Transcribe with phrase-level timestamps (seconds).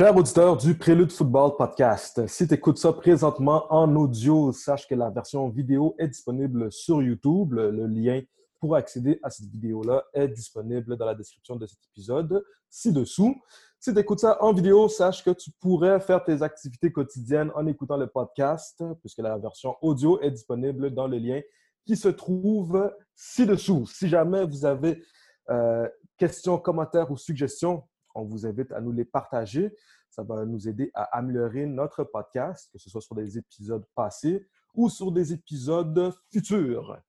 [0.00, 4.94] Cher auditeur du Prélude Football Podcast, si tu écoutes ça présentement en audio, sache que
[4.94, 7.52] la version vidéo est disponible sur YouTube.
[7.52, 8.22] Le, lien
[8.60, 13.38] pour accéder à cette vidéo-là est disponible dans la description de cet épisode ci-dessous.
[13.78, 17.66] Si tu écoutes ça en vidéo, sache que tu pourrais faire tes activités quotidiennes en
[17.66, 21.42] écoutant le podcast, puisque la version audio est disponible dans le lien
[21.84, 23.84] qui se trouve ci-dessous.
[23.86, 25.02] Si jamais vous avez
[25.50, 25.86] euh,
[26.16, 27.82] questions, commentaires ou suggestions,
[28.14, 29.74] on vous invite à nous les partager.
[30.10, 34.46] Ça va nous aider à améliorer notre podcast, que ce soit sur des épisodes passés
[34.74, 37.00] ou sur des épisodes futurs.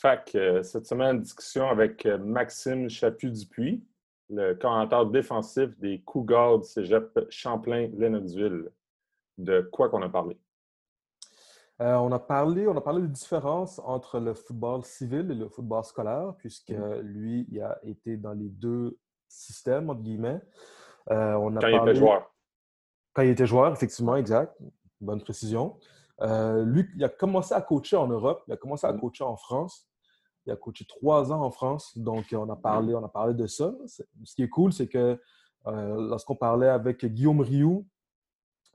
[0.00, 3.84] Fac, euh, cette semaine, discussion avec euh, Maxime Chaput-Dupuis,
[4.30, 8.70] le commentateur défensif des Cougars du cégep Champlain-Lennoxville.
[9.36, 10.38] De quoi qu'on a parlé?
[11.80, 15.48] Euh, on, a parlé, on a parlé de différence entre le football civil et le
[15.48, 17.00] football scolaire, puisque mm.
[17.00, 18.98] lui, il a été dans les deux
[19.30, 20.40] système, entre guillemets.
[21.10, 22.34] Euh, on a quand il était joueur.
[23.14, 24.56] Quand il était joueur, effectivement, exact.
[25.00, 25.78] Bonne précision.
[26.20, 29.00] Euh, lui, il a commencé à coacher en Europe, il a commencé à mm.
[29.00, 29.86] coacher en France.
[30.46, 33.46] Il a coaché trois ans en France, donc on a parlé, on a parlé de
[33.46, 33.74] ça.
[33.86, 35.20] Ce qui est cool, c'est que
[35.66, 37.86] euh, lorsqu'on parlait avec Guillaume Rioux,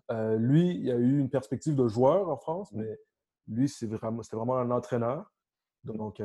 [0.09, 2.77] lui, il a eu une perspective de joueur en France, mm.
[2.77, 2.99] mais
[3.47, 5.31] lui, c'était vraiment, vraiment un entraîneur.
[5.83, 6.21] Donc,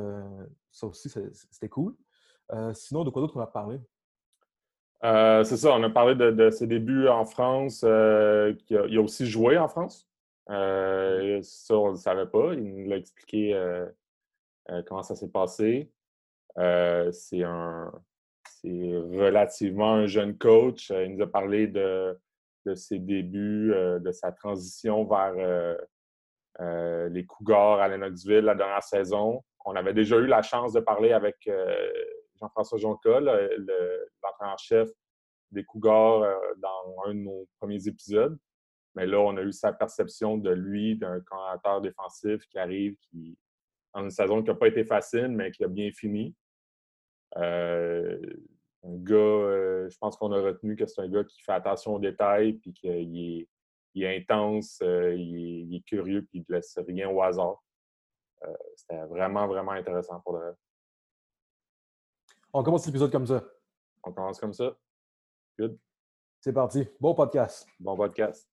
[0.71, 1.95] ça aussi, c'était cool.
[2.75, 3.81] sinon, de quoi d'autre on a parlé?
[5.03, 7.83] Euh, c'est ça, on a parlé de, ses débuts en France.
[7.85, 10.07] Euh, il, a, aussi joué en France.
[10.51, 12.53] Euh, ça, on ne le savait pas.
[12.55, 13.59] Il nous l'a expliqué
[14.87, 15.91] comment ça s'est passé.
[16.57, 17.93] c'est un
[18.63, 20.91] c'est relativement un jeune coach.
[20.91, 22.19] Il nous a parlé de,
[22.75, 25.79] ses débuts, de sa transition vers
[27.09, 29.43] les Cougars à Lennoxville la dernière saison.
[29.65, 31.49] On avait déjà eu la chance de parler avec
[32.41, 34.91] Jean-François Jonca, l'entraîneur-chef
[35.51, 38.39] des Cougars euh, dans un de nos premiers épisodes.
[38.95, 43.37] Mais là, on a eu sa perception de lui, d'un coordinateur défensif qui arrive, qui
[43.95, 46.35] dans une saison qui n'a pas été facile, mais qui a bien fini.
[47.37, 48.19] Euh,
[48.85, 51.95] un gars, euh, je pense qu'on a retenu que c'est un gars qui fait attention
[51.95, 53.49] aux détails, puis qu'il
[53.97, 57.63] est, intense, il, est, curieux, puis il ne laisse rien au hasard.
[58.77, 60.55] C'était vraiment, vraiment intéressant pour le
[62.53, 63.45] on commence l'épisode comme ça.
[64.03, 64.77] On commence comme ça.
[65.59, 65.79] Good.
[66.41, 66.87] C'est parti.
[67.01, 67.67] Bon podcast.
[67.79, 68.49] Bon podcast.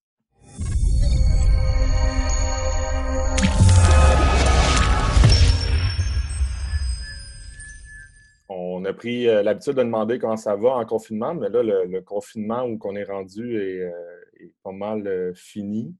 [8.50, 12.02] On a pris euh, l'habitude de demander comment ça va en confinement, mais là, le,
[12.02, 15.96] confinement où on est rendu est, euh, pas mal euh, fini.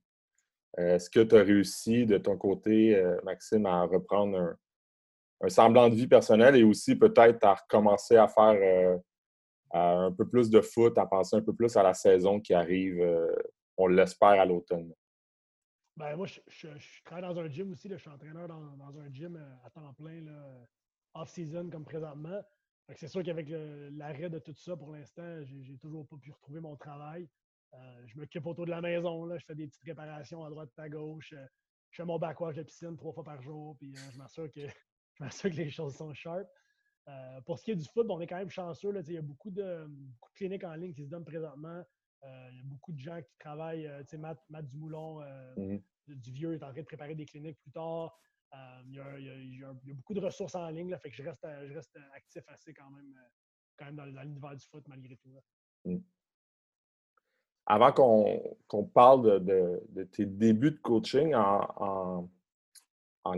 [0.78, 4.58] Est-ce que tu as réussi de ton côté, Maxime, à reprendre un,
[5.42, 8.98] un semblant de vie personnelle et aussi peut-être à recommencer à faire euh,
[9.72, 13.00] un peu plus de foot, à penser un peu plus à la saison qui arrive,
[13.00, 13.32] euh,
[13.78, 14.94] on l'espère, à l'automne.
[15.96, 16.68] Ben, moi, je,
[17.04, 17.90] travaille dans un gym aussi.
[17.90, 20.26] je suis entraîneur dans, un gym euh, à temps plein,
[21.14, 22.42] off-season comme présentement.
[22.96, 26.78] C'est sûr qu'avec l'arrêt de tout ça, pour l'instant, j'ai toujours pas pu retrouver mon
[26.78, 27.28] travail.
[28.06, 29.26] je m'occupe autour de la maison.
[29.26, 31.34] Là, je fais des petites réparations à droite et à gauche.
[31.92, 33.76] je fais mon backwash de piscine trois fois par jour.
[33.78, 34.62] Puis je m'assure que
[35.20, 36.48] je m'assure que les choses sont sharp.
[37.08, 38.92] Euh, pour ce qui est du foot, on est quand même chanceux.
[38.92, 39.90] Là, il y a beaucoup de,
[40.36, 41.84] cliniques en ligne qui se donnent présentement.
[42.24, 43.88] Euh, il y a beaucoup de gens qui travaillent.
[43.88, 45.22] Euh, Matt, Matt Dumoulon
[45.58, 45.78] mmh
[46.08, 48.18] du Vieux est en train de préparer des cliniques plus tard.
[48.86, 49.00] Il y,
[49.62, 50.90] a, beaucoup de ressources en ligne.
[50.90, 53.14] Là, fait que je reste, je reste actif assez quand même,
[53.78, 55.36] quand même dans, l'univers du foot malgré tout.
[55.84, 55.98] Mmh.
[57.66, 62.30] Avant qu'on parle de, tes débuts de coaching en en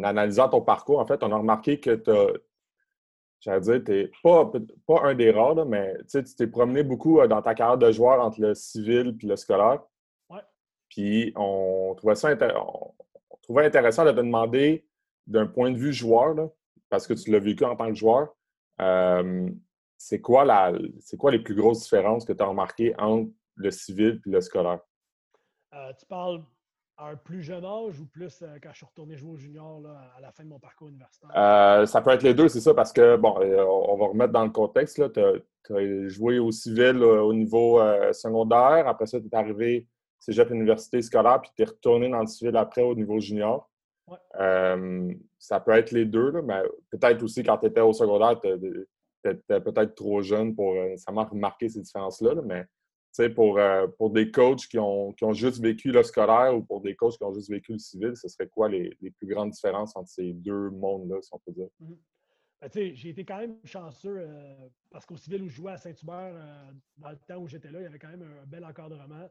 [0.03, 2.11] analysant ton parcours, en fait, on a remarqué que tu
[3.41, 4.51] j'allais dire, tu n'es pas,
[4.85, 8.21] pas un des rares, mais tu t'es promené beaucoup euh, dans ta carrière de joueur
[8.21, 9.81] entre le civil et le scolaire.
[10.29, 10.41] Ouais.
[10.89, 12.35] Puis on trouvait ça
[13.41, 14.85] trouvait intéressant de te demander
[15.25, 16.35] d'un point de vue joueur,
[16.89, 18.35] parce que tu l'as vécu en tant que joueur,
[18.81, 19.49] euh,
[19.97, 20.73] c'est quoi, la,
[21.17, 24.79] quoi les plus grosses différences que tu as remarquées entre le civil et le scolaire?
[25.73, 26.43] Euh, tu parles
[26.99, 29.81] à un plus jeune âge ou plus euh, quand je suis retourné jouer au junior
[30.17, 31.31] à la fin de mon parcours universitaire?
[31.35, 34.33] Euh, ça peut être les deux, c'est ça, parce que, bon, euh, on va remettre
[34.33, 35.01] dans le contexte.
[35.13, 37.79] Tu as, joué au civil au niveau
[38.11, 38.87] secondaire.
[38.87, 39.87] Après ça, tu es arrivé
[40.17, 43.69] cégep université scolaire, puis tu es retourné dans le civil après au niveau junior.
[44.33, 48.49] ça peut être les deux, mais peut-être aussi quand tu étais au secondaire, tu
[49.29, 52.65] étais peut-être trop jeune pour nécessairement remarquer ces différences-là, mais
[53.35, 56.81] pour, euh, pour des coachs qui ont, qui ont, juste vécu le scolaire ou pour
[56.81, 59.51] des coachs qui ont juste vécu le civil, ce serait quoi les, les plus grandes
[59.51, 61.69] différences entre ces deux mondes-là, si on peut dire?
[61.81, 61.97] Mm-hmm.
[62.61, 64.27] Ben, j'ai été quand même chanceux
[64.91, 66.33] parce qu'au civil où je jouais à Saint-Hubert,
[66.97, 69.29] dans le temps où j'étais là, il y avait quand même un, bel encadrement.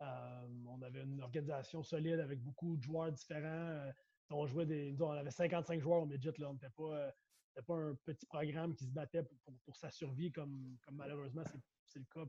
[0.00, 3.92] on avait une organisation solide avec beaucoup de joueurs différents.
[4.30, 4.96] on jouait des.
[4.98, 6.32] On avait 55 joueurs au midget.
[6.38, 6.48] Là.
[6.48, 7.12] On n'était pas,
[7.66, 9.24] pas un petit programme qui se battait
[9.66, 11.42] pour, sa survie comme, comme malheureusement
[11.84, 12.26] c'est le cas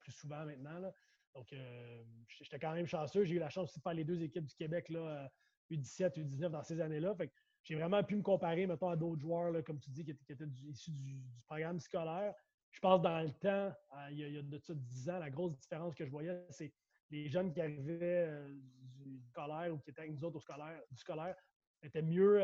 [0.00, 0.92] plus souvent maintenant.
[1.34, 3.24] Donc, euh, j'étais quand même chanceux.
[3.24, 5.30] J'ai eu la chance aussi de faire les deux équipes du Québec, là,
[5.70, 7.16] U17, euh, U19 dans ces années-là.
[7.64, 10.92] j'ai vraiment pu me comparer, mettons, à d'autres joueurs, comme tu dis, qui étaient, issus
[10.92, 12.34] du, programme scolaire.
[12.70, 15.56] Je pense dans le temps, euh, il, y a, de ça 10 ans, la grosse
[15.56, 16.72] différence que je voyais, c'est
[17.10, 18.28] les jeunes qui arrivaient
[18.80, 21.36] du scolaire ou qui étaient avec nous autres au scolaire, du scolaire
[21.82, 22.40] étaient mieux,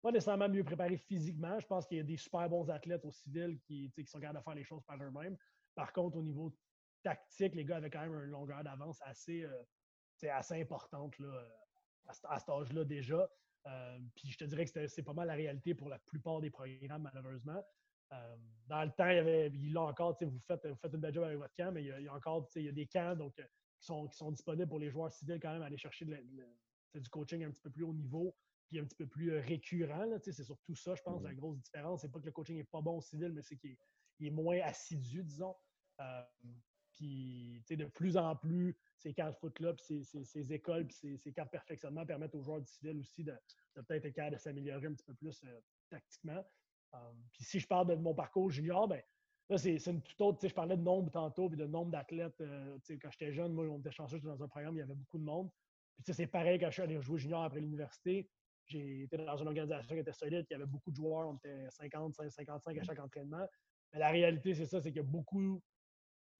[0.00, 1.58] pas nécessairement mieux préparés physiquement.
[1.58, 4.38] Je pense qu'il y a des super bons athlètes au civil qui, qui sont capables
[4.38, 5.36] de faire les choses par eux-mêmes.
[5.74, 6.54] Par contre, au niveau
[7.02, 11.46] tactique, les gars avaient quand même une longueur d'avance assez, euh, assez importante là,
[12.06, 13.28] à, cet âge-là déjà.
[13.66, 16.50] Euh, puis je te dirais que c'est pas mal la réalité pour la plupart des
[16.50, 17.62] programmes, malheureusement.
[18.12, 18.36] Euh,
[18.66, 21.24] dans le temps, il y avait, là encore, vous faites, vous faites une belle job
[21.24, 23.86] avec votre camp, mais il y a, encore il y a des camps donc, qui,
[23.86, 27.44] sont, qui sont disponibles pour les joueurs civils quand même à aller chercher du coaching
[27.44, 28.34] un petit peu plus haut niveau,
[28.68, 30.06] puis un petit peu plus récurrent.
[30.22, 32.02] C'est surtout ça, je pense, la grosse différence.
[32.02, 33.78] C'est pas que le coaching n'est pas bon au civil, mais c'est qu'il est,
[34.30, 35.54] moins assidu, disons.
[36.94, 41.32] Puis, de plus en plus, ces camps de foot là ces, ces, écoles, puis ces,
[41.32, 43.34] camps de perfectionnement permettent aux joueurs du civil aussi de,
[43.74, 46.44] peut-être être de s'améliorer un petit peu plus euh, tactiquement.
[46.94, 46.98] Euh,
[47.32, 49.02] puis, si je parle de mon parcours junior, ben
[49.50, 50.46] là, c'est une toute autre.
[50.46, 52.40] Je parlais de nombre tantôt, puis de nombre d'athlètes.
[52.40, 54.94] Euh, quand j'étais jeune, moi, on était chanceux, j'étais dans un programme, il y avait
[54.94, 55.50] beaucoup de monde.
[56.04, 58.30] Puis, c'est pareil quand je suis allé jouer junior après l'université.
[58.66, 61.68] J'ai été dans une organisation qui était solide, qui avait beaucoup de joueurs, on était
[61.70, 63.46] 50, 55 à chaque entraînement.
[63.94, 65.62] La réalité, c'est ça, c'est qu'il y a beaucoup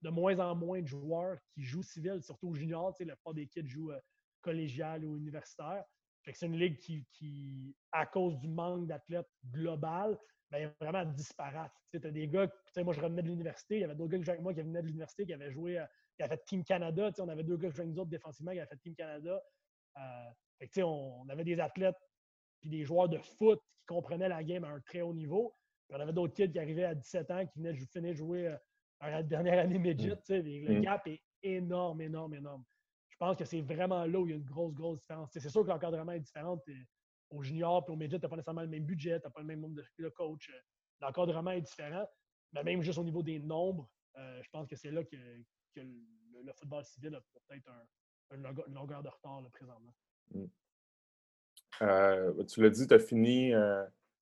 [0.01, 2.93] de moins en moins de joueurs qui jouent civil, surtout junior.
[2.93, 3.99] Tu sais, la plupart des kids jouent euh,
[4.41, 5.83] collégial ou universitaire.
[6.23, 10.17] c'est une ligue qui, à cause du manque d'athlètes global,
[10.51, 11.71] ben, est vraiment disparate.
[11.91, 12.47] Tu as des gars,
[12.77, 14.81] moi je revenais de l'université, il y avait d'autres gars que avec moi qui venaient
[14.81, 15.85] de l'université, qui avaient joué, euh,
[16.15, 17.11] qui avaient fait Team Canada.
[17.19, 19.41] on avait deux gars qui jouaient nous autres défensivement qui avaient fait Team Canada.
[19.97, 21.97] Euh, on, avait des athlètes
[22.59, 25.55] puis des joueurs de foot qui comprenaient la game à un très haut niveau.
[25.87, 28.55] Puis on avait d'autres kids qui arrivaient à 17 ans, qui venaient de finir jouer
[29.01, 30.15] la dernière année midget.
[30.29, 30.67] Mm.
[30.67, 30.81] Le mm.
[30.81, 32.63] gap est énorme, énorme, énorme.
[33.09, 35.29] Je pense que c'est vraiment là où il y a une grosse, grosse différence.
[35.31, 36.61] c'est sûr que l'encadrement est différent.
[37.29, 39.39] Au junior et au midget, tu n'as pas nécessairement le même budget, tu n'as pas
[39.39, 40.49] le même nombre de, coachs.
[40.49, 40.59] Euh,
[41.01, 42.07] l'encadrement est différent.
[42.53, 45.15] Mais même juste au niveau des nombres, euh, je pense que c'est là que,
[45.75, 49.93] le, football civil a peut-être un, une longueur de retard présentement.
[50.31, 50.45] Mm.
[51.81, 53.51] Euh, tu l'as dit, tu as fini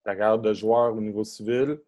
[0.03, 1.79] ta carrière de joueur au niveau civil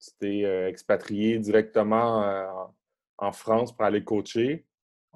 [0.00, 2.46] tu t'es euh, expatrié directement euh,
[3.18, 4.66] en France pour aller coacher.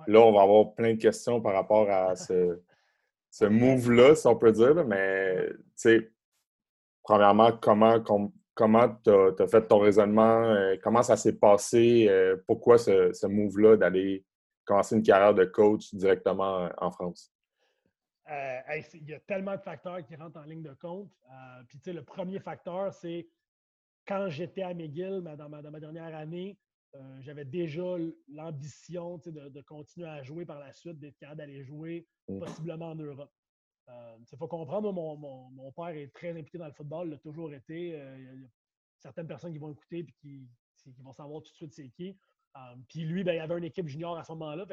[0.07, 2.61] Là, on va avoir plein de questions par rapport à ce,
[3.31, 4.85] ce move-là, si on peut dire.
[4.87, 6.11] Mais, tu sais,
[7.03, 8.01] premièrement, comment
[8.55, 10.45] comment tu as, fait ton raisonnement?
[10.45, 12.11] Euh, comment ça s'est passé?
[12.47, 14.25] pourquoi ce, ce move-là d'aller
[14.65, 17.33] commencer une carrière de coach directement en France?
[18.31, 21.11] Il y a tellement de facteurs qui rentrent en ligne de compte.
[21.69, 23.29] Puis, tu sais, le premier facteur, c'est
[24.07, 26.59] quand j'étais à McGill, dans ma, dernière année,
[26.97, 27.97] euh, j'avais déjà
[28.29, 32.39] l'ambition de, continuer à jouer par la suite, d'être capable d'aller jouer mmh.
[32.41, 33.33] possiblement en Europe.
[33.87, 37.19] Il euh, faut comprendre, mon, mon, père est très impliqué dans le football, il l'a
[37.19, 37.95] toujours été.
[37.95, 38.49] Euh, il y a
[38.99, 40.49] certaines personnes qui vont écouter et qui,
[40.99, 42.17] vont savoir tout de suite c'est qui.
[42.89, 44.67] puis lui, ben, il avait une équipe junior à ce moment-là.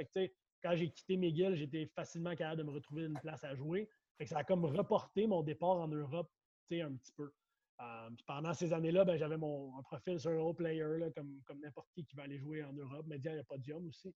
[0.61, 3.89] Quand j'ai quitté McGill, j'étais facilement capable de me retrouver une place à jouer.
[4.25, 6.31] ça a comme reporté mon départ en Europe
[6.75, 7.31] un petit peu.
[7.79, 11.59] Euh, pendant ces années-là, ben, j'avais mon un profil sur un player, là, comme, comme
[11.59, 13.05] n'importe qui qui va aller jouer en Europe.
[13.05, 14.13] Média, il n'y a pas de aussi.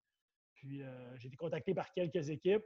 [0.55, 2.63] Puis euh, j'ai été contacté par quelques équipes.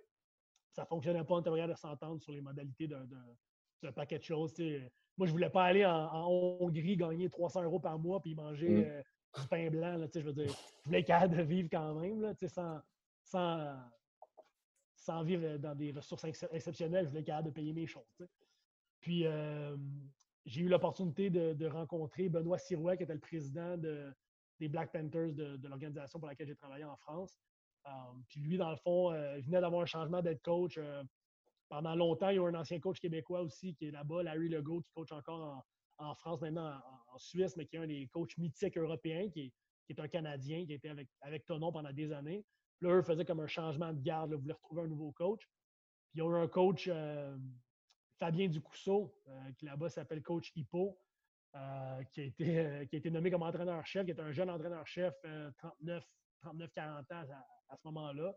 [0.72, 4.54] Ça ne fonctionnait pas, on était de s'entendre sur les modalités d'un paquet de choses.
[5.18, 6.28] Moi, je ne voulais pas aller en,
[6.60, 8.84] Hongrie gagner 300 euros par mois puis manger mm.
[8.84, 9.02] euh,
[9.42, 9.98] du pain blanc.
[9.98, 12.82] Là, je veux dire, je voulais être capable de vivre quand même là, sans,
[13.26, 17.06] sans, vivre dans des ressources exceptionnelles.
[17.06, 18.28] Je voulais être capable de payer mes choses.
[19.02, 19.26] Puis,
[20.46, 25.68] j'ai eu l'opportunité de, rencontrer Benoît Sirouet, qui était le président des Black Panthers de,
[25.68, 27.38] l'organisation pour laquelle j'ai travaillé en France.
[27.88, 27.92] Euh,
[28.28, 30.78] puis lui, dans le fond, euh, il venait d'avoir un changement d'être coach.
[30.78, 31.04] Euh,
[31.70, 34.50] pendant longtemps, il y a eu un ancien coach québécois aussi qui est là-bas, Larry
[34.50, 35.64] Legault, qui coach encore
[35.98, 36.80] en, France, maintenant
[37.12, 39.54] en, Suisse, mais qui est un des coachs mythiques européens, qui
[39.90, 42.44] est, un Canadien, qui était avec, avec Tonon pendant des années.
[42.78, 45.42] Puis là, eux faisaient comme un changement de garde, là, voulaient retrouver un nouveau coach.
[46.12, 46.90] Puis il y a eu un coach
[48.18, 50.98] Fabien Ducousseau, euh, qui là-bas s'appelle coach Hippo,
[51.56, 55.14] euh, qui, a été, euh, nommé comme entraîneur-chef, qui est un jeune entraîneur-chef,
[55.58, 56.04] 39,
[56.44, 57.26] 39-40 ans
[57.70, 58.36] à, ce moment-là.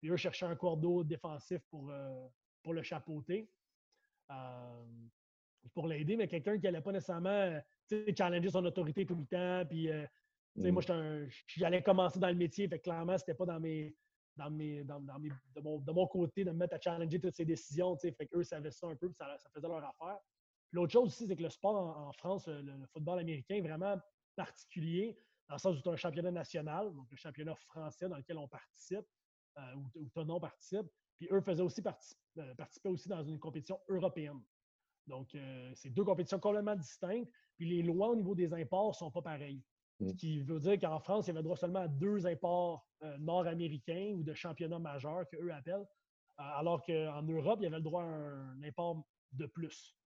[0.00, 1.90] Puis eux cherchaient un cordeau défensif pour,
[2.72, 3.48] le chapeauter.
[5.72, 7.60] pour l'aider, mais quelqu'un qui n'allait pas nécessairement
[8.16, 9.68] challenger son autorité tout le temps.
[10.56, 10.70] Mm.
[10.70, 10.82] moi,
[11.46, 13.96] j'allais commencer dans le métier, fait clairement, c'était pas dans mes.
[14.36, 17.34] Dans mes, dans, mes, de, mon, de, mon, côté, de me mettre à challenger toutes
[17.34, 17.96] ces décisions.
[17.96, 20.18] Fait qu'eux savaient ça un peu, puis ça, ça faisait leur affaire.
[20.72, 23.96] L'autre chose aussi, c'est que le sport en, France, le, football américain est vraiment
[24.34, 28.18] particulier, dans le sens où tu as un championnat national, donc le championnat français dans
[28.18, 29.06] lequel on participe,
[29.56, 30.86] euh, ou, ou ton nom participe.
[31.16, 31.82] Puis eux faisaient aussi
[32.38, 34.40] euh, participer aussi dans une compétition européenne.
[35.06, 37.30] Donc, euh, c'est deux compétitions complètement distinctes.
[37.56, 39.62] Puis les lois au niveau des imports ne sont pas pareilles.
[40.00, 40.16] Ce mm.
[40.16, 42.86] qui veut dire qu'en France, il y avait droit seulement à deux imports
[43.18, 45.86] nord-américains ou de championnats majeurs qu'eux appellent,
[46.36, 49.96] alors qu'en Europe, il y avait le droit à un import de plus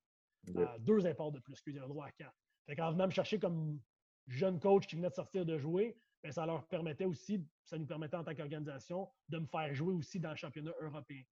[0.78, 2.36] deux imports de plus qu'ils avaient droit à quatre.
[2.66, 3.80] Fait qu'en venant me chercher comme
[4.26, 7.86] jeune coach qui venait de sortir de jouer, bien, ça leur permettait aussi, ça nous
[7.86, 11.22] permettait en tant qu'organisation de me faire jouer aussi dans le championnat européen.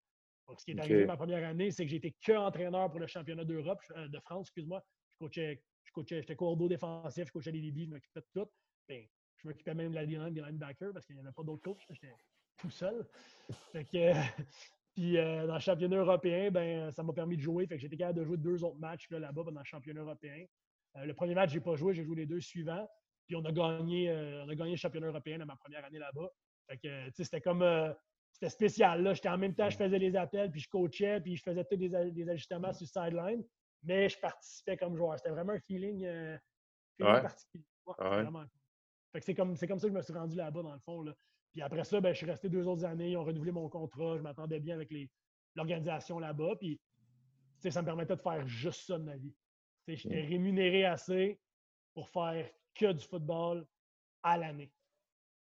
[0.49, 3.07] Donc, ce qui est arrivé ma première année, c'est que j'étais que entraîneur pour le
[3.07, 4.83] championnat d'Europe, euh, de France, excuse-moi.
[5.12, 8.49] Je coachais, je coachais, j'étais cordeau défensif, je coachais les DB, je m'occupais de tout.
[8.88, 9.04] Bien,
[9.37, 11.83] je m'occupais même de la line des linebackers parce qu'il n'y avait pas d'autres coachs.
[11.90, 12.12] J'étais
[12.59, 13.07] tout seul.
[13.73, 14.12] Fait que,
[14.95, 17.66] puis euh, dans le championnat européen, ben, ça m'a permis de jouer.
[17.66, 20.45] Fait que j'étais capable de jouer deux autres matchs là-bas pendant le championnat européen.
[20.97, 22.87] Euh, le premier match, je n'ai pas joué, j'ai joué les deux suivants.
[23.26, 25.99] Puis on a gagné, euh, on a gagné le championnat européen dans ma première année
[25.99, 26.30] là-bas.
[26.68, 27.62] Fait que c'était comme
[28.33, 29.02] c'était spécial.
[29.02, 29.14] Là.
[29.14, 31.76] J'étais en même temps, je faisais les appels, puis je coachais, puis je faisais tous
[31.76, 33.45] des, ajustements sur le sideline.
[33.82, 35.18] Mais je participais comme joueur.
[35.18, 36.06] C'était vraiment un feeling,
[36.99, 37.64] particulier.
[39.12, 41.02] Fait que c'est comme, comme ça que je me suis rendu là-bas, dans le fond.
[41.02, 41.14] Là.
[41.52, 43.12] Puis après ça, ben, je suis resté deux autres années.
[43.12, 44.16] Ils ont renouvelé mon contrat.
[44.16, 44.92] Je m'attendais bien avec
[45.54, 46.56] l'organisation là-bas.
[46.56, 46.80] Puis
[47.70, 49.35] ça me permettait de faire juste ça de ma vie.
[49.87, 50.28] J'étais mm.
[50.28, 51.40] rémunéré assez
[51.94, 53.66] pour faire que du football
[54.23, 54.70] à l'année.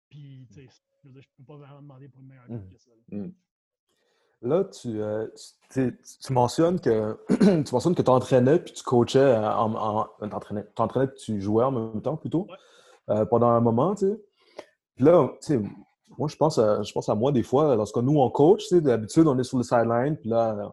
[0.08, 0.62] Puis, je
[1.08, 2.70] ne peux pas vraiment demander pour une meilleure mm.
[2.70, 2.90] que ça.
[4.42, 4.70] Là, mm.
[4.70, 5.26] tu, euh,
[5.72, 7.18] tu, mentionnes que
[7.62, 11.72] tu mentionnes que tu entraînais puis tu coachais euh, en, en t'entraînais, tu jouais en
[11.72, 12.46] même temps plutôt
[13.10, 14.20] euh, pendant un moment, tu sais.
[14.94, 15.62] Puis là, tu sais,
[16.18, 19.26] moi, je pense, à, je pense à moi des fois, lorsque nous, on coach, d'habitude,
[19.26, 20.72] on est sur le sideline, puis là,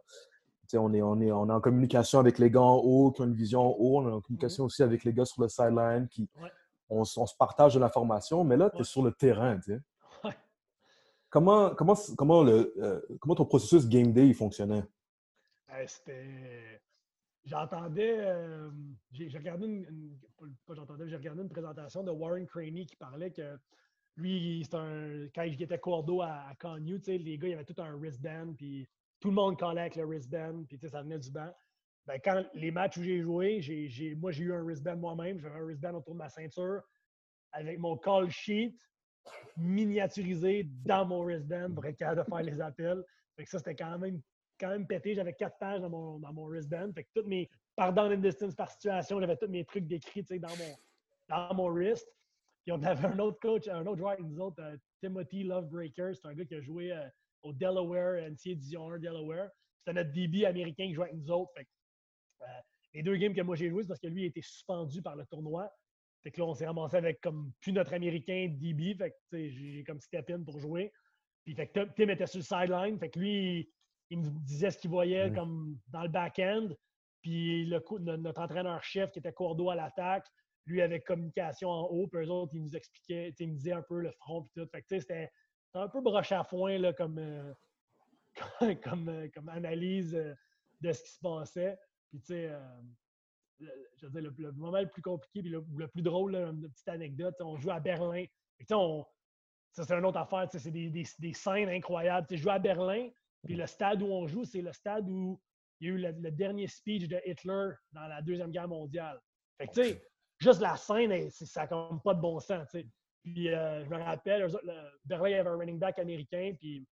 [0.73, 3.25] on est, on, est, on est en communication avec les gars en haut qui ont
[3.25, 4.67] une vision en haut, on est en communication mm-hmm.
[4.67, 6.27] aussi avec les gars sur le sideline, qui,
[6.89, 9.81] on, se partage de l'information, mais là, tu es sur le terrain, tu sais.
[11.35, 14.85] Comment, comment, comment, le, euh, comment ton processus game day fonctionnait?
[15.85, 16.81] C'était.
[17.43, 18.19] J'entendais.
[18.19, 18.69] Euh,
[19.11, 20.17] j'ai regardé une,
[20.65, 23.59] pas j'entendais, j'ai regardé une présentation de Warren Craney qui parlait que
[24.15, 25.27] lui, c'est un.
[25.35, 28.87] Quand il était cordeau à, à les gars, il y avait tout un wristband, puis
[29.19, 31.53] tout le monde collait avec le wristband, puis ça venait du banc.
[32.05, 35.41] Ben, quand les matchs où j'ai joué, j'ai, moi, j'ai eu un wristband moi-même.
[35.41, 36.81] J'avais un wristband autour de ma ceinture
[37.51, 38.73] avec mon call sheet
[39.57, 43.03] miniaturisé dans mon wristband pour être capable de faire les appels.
[43.35, 44.21] Fait que ça, c'était quand même,
[44.59, 45.15] quand même pété.
[45.15, 46.91] J'avais quatre pages dans mon, dans mon wristband.
[46.93, 50.23] Fait que toutes mes, par down and distance, par situation, j'avais tous mes trucs décrits
[50.39, 50.75] dans mon,
[51.29, 52.07] dans mon wrist.
[52.63, 56.15] Puis on avait un autre coach, un autre joueur avec nous autres, euh, Timothy Lovebreaker.
[56.15, 57.07] C'est un gars qui a joué euh,
[57.43, 59.49] au Delaware, NCAA Division 1 Delaware.
[59.79, 61.51] C'était notre DB américain qui jouait avec nous autres.
[62.41, 62.45] Euh,
[62.95, 65.15] les deux games que moi j'ai joué, c'est parce que lui il était suspendu par
[65.15, 65.71] le tournoi.
[66.25, 68.95] Fait que là, on s'est ramassé avec comme plus notre américain DB.
[68.95, 70.91] Fait que j'ai comme step in pour jouer.
[71.43, 72.97] Puis fait que Tim était sur le sideline.
[72.97, 73.71] Fait que lui,
[74.09, 76.69] il me disait ce qu'il voyait comme dans le back-end.
[77.21, 77.79] Puis le,
[78.17, 80.25] notre entraîneur-chef qui était cordeau à l'attaque,
[80.65, 83.83] lui avec communication en haut, puis eux autres, ils nous expliquaient, ils me disaient un
[83.83, 84.67] peu le front puis tout.
[84.71, 85.29] Fait que c'était
[85.75, 87.53] un peu broché à foin là, comme, euh,
[88.83, 90.33] comme, euh, comme, analyse euh,
[90.81, 91.77] de ce qui se passait.
[92.09, 92.51] Puis tu sais,
[93.59, 97.35] je veux dire, le, moment le plus compliqué puis le, plus drôle, une petite anecdote,
[97.41, 98.25] on joue à Berlin.
[98.71, 99.05] On,
[99.71, 102.27] ça, c'est une autre affaire, c'est des, des, des, scènes incroyables.
[102.27, 103.09] Tu joues à Berlin,
[103.43, 105.39] puis le stade où on joue, c'est le stade où
[105.79, 109.19] il y a eu le, dernier speech de Hitler dans la Deuxième Guerre mondiale.
[109.57, 110.07] Fait que, tu sais,
[110.39, 112.67] juste la scène, ça n'a comme pas de bon sens.
[113.23, 116.87] Puis euh, je me rappelle, le, Berlin avait un running back américain, puis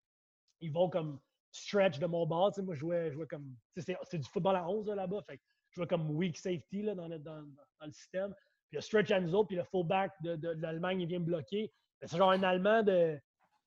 [0.59, 1.19] ils vont comme
[1.51, 2.51] stretch de mon bord.
[2.63, 3.55] Moi, je jouais, jouais comme.
[3.75, 5.21] C'est du football à 11 là-bas.
[5.27, 5.41] Fait je
[5.73, 7.41] jouais comme weak safety là, dans, le, dans,
[7.81, 8.33] le système.
[8.69, 11.25] Puis le stretch à nous autres, puis le fullback de, de, l'Allemagne, il vient me
[11.25, 11.71] bloquer.
[12.03, 13.19] C'est genre un Allemand de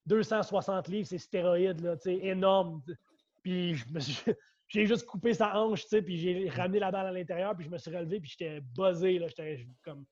[0.06, 2.82] 260 livres, c'est stéroïde, là, énorme.
[3.42, 3.76] Puis
[4.68, 7.78] j'ai juste coupé sa hanche, puis j'ai ramené la balle à l'intérieur, puis je me
[7.78, 10.04] suis relevé, puis j'étais buzzé, là, j'étais comme,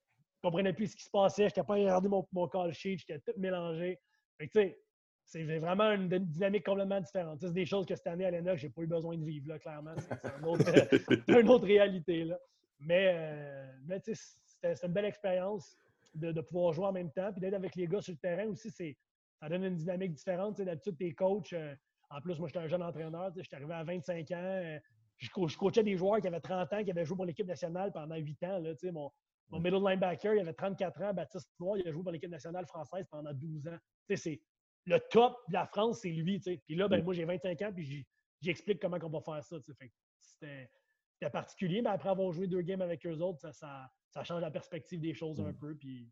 [0.42, 3.38] comprenais plus ce qui se passait, j'étais pas regardé mon, mon call sheet, j'étais tout
[3.38, 3.99] mélangé.
[4.38, 4.78] Fait sais,
[5.24, 7.40] c'est vraiment une dynamique complètement différente.
[7.40, 9.58] C'est des choses que cette année à l'ENOC, j'ai pas eu besoin de vivre, là,
[9.58, 9.94] clairement.
[9.96, 10.64] C'est une autre,
[11.40, 12.38] une autre réalité, là.
[12.80, 15.76] Mais, euh, mais c'était une belle expérience
[16.14, 18.46] de, de, pouvoir jouer en même temps, puis d'être avec les gars sur le terrain
[18.48, 20.60] aussi, ça donne une dynamique différente.
[20.60, 21.74] D'habitude, tes coachs, euh,
[22.10, 23.32] en plus, moi, j'étais un jeune entraîneur.
[23.36, 24.36] Je suis arrivé à 25 ans.
[24.36, 24.78] Euh,
[25.18, 28.16] je, coachais des joueurs qui avaient 30 ans, qui avaient joué pour l'équipe nationale pendant
[28.16, 28.58] 8 ans.
[28.58, 29.10] Là, mon,
[29.50, 32.66] mon middle linebacker, il avait 34 ans, Baptiste Noir, il a joué pour l'équipe nationale
[32.66, 33.78] française pendant 12 ans.
[34.14, 34.40] C'est
[34.86, 36.38] le top de la France, c'est lui.
[36.40, 38.06] Puis là, ben, moi, j'ai 25 ans, puis
[38.40, 39.56] j'explique comment on va faire ça.
[39.60, 44.50] C'était particulier, mais après avoir joué deux games avec eux autres, ça, ça, change la
[44.50, 45.74] perspective des choses un peu.
[45.76, 46.10] Puis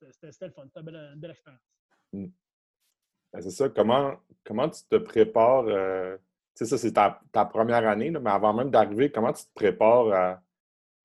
[0.00, 0.64] c'était le fun.
[0.66, 1.62] C'était une belle, expérience.
[2.12, 2.26] Mm.
[3.32, 3.68] Ben, c'est ça.
[3.68, 5.66] Comment, comment tu te prépares?
[5.68, 6.16] Euh,
[6.58, 10.40] sais, ça, c'est ta, première année, mais avant même d'arriver, comment tu te prépares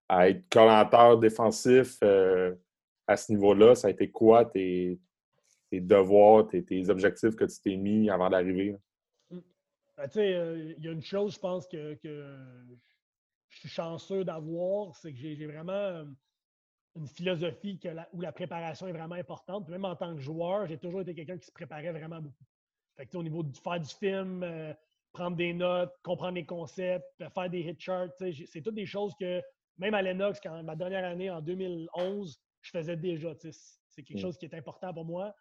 [0.10, 2.56] à, être collateur défensif euh,
[3.08, 3.76] à ce niveau-là?
[3.76, 5.00] Ça a été quoi tes,
[5.80, 8.76] devoirs, tes, objectifs que tu t'es mis avant d'arriver?
[9.30, 9.40] Mmh.
[9.98, 14.24] Ben, tu sais, euh, il y a une chose, je pense, que, je suis chanceux
[14.24, 16.06] d'avoir, c'est que j'ai vraiment euh,
[16.96, 17.80] une philosophie
[18.12, 19.70] où la préparation est vraiment importante.
[19.70, 22.46] même en tant que joueur, j'ai toujours été quelqu'un qui se préparait vraiment beaucoup.
[22.98, 24.44] Fait que, au niveau du faire du film,
[25.14, 28.10] prendre des notes, comprendre les concepts, faire des hit charts.
[28.18, 29.42] C'est toutes des choses que,
[29.78, 33.34] même à Lennox, quand ma dernière année, en 2011, je faisais déjà.
[33.40, 34.22] C'est quelque mm.
[34.22, 35.34] chose qui est important pour moi.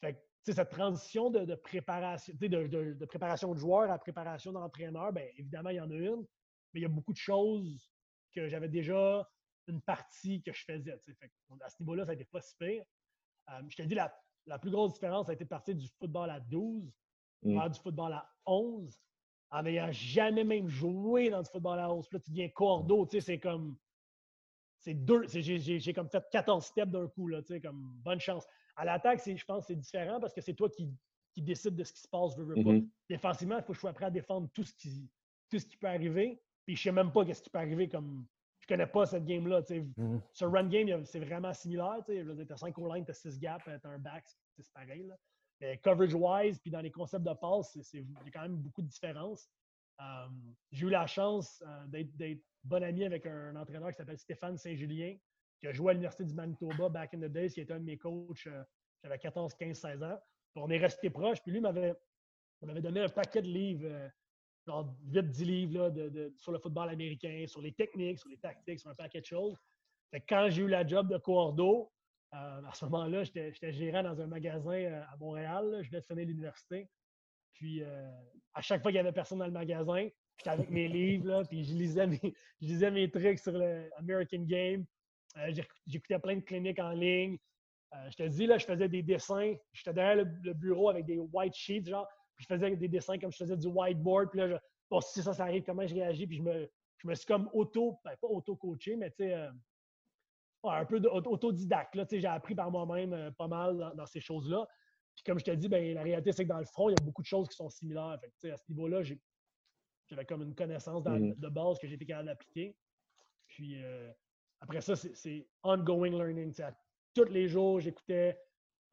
[0.00, 5.76] Fait cette transition de, préparation, de, préparation de joueur à préparation d'entraîneur, bien évidemment, il
[5.76, 6.24] y en a une,
[6.72, 7.90] mais il y a beaucoup de choses
[8.32, 9.28] que j'avais déjà
[9.66, 10.92] une partie que je faisais.
[10.92, 12.84] à ce niveau-là, ça été pas si pire.
[13.50, 15.88] Euh, je te dis, la, la plus grosse différence, ça a été de partir du
[15.98, 16.92] football à 12
[17.42, 17.68] mm.
[17.68, 18.96] du football à 11
[19.50, 22.08] en n'ayant jamais même joué dans du football à 11.
[22.08, 23.76] Puis là, tu deviens cordeau, tu sais, c'est comme.
[24.80, 25.26] C'est deux.
[25.26, 28.46] J'ai comme fait 14 steps d'un coup, là, tu sais, comme bonne chance.
[28.76, 30.90] À l'attaque, je pense que c'est différent parce que c'est toi qui,
[31.32, 32.60] qui décides de ce qui se passe, veux, veux pas.
[32.60, 32.88] Mm-hmm.
[33.08, 35.08] Défensivement, il faut que je sois prêt à défendre tout ce qui,
[35.50, 36.40] tout ce qui peut arriver.
[36.66, 38.26] Puis je sais même pas ce qui peut arriver comme.
[38.60, 39.62] Je connais pas cette game-là.
[39.62, 39.80] sais.
[39.80, 40.20] Mm-hmm.
[40.32, 42.02] Sur run game, c'est vraiment similaire.
[42.04, 44.24] Tu as 5 o line, tu as 6 gaps, tu as un back,
[44.58, 45.04] c'est pareil.
[45.04, 45.16] Là
[45.82, 49.48] coverage-wise, puis dans les concepts de passe, il y a quand même beaucoup de différences.
[50.00, 50.28] Euh,
[50.72, 55.16] j'ai eu la chance euh, d'être bon ami avec un, entraîneur qui s'appelle Stéphane Saint-Julien,
[55.60, 57.84] qui a joué à l'Université du Manitoba back in the days, qui était un de
[57.84, 58.46] mes coachs.
[58.46, 58.62] Euh,
[59.02, 60.18] j'avais 14, 15, 16 ans.
[60.56, 61.40] on est resté proches.
[61.42, 61.94] Puis lui m'avait
[62.62, 64.10] donné un paquet de livres,
[64.66, 65.92] genre 8-10 livres
[66.36, 69.56] sur le football américain, sur les techniques, sur les tactiques, sur un paquet de choses.
[70.28, 71.92] quand j'ai eu la job de cordeau,
[72.34, 75.80] euh, à ce moment-là, j'étais gérant dans un magasin euh, à Montréal.
[75.82, 76.88] Je venais de finir l'université.
[77.54, 78.10] Puis, euh,
[78.52, 81.64] à chaque fois qu'il n'y avait personne dans le magasin, j'étais avec mes livres, puis
[81.64, 82.20] je lisais mes,
[82.60, 84.84] je lisais mes trucs sur le American Game.
[85.86, 87.38] J'écoutais plein de cliniques en ligne.
[88.10, 89.54] je te dis, là, je faisais des dessins.
[89.72, 93.32] J'étais derrière le, bureau avec des white sheets, genre, puis je faisais des dessins comme
[93.32, 94.30] je faisais du whiteboard.
[94.30, 96.26] Puis là, bon, si ça, ça arrive, comment je réagis?
[96.26, 99.48] Puis je me, je me suis comme auto, ben, pas auto-coaché, mais tu sais,
[100.74, 101.96] un peu autodidacte.
[102.10, 104.66] J'ai appris par moi-même euh, pas mal dans, ces choses-là.
[105.14, 106.96] Puis comme je t'ai dit, ben, la réalité, c'est que dans le front, il y
[106.96, 108.18] a beaucoup de choses qui sont similaires.
[108.40, 109.02] Fait à ce niveau-là,
[110.08, 112.76] j'avais comme une connaissance mmh de base que j'étais capable d'appliquer.
[113.48, 114.10] Puis euh,
[114.60, 116.54] après ça, c'est ongoing learning.
[117.14, 118.38] tous les jours, j'écoutais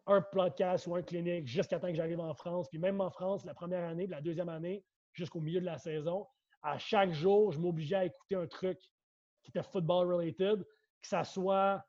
[0.05, 2.67] un podcast ou un clinique jusqu'à temps que j'arrive en France.
[2.69, 6.27] Puis même en France, la première année, la deuxième année, jusqu'au milieu de la saison,
[6.61, 8.79] à chaque jour, je m'obligeais à écouter un truc
[9.43, 10.63] qui était football related
[11.03, 11.85] que ça soit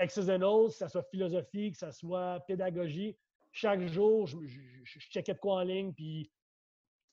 [0.00, 3.16] X's and que ça soit philosophie, que ça soit pédagogie.
[3.52, 6.30] Chaque jour, je, je, checkais de quoi en ligne, puis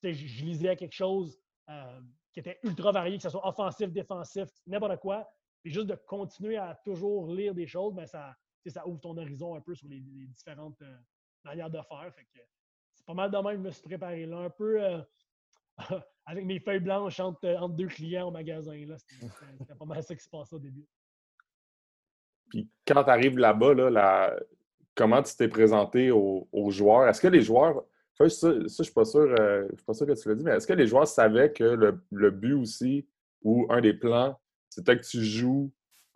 [0.03, 4.99] je, lisais quelque chose euh, qui était ultra varié, que ce soit offensif, défensif, n'importe
[4.99, 5.27] quoi.
[5.65, 8.35] Puis juste de continuer à toujours lire des choses, ben ça,
[8.67, 10.95] ça ouvre ton horizon un peu sur les, différentes euh,
[11.43, 12.13] manières de faire.
[12.93, 14.83] c'est pas mal de même, je me suis préparé là un peu.
[14.83, 15.01] Euh,
[16.27, 18.79] avec mes feuilles blanches entre, deux clients au magasin.
[19.57, 20.85] C'était pas mal ça qui se passait au début.
[22.51, 24.37] Puis quand tu arrives là-bas, là,
[24.93, 27.07] comment tu t'es présenté aux, joueurs?
[27.07, 27.83] Est-ce que les joueurs.
[28.13, 30.51] Ça, je ne suis, pas sûr, euh, suis pas sûr que tu l'as dit, mais
[30.51, 31.63] est-ce que les joueurs savaient que
[32.11, 33.09] le, but aussi,
[33.41, 34.39] ou un des plans,
[34.75, 35.71] c'était que tu joues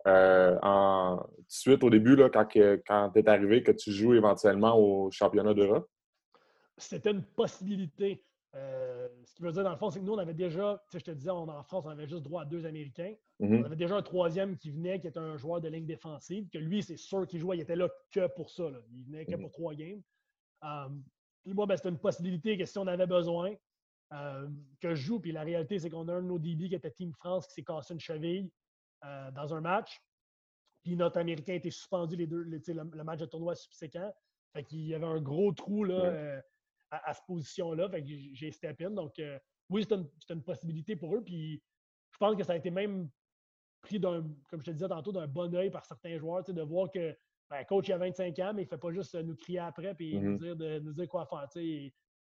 [0.06, 3.90] euh, en, tout de suite au début, là, quand, quand tu es arrivé, que tu
[3.90, 5.88] joues éventuellement au championnat d'Europe?
[6.76, 8.22] C'était une possibilité.
[8.56, 10.92] Euh, ce qui veut dire, dans le fond, c'est que nous, on avait déjà, tu
[10.92, 13.14] sais, je te disais, on, en France, on avait juste droit à deux Américains.
[13.40, 13.60] Mm-hmm.
[13.60, 16.58] On avait déjà un troisième qui venait, qui était un joueur de ligne défensive, que
[16.58, 18.64] lui, c'est sûr qu'il jouait, il était là que pour ça.
[18.92, 19.40] Il venait que mm-hmm.
[19.40, 20.02] pour trois games.
[20.62, 21.02] Um,
[21.44, 23.54] puis moi, ben, c'était une possibilité que si on avait besoin,
[24.12, 24.48] euh,
[24.80, 25.20] que je joue.
[25.20, 27.54] Puis la réalité, c'est qu'on a un de nos DB qui était Team France qui
[27.54, 28.50] s'est cassé une cheville
[29.04, 30.00] euh, dans un match.
[30.82, 34.12] Puis notre Américain été suspendu les deux, le, match de tournoi subséquent.
[34.52, 36.42] Fait qu'il y avait un gros trou là,
[36.90, 37.88] à, cette position-là.
[38.04, 38.90] j'ai step in.
[38.90, 41.22] Donc, euh, oui, c'est une, possibilité pour eux.
[41.22, 41.62] Puis,
[42.10, 43.08] je pense que ça a été même
[43.80, 46.90] pris d'un, comme je te disais tantôt, d'un bon oeil par certains joueurs, de voir
[46.90, 47.16] que
[47.48, 49.94] ben, coach il a 25 ans, mais il ne fait pas juste nous crier après
[49.98, 50.38] et nous, mm-hmm.
[50.38, 51.48] dire de, nous dire quoi faire.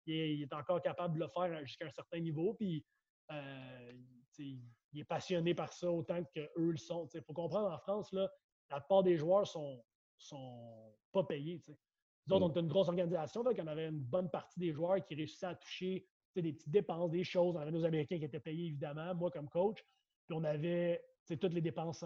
[0.05, 2.53] Il, il, est encore capable de le faire jusqu'à un certain niveau.
[2.53, 2.83] Puis
[3.31, 3.91] Euh,
[4.39, 7.07] il est passionné par ça autant qu'eux le sont.
[7.13, 8.29] Il faut comprendre, en France, là,
[8.69, 9.83] la plupart des joueurs sont,
[10.17, 11.61] sont pas payés.
[11.67, 12.43] Nous autres, mm.
[12.43, 15.47] on était une grosse organisation, donc on avait une bonne partie des joueurs qui réussissaient
[15.47, 17.55] à toucher des petites dépenses, des choses.
[17.55, 19.83] On avait nos Américains qui étaient payés, évidemment, moi comme coach.
[20.25, 22.05] Puis on avait toutes les dépenses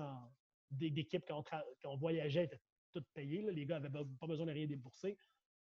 [0.71, 1.43] d'équipe quand,
[1.85, 2.59] on voyageait étaient
[2.91, 3.43] toutes payées.
[3.51, 5.17] Les gars n'avaient pas besoin de rien débourser.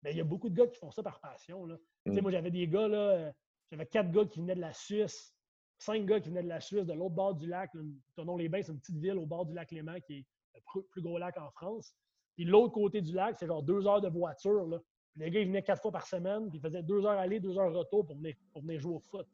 [0.02, 1.66] Mais il y a beaucoup de gars qui font ça par passion.
[1.66, 1.76] Là.
[2.06, 2.20] Mm.
[2.20, 3.32] Moi, j'avais des gars, là, euh,
[3.70, 5.34] j'avais quatre gars qui venaient de la Suisse,
[5.78, 7.70] cinq gars qui venaient de la Suisse, de l'autre bord du lac.
[8.14, 11.18] Tonon-les-Bains, c'est une petite ville au bord du lac Léman qui est le plus gros
[11.18, 11.94] lac en France.
[12.36, 14.66] Puis l'autre côté du lac, c'est genre deux heures de voiture.
[14.66, 14.78] Là.
[15.16, 17.58] les gars, ils venaient quatre fois par semaine, puis ils faisaient deux heures aller, deux
[17.58, 19.26] heures retour pour venir, pour venir jouer au foot.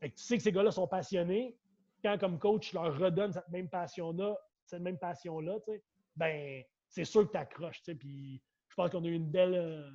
[0.00, 1.56] Fait que tu sais que ces gars-là sont passionnés.
[2.02, 5.58] Quand, comme coach, je leur redonne cette même passion-là, cette même passion-là,
[6.14, 7.82] ben, c'est sûr que tu accroches.
[7.98, 8.40] Puis
[8.76, 9.90] pense qu'on a eu une belle, euh,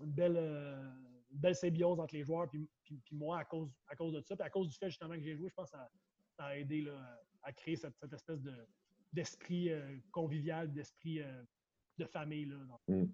[0.00, 0.90] une belle, euh,
[1.30, 2.68] belle symbiose entre les joueurs puis,
[3.12, 4.36] moi à cause, à cause de ça.
[4.36, 5.76] Puis à cause du fait justement que j'ai joué, je pense que
[6.36, 6.98] ça, a aidé là,
[7.42, 8.52] à créer cette, cette espèce de,
[9.14, 9.80] d'esprit euh,
[10.10, 11.42] convivial, d'esprit euh,
[11.98, 12.46] de famille.
[12.46, 12.56] Là,
[12.88, 13.06] hmm.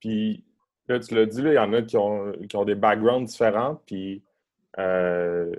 [0.00, 0.44] Puis,
[0.86, 3.76] là, tu l'as dit, il y en a qui ont, qui ont des backgrounds différents.
[3.86, 4.22] Puis,
[4.78, 5.52] euh,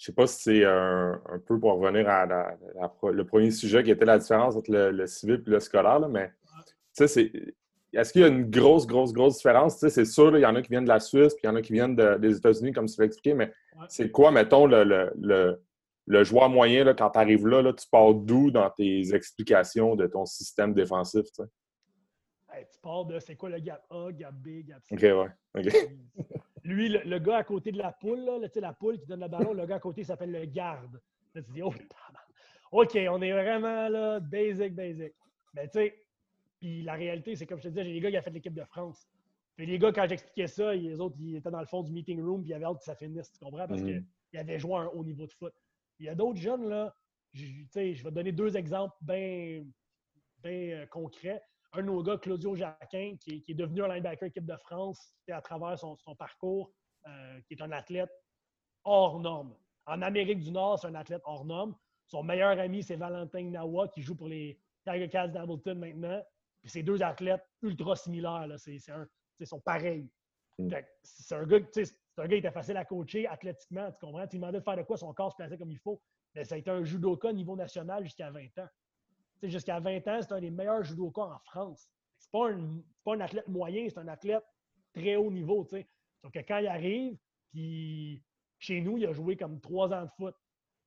[0.00, 4.06] je sais pas si c'est un, peu pour revenir à le premier sujet qui était
[4.06, 6.32] la différence entre le, civil et le scolaire, mais
[6.96, 7.30] tu sais,
[7.92, 9.76] Est-ce qu'il y a une grosse, grosse, grosse différence?
[9.76, 11.56] C'est sûr, il y en a qui viennent de la Suisse, puis il y en
[11.56, 13.52] a qui viennent des États-Unis, comme tu l'as expliqué, mais
[13.88, 15.60] c'est quoi, mettons, le,
[16.06, 19.96] le joueur moyen, là, quand tu arrives là, là, tu pars d'où dans tes explications
[19.96, 21.26] de ton système défensif?
[21.30, 21.42] Tu,
[22.82, 24.94] pars de c'est quoi le gap A, gap B, gap C?
[24.94, 25.68] OK, ouais.
[26.64, 29.52] Lui, le, gars à côté de la poule, là, la poule qui donne le ballon,
[29.52, 31.00] le gars à côté s'appelle le garde.
[31.34, 31.72] Là, tu dis, oh,
[32.72, 35.12] OK, on est vraiment là, basic, basic.
[35.54, 36.06] Mais tu sais,
[36.60, 38.54] puis la réalité, c'est comme je te disais, j'ai des gars qui ont fait l'équipe
[38.54, 39.08] de France.
[39.56, 42.22] Puis les gars, quand j'expliquais ça, les autres, ils étaient dans le fond du meeting
[42.22, 43.66] room, puis ils avaient hâte que ça finisse, tu comprends?
[43.66, 44.04] Parce mm-hmm.
[44.30, 45.54] qu'ils avaient joué à un haut niveau de foot.
[45.98, 46.94] Il y a d'autres jeunes, là,
[47.32, 47.44] je,
[47.74, 49.64] je vais donner deux exemples bien
[50.46, 51.42] euh, concrets.
[51.72, 55.40] Un de nos gars, Claudio Jacquin, qui, est devenu un linebacker équipe de France à
[55.40, 56.72] travers son, parcours,
[57.06, 58.10] euh, qui est un athlète
[58.84, 59.54] hors norme.
[59.86, 61.76] En Amérique du Nord, c'est un athlète hors norme.
[62.06, 66.20] Son meilleur ami, c'est Valentin Nawa, qui joue pour les Tiger Cats d'Hamilton maintenant.
[66.60, 68.48] Puis c'est deux athlètes ultra similaires.
[68.56, 68.78] C'est
[69.44, 70.08] sont pareils.
[70.58, 70.74] Mm.
[71.02, 74.26] C'est un gars, c'est un gars qui était facile à coacher athlétiquement, tu comprends?
[74.26, 76.02] Tu lui demandais de faire de quoi, son corps se plaçait comme il faut.
[76.34, 78.68] Mais ça a été un judoka au niveau national jusqu'à 20 ans.
[79.42, 81.88] Jusqu'à 20 ans, c'est un des meilleurs judokas en France.
[82.18, 84.44] C'est pas, un, pas un athlète moyen, c'est un athlète
[84.92, 85.66] très haut niveau.
[86.22, 87.16] Donc, quand il arrive,
[87.52, 88.22] puis
[88.58, 90.34] chez nous, il a joué comme trois ans de foot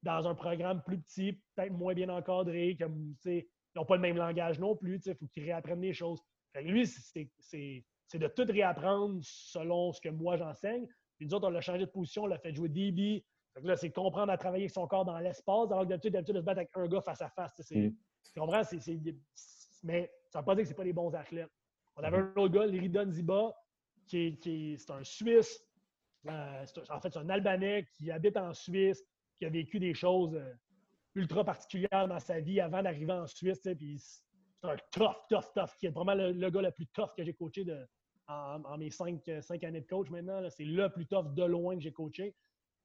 [0.04, 4.18] dans un programme plus petit, peut-être moins bien encadré, comme, ils n'ont pas le même
[4.18, 6.22] langage non plus, il faut qu'ils réapprennent des choses.
[6.56, 7.80] lui, c'est
[8.14, 10.86] de tout réapprendre selon ce que moi j'enseigne,
[11.18, 13.26] puis nous autres, on l'a changé de position, on l'a fait jouer DB.
[13.62, 16.46] Là, c'est comprendre à travailler son corps dans l'espace, alors que d'habitude, d'habitude, de se
[16.46, 17.54] battre avec un gars face à face.
[17.72, 17.90] Mm.
[18.24, 18.62] Tu comprends?
[19.84, 21.52] mais ça ne veut pas dire que ce pas des bons athlètes.
[21.96, 23.54] On avait un autre gars, Liridon Ziba,
[24.08, 25.64] qui est, un Suisse.
[26.28, 29.04] Euh, en fait, c'est un Albanais qui habite en Suisse,
[29.38, 30.54] qui a vécu des choses euh,
[31.16, 33.60] ultra particulières dans sa vie avant d'arriver en Suisse.
[33.62, 33.78] C'est
[34.64, 37.66] un tough, tough, tough, qui est vraiment le, gars le plus tough que j'ai coaché
[37.66, 37.86] de,
[38.28, 40.42] en, mes euh, cinq, années de coach maintenant.
[40.50, 42.34] C'est le plus tough de loin que j'ai coaché.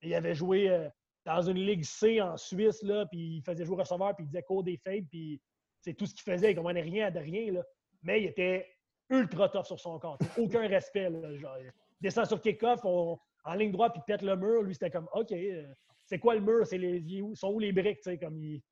[0.03, 0.91] il avait joué
[1.29, 4.43] dans une Ligue C en Suisse, là, puis il faisait jouer receveur, puis il disait
[4.43, 5.39] cours des fades, puis
[5.83, 6.53] c'est tout ce qu'il faisait.
[6.53, 7.53] Il ne comprenait rien de rien.
[7.53, 7.63] Là.
[8.03, 8.67] Mais il était
[9.11, 10.19] ultra tough sur son corps.
[10.39, 11.11] Aucun respect.
[11.39, 14.63] genre, il descend sur kick-off, en ligne droite, puis pète le mur.
[14.63, 15.67] Lui, c'était comme OK, euh,
[16.07, 16.67] c'est quoi le mur?
[16.67, 18.01] C'est les, sont où les briques?
[18.21, 18.63] Comme il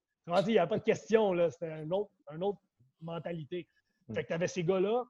[0.47, 1.35] n'y a pas de question.
[1.51, 2.59] C'était une autre, une autre
[3.03, 3.69] mentalité.
[4.15, 5.05] Fait que tu avais ces gars-là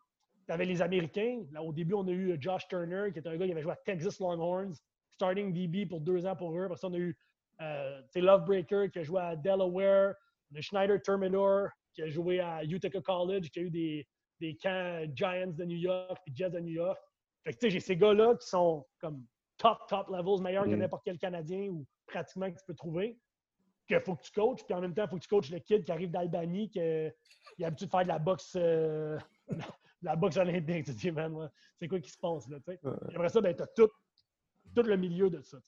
[0.47, 1.45] tu avais les Américains.
[1.53, 3.73] Là, au début, on a eu Josh Turner, qui est un gars qui avait joué
[3.73, 4.75] à Texas Longhorns,
[5.11, 6.65] starting DB pour deux ans pour eux.
[6.65, 7.17] Après ça, on a eu
[7.61, 10.15] euh, Lovebreaker, qui a joué à Delaware.
[10.55, 14.07] A Schneider Terminator, qui a joué à Utica College, qui a eu des,
[14.41, 16.99] des camps Giants de New York et Jets de New York.
[17.45, 19.25] Fait que, j'ai ces gars-là qui sont comme
[19.59, 20.79] top, top levels, meilleurs que mm.
[20.79, 23.19] n'importe quel Canadien ou pratiquement que tu peux trouver.
[23.87, 25.61] Qu'il faut que tu coaches, puis en même temps, il faut que tu coaches le
[25.61, 27.11] kid qui arrive d'Albanie, qui a
[27.59, 28.57] l'habitude de faire de la boxe.
[28.57, 29.19] Euh,
[30.03, 30.87] la boxe olympique.
[30.87, 32.59] Tu te dis, man, c'est quoi qui se passe là?
[32.69, 33.89] Et après ça, ben, tu as tout,
[34.75, 35.59] tout, le milieu de ça.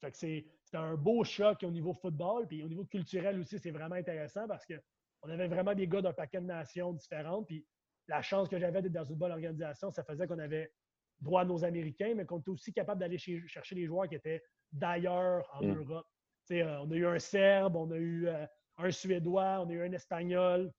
[0.00, 0.46] Fait que c'est
[0.78, 4.64] un beau choc au niveau football, puis au niveau culturel aussi, c'est vraiment intéressant parce
[4.66, 7.46] qu'on avait vraiment des gars d'un paquet de nations différentes.
[7.46, 7.66] Puis
[8.08, 10.72] la chance que j'avais d'être dans une bonne organisation, ça faisait qu'on avait
[11.20, 14.42] droit à nos Américains, mais qu'on était aussi capable d'aller chercher les joueurs qui étaient
[14.72, 15.78] d'ailleurs en mm.
[15.78, 16.06] Europe.
[16.50, 18.44] Euh, on a eu un Serbe, on a eu euh,
[18.78, 20.72] un Suédois, on a eu un Espagnol.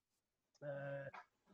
[0.63, 1.05] Euh,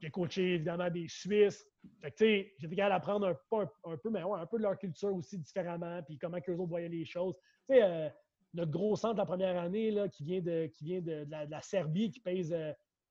[0.02, 1.66] j'ai coaché évidemment des Suisses.
[2.04, 5.38] J'étais capable d'apprendre un, un, un, peu, mais ouais, un peu de leur culture aussi
[5.38, 7.36] différemment, puis comment eux autres voyaient les choses.
[7.70, 8.10] Tu sais, euh,
[8.54, 12.12] notre gros centre la première année là, qui vient de, qui vient de, la, Serbie,
[12.12, 12.56] qui pèse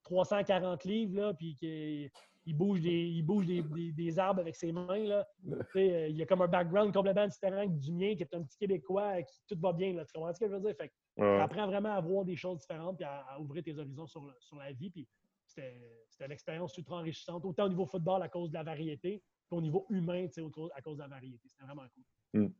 [0.05, 2.11] 340 euh, livres, là, puis qui
[2.48, 5.05] il bouge, des, il bouge des, des, arbres avec ses mains.
[5.05, 5.27] Là.
[5.77, 8.57] Euh, il y a comme un background complètement différent du mien, qui est un petit
[8.57, 9.92] Québécois, qui tout va bien.
[9.92, 10.05] Là.
[10.07, 10.74] Tu comprends ce que je veux dire?
[10.74, 14.57] Fait apprends vraiment à voir des choses différentes et à, ouvrir tes horizons sur, sur
[14.57, 14.90] la vie.
[14.90, 15.07] Puis
[15.46, 19.61] c'était une expérience ultra enrichissante, autant au niveau football à cause de la variété qu'au
[19.61, 20.27] niveau humain
[20.74, 21.48] à cause de la variété.
[21.48, 22.05] C'était vraiment cool.
[22.40, 22.53] Hmm.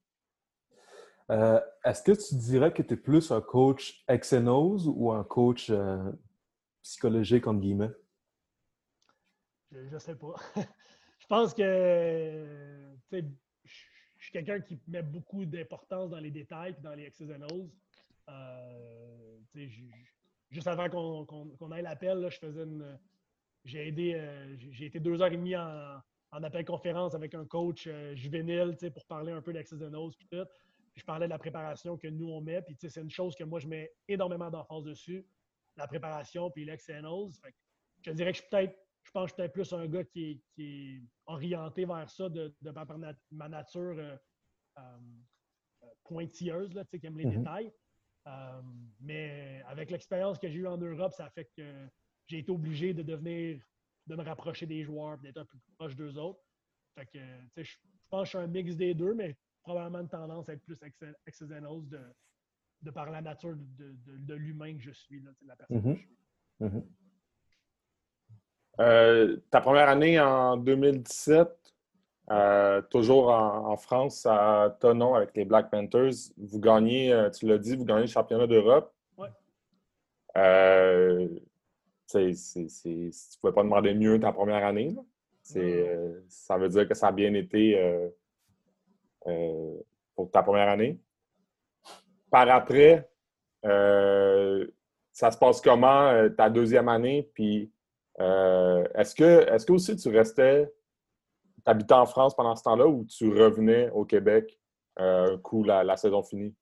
[1.31, 5.69] Euh, est-ce que tu dirais que tu es plus un coach exenose ou un coach
[5.71, 6.11] euh,
[6.83, 7.91] psychologique, entre guillemets?
[9.71, 10.35] Je ne sais pas.
[11.19, 13.21] je pense que je
[14.19, 17.29] suis quelqu'un qui met beaucoup d'importance dans les détails et dans les X's
[18.31, 19.39] euh,
[20.51, 22.99] juste avant qu'on ait l'appel, je faisais une.
[23.65, 27.89] J'ai aidé, euh, j'ai été deux heures et demie en, appel conférence avec un coach
[28.15, 30.17] juvénile pour parler un peu d'Access and Nose.
[30.99, 32.61] Puis je parlais de la préparation que nous on met.
[32.61, 35.25] Puis c'est une chose que moi je mets énormément d'emphase dessus,
[35.77, 37.05] la préparation puis l'Access
[38.03, 40.03] Je dirais que je suis peut-être je pense que je suis peut-être plus un gars
[40.03, 42.99] qui est, orienté vers ça de, par
[43.31, 44.99] ma nature euh,
[46.03, 47.39] pointilleuse, là, qui aime les mm-hmm.
[47.39, 47.73] détails.
[48.27, 48.63] Euh,
[48.99, 51.89] mais avec l'expérience que j'ai eue en Europe, ça fait que
[52.27, 53.63] j'ai été obligé de devenir,
[54.09, 56.41] de me rapprocher des joueurs, d'être un peu plus proche d'eux autres.
[56.97, 57.19] Fait que,
[57.63, 57.77] je
[58.11, 60.79] pense que je suis un mix des deux, mais probablement une tendance à être plus
[61.27, 62.01] exogenos de,
[62.83, 65.95] de par la nature de, de, l'humain que je suis, de la personne que mm-hmm.
[65.95, 66.17] je suis.
[66.61, 66.83] Mm-hmm.
[68.81, 71.49] Euh, ta première année en 2017,
[72.31, 76.33] euh, toujours en, France, à Tonon avec les Black Panthers.
[76.37, 78.95] Vous gagnez, euh, tu l'as dit, vous gagnez le championnat d'Europe.
[79.17, 79.29] Oui.
[80.37, 81.29] Euh,
[82.11, 84.97] tu ne pouvais pas demander mieux ta première année.
[85.57, 88.11] Euh, ça veut dire que ça a bien été
[90.15, 90.99] pour ta première année.
[92.31, 93.09] Par après,
[93.63, 97.31] ça se passe comment ta deuxième année?
[97.35, 97.73] Puis
[98.19, 100.71] est-ce que, est-ce que aussi tu restais
[101.65, 104.59] tu habitais en France pendant ce temps-là ou tu revenais au Québec
[104.99, 106.55] euh, coup la, saison finie?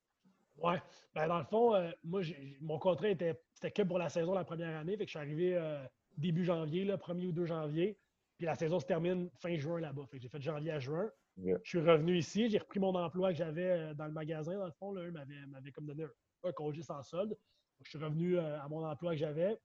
[0.56, 0.74] Oui.
[1.14, 2.22] Ben, dans le fond, euh, moi,
[2.60, 3.38] mon contrat était,
[3.74, 4.96] que pour la saison la première année.
[4.96, 5.84] Fait que je suis arrivé euh,
[6.16, 7.98] début janvier, le 1er ou 2 janvier.
[8.36, 10.02] Puis la saison se termine fin juin là-bas.
[10.10, 11.08] Fait que j'ai fait janvier à juin.
[11.38, 12.48] Je suis revenu ici.
[12.48, 14.92] J'ai repris mon emploi que j'avais dans le magasin, dans le fond.
[14.92, 16.06] Là, eux m'avaient, comme donné
[16.44, 17.36] un, congé sans solde.
[17.82, 19.58] je suis revenu à mon emploi que j'avais.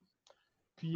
[0.75, 0.93] Puis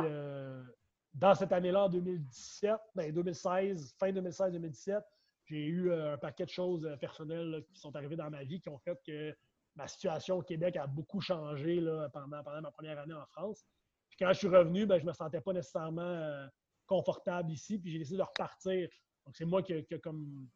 [1.16, 5.02] dans cette année-là, en 2017, ben 2016, fin 2016-2017,
[5.46, 8.60] j'ai eu euh, un paquet de choses euh, personnelles qui sont arrivées dans ma vie
[8.60, 9.34] qui ont fait que
[9.76, 13.66] ma situation au Québec a beaucoup changé là, pendant, pendant ma première année en France.
[14.10, 16.48] Puis quand je suis revenu, ben, je ne me sentais pas nécessairement euh,
[16.88, 18.90] confortable ici, puis j'ai décidé de repartir.
[19.26, 20.50] Donc, c'est moi qui, ai comme,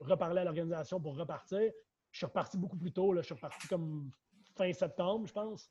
[0.00, 1.70] reparlé à l'organisation pour repartir.
[2.12, 3.12] Je suis reparti beaucoup plus tôt.
[3.12, 3.22] Là.
[3.22, 4.10] Je suis reparti comme
[4.56, 5.70] fin septembre, je pense.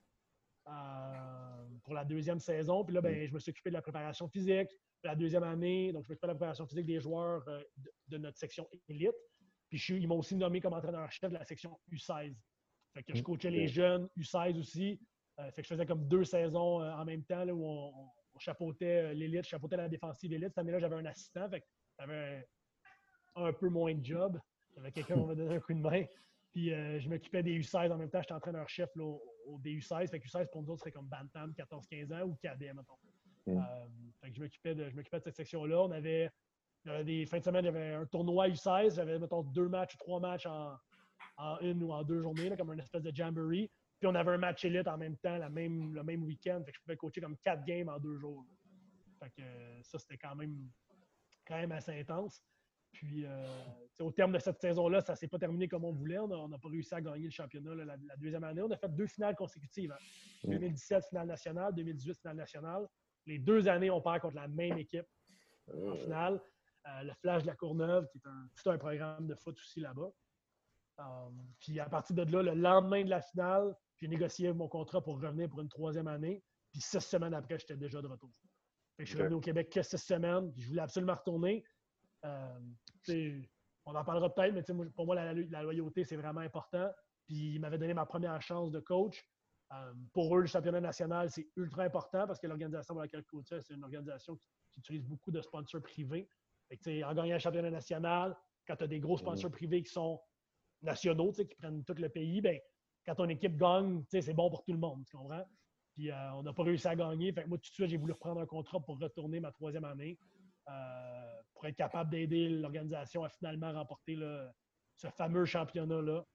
[0.68, 2.84] Euh, pour la deuxième saison.
[2.84, 4.70] Puis là, ben, je me suis occupé de la préparation physique.
[5.04, 7.64] La deuxième année, donc je me suis occupé de la préparation physique des joueurs euh,
[8.08, 9.16] de, notre section élite.
[9.70, 12.36] Puis je, ils m'ont aussi nommé comme entraîneur-chef de la section U16.
[12.94, 15.00] Fait que je coachais les jeunes U16 aussi.
[15.40, 19.16] Euh, fait que je faisais comme deux saisons en même temps là, où on, chapeautait
[19.16, 20.50] l'élite, je chapeautais la défensive élite.
[20.50, 21.50] Cette année-là, j'avais un assistant.
[21.50, 21.66] Fait que
[21.98, 22.46] j'avais
[23.38, 24.40] un, peu moins de job.
[24.76, 26.04] J'avais quelqu'un qui m'a donné un coup de main.
[26.52, 28.22] Puis je m'occupais des U16 en même temps.
[28.22, 30.10] J'étais entraîneur-chef au DU16.
[30.10, 32.98] Fait que U16 pour nous autres serait comme Bantam, 14-15 ans ou cadet, mettons.
[33.48, 33.58] Mm.
[33.58, 33.88] Euh,
[34.22, 35.82] fait que je m'occupais de, de, cette section-là.
[35.82, 36.30] On avait,
[37.04, 38.96] des fins de semaine, il y avait un tournoi U16.
[38.96, 40.76] J'avais, mettons, deux matchs ou trois matchs en,
[41.38, 43.70] en une ou en deux journées, comme un espèce de jamboree.
[44.00, 46.62] Puis on avait un match élite en même temps, la même, le même week-end.
[46.64, 48.46] Fait que je pouvais coacher comme quatre games en deux jours.
[49.20, 49.42] Fait que
[49.82, 50.70] ça, c'était quand même,
[51.48, 52.44] quand même assez intense.
[52.92, 53.46] Puis, euh,
[54.00, 56.18] au terme de cette saison-là, ça ne s'est pas terminé comme on voulait.
[56.18, 58.62] On n'a pas réussi à gagner le championnat la, deuxième année.
[58.62, 59.94] On a fait deux finales consécutives.
[60.44, 61.02] 2017, hein.
[61.10, 62.88] finale nationale, 2018, finale nationale.
[63.26, 65.08] Les deux années, on perd contre la même équipe
[65.72, 66.42] en finale.
[66.88, 69.80] Euh, le Flash de la Courneuve, qui est un, tout un programme de foot aussi
[69.82, 70.10] là-bas.
[71.00, 71.04] Euh,
[71.60, 75.16] puis à partir de là, le lendemain de la finale, j'ai négocié mon contrat pour
[75.16, 76.44] revenir pour une troisième année.
[76.72, 78.32] Puis six semaines après, j'étais déjà de retour.
[79.00, 80.52] je suis revenu au Québec que six semaines.
[80.56, 81.64] je voulais absolument retourner.
[82.28, 83.42] Euh,
[83.86, 86.90] on en parlera peut-être, mais pour moi, la, loyauté, c'est vraiment important.
[87.26, 89.26] Puis il m'avait donné ma première chance de coach.
[89.74, 93.60] Euh, pour eux, le championnat national, c'est ultra important parce que l'organisation pour laquelle je
[93.60, 94.48] c'est une organisation qui,
[94.80, 96.30] utilise beaucoup de sponsors privés.
[96.72, 98.38] en gagnant le championnat national,
[98.68, 100.22] quand tu as des gros sponsors privés qui sont
[100.84, 102.60] nationaux, qui prennent tout le pays, ben,
[103.04, 105.44] quand ton équipe gagne, c'est bon pour tout le monde, tu comprends?
[105.96, 107.34] Puis on n'a pas réussi à gagner.
[107.34, 110.20] Fait moi, tout de suite, j'ai voulu reprendre un contrat pour retourner ma troisième année.
[111.58, 114.18] Pour être capable d'aider l'organisation à finalement remporter
[114.96, 116.26] ce fameux championnat-là.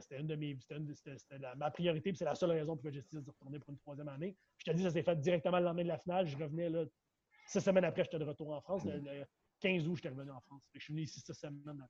[0.00, 0.56] C'était une de mes.
[0.60, 3.70] C'était ma priorité, puis c'est la seule raison pour que j'ai décidé de retourner pour
[3.70, 4.36] une troisième année.
[4.58, 6.26] Je te dis, ça s'est fait directement le lendemain de la finale.
[6.26, 6.84] Je revenais là.
[7.46, 8.84] Six semaines après, j'étais de retour en France.
[8.84, 9.24] Le,
[9.60, 10.62] 15 août, j'étais revenu en France.
[10.74, 11.86] je suis venu ici six semaines.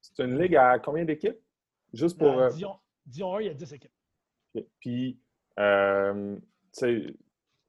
[0.00, 1.38] C'est une ligue à combien d'équipes?
[1.92, 2.28] Juste pour.
[2.28, 3.92] Euh, Dion, Dion 1, il y a 10 équipes.
[4.78, 5.20] Puis,
[5.58, 6.38] euh,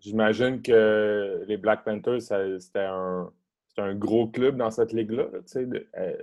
[0.02, 3.32] j'imagine que les Black Panthers, c'était un,
[3.78, 5.30] un, gros club dans cette ligue-là.
[5.56, 6.18] Euh,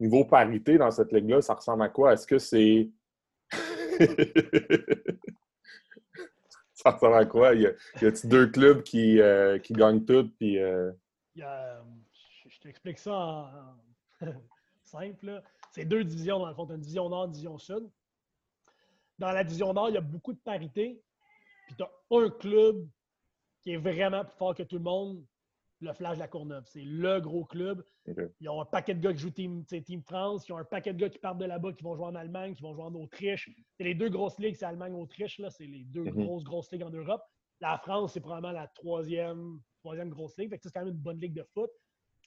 [0.00, 2.12] niveau parité dans cette ligue-là, ça ressemble à quoi?
[2.12, 2.90] Est-ce que c'est.
[6.74, 7.54] ça ressemble à quoi?
[7.54, 10.28] Y a-t-il deux clubs qui, euh, qui gagnent tout?
[10.38, 10.90] Puis, euh?
[11.36, 13.48] je t'explique ça en,
[14.82, 15.42] simple.
[15.70, 16.66] C'est deux divisions dans le fond.
[16.66, 17.88] Une division nord, une division sud.
[19.18, 21.00] Dans la division nord, il y a beaucoup de parité.
[21.66, 22.84] Puis tu as un club
[23.62, 25.24] qui est vraiment plus fort que tout le monde,
[25.80, 26.64] le Flash de la Courneuve.
[26.66, 27.84] C'est le gros club.
[28.40, 30.46] Ils ont un paquet de gars qui jouent Team, Team France.
[30.48, 32.54] Ils ont un paquet de gars qui partent de là-bas, qui vont jouer en Allemagne,
[32.54, 33.50] qui vont jouer en Autriche.
[33.76, 35.40] C'est les deux grosses ligues, c'est Allemagne-Autriche.
[35.50, 36.24] C'est les deux mm-hmm.
[36.24, 37.22] grosses, grosses ligues en Europe.
[37.60, 40.56] La France, c'est probablement la troisième, troisième grosse ligue.
[40.60, 41.70] c'est quand même une bonne ligue de foot.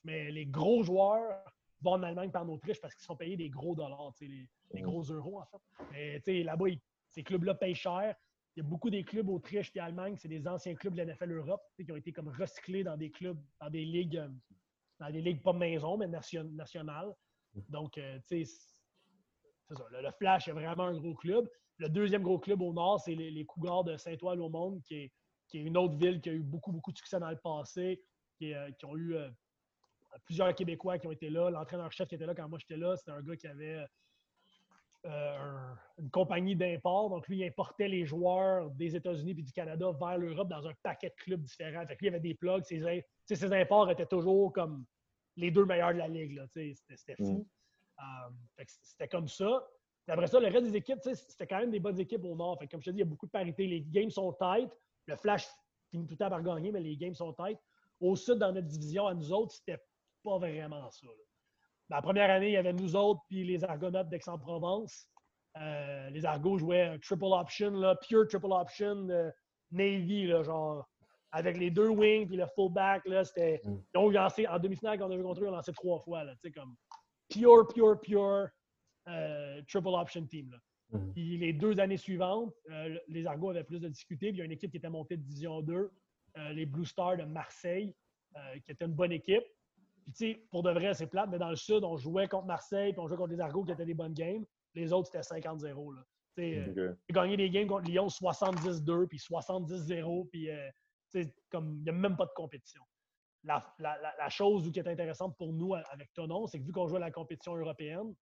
[0.03, 1.43] Mais les gros joueurs
[1.81, 4.47] vont en Allemagne par en Autriche parce qu'ils sont payés des gros dollars, les, les,
[4.81, 4.83] mm-hmm.
[4.83, 6.21] gros euros, en fait.
[6.25, 6.65] Mais là-bas,
[7.09, 8.15] ces clubs-là payent cher.
[8.55, 11.13] Il y a beaucoup des clubs Autriche et Allemagne, c'est des anciens clubs de la
[11.13, 14.29] NFL Europe qui ont été comme recyclés dans des clubs, dans des ligues, euh,
[14.99, 17.13] dans des ligues pas maison, mais nationales.
[17.69, 18.69] Donc, euh, tu sais,
[19.67, 19.83] c'est ça.
[19.91, 21.49] Le, Flash est vraiment un gros club.
[21.77, 25.13] Le deuxième gros club au nord, c'est les, Cougars de Saint-Ouen-au-Monde, qui est,
[25.49, 28.01] qui est, une autre ville qui a eu beaucoup, beaucoup de succès dans le passé,
[28.37, 29.17] qui, euh, ont eu
[30.23, 31.49] plusieurs Québécois qui ont été là.
[31.49, 33.85] L'entraîneur-chef qui était là quand moi j'étais là, c'était un gars qui avait
[35.05, 37.09] euh, une compagnie d'import.
[37.09, 40.73] Donc, lui, il importait les joueurs des États-Unis et du Canada vers l'Europe dans un
[40.83, 41.85] paquet de clubs différents.
[41.85, 42.63] Fait que lui, il avait des plugs.
[42.63, 44.85] Ses, ses imports étaient toujours comme
[45.35, 46.41] les deux meilleurs de la ligue.
[46.47, 47.39] C'était fou.
[47.39, 47.45] Mm.
[47.99, 49.63] Euh, c'était comme ça.
[50.07, 52.57] après ça, le reste des équipes, c'était quand même des bonnes équipes au Nord.
[52.59, 53.67] Fait comme je te dis, il y a beaucoup de parité.
[53.67, 54.69] Les games sont tight.
[55.07, 55.47] Le Flash
[55.91, 57.59] finit tout le temps par gagner, mais les games sont tight.
[57.99, 59.81] Au Sud, dans notre division, à nous autres, c'était
[60.23, 61.07] pas vraiment ça.
[61.89, 65.07] La première année, il y avait nous autres puis les Argonautes d'Aix-en-Provence.
[65.61, 69.31] Euh, les Argos jouaient triple option, là, pure triple option euh,
[69.71, 70.85] Navy, là, genre
[71.31, 73.05] avec les deux wings puis le fullback.
[73.05, 73.77] Là, c'était, mm.
[73.93, 76.23] Ils ont lancé en demi-finale quand on a joué contre eux, ont lancé trois fois.
[76.23, 76.75] Là, comme
[77.29, 78.47] pure, pure, pure
[79.07, 80.51] euh, triple option team.
[80.51, 80.57] Là.
[80.97, 81.13] Mm.
[81.13, 82.53] Puis les deux années suivantes,
[83.07, 84.29] les Argos avaient plus de difficultés.
[84.29, 85.91] Puis il y a une équipe qui était montée de Division 2,
[86.51, 87.95] les Blue Stars de Marseille,
[88.65, 89.45] qui était une bonne équipe.
[90.05, 92.45] Puis, tu sais, pour de vrai, c'est plate, mais dans le sud, on jouait contre
[92.45, 94.45] Marseille, puis on jouait contre les Argos qui étaient des bonnes games.
[94.75, 95.95] Les autres, c'était 50-0.
[96.37, 96.75] J'ai
[97.11, 100.69] gagné des games contre Lyon 70-2, puis 70-0, puis euh,
[101.49, 102.81] comme il n'y a même pas de compétition.
[103.43, 106.99] La, chose qui est intéressante pour nous avec Tonon, c'est que vu qu'on joue à
[106.99, 108.13] la compétition européenne,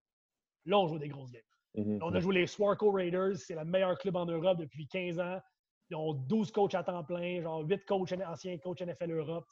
[0.65, 1.41] là, on joue des grosses games.
[1.76, 2.00] Mm-hmm.
[2.04, 5.39] On a joué les Swarco Raiders, c'est le meilleur club en Europe depuis 15 ans.
[5.89, 9.46] Ils ont 12 coachs à temps plein, genre 8 coachs, anciens coachs NFL Europe.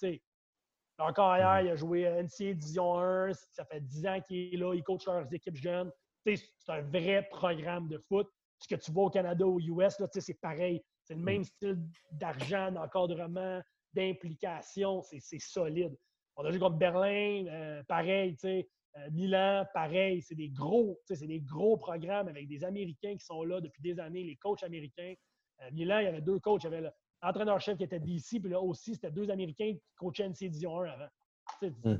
[0.97, 3.33] Encore hier, il a joué NCA Division 1.
[3.33, 4.73] Ça fait 10 ans qu'il est là.
[4.73, 5.91] Il coach leurs équipes jeunes.
[6.25, 8.27] C'est un vrai programme de foot.
[8.59, 10.83] Ce que tu vois au Canada ou aux US, c'est pareil.
[11.03, 11.79] C'est le même style
[12.11, 13.61] d'argent, d'encadrement,
[13.93, 15.01] d'implication.
[15.01, 15.97] C'est solide.
[16.35, 18.37] On a joué contre Berlin, euh, pareil.
[18.45, 20.21] Euh, Milan, pareil.
[20.21, 23.99] C'est des gros, c'est des gros programmes avec des Américains qui sont là depuis des
[23.99, 25.13] années, les coachs américains.
[25.61, 26.63] Euh, Milan, il y avait deux coachs.
[26.63, 26.89] Il y avait
[27.21, 30.85] entraîneur-chef qui était d'ici, puis là aussi, c'était deux Américains qui coachaient NC Division 1
[30.85, 31.09] avant.
[31.61, 31.97] Mm.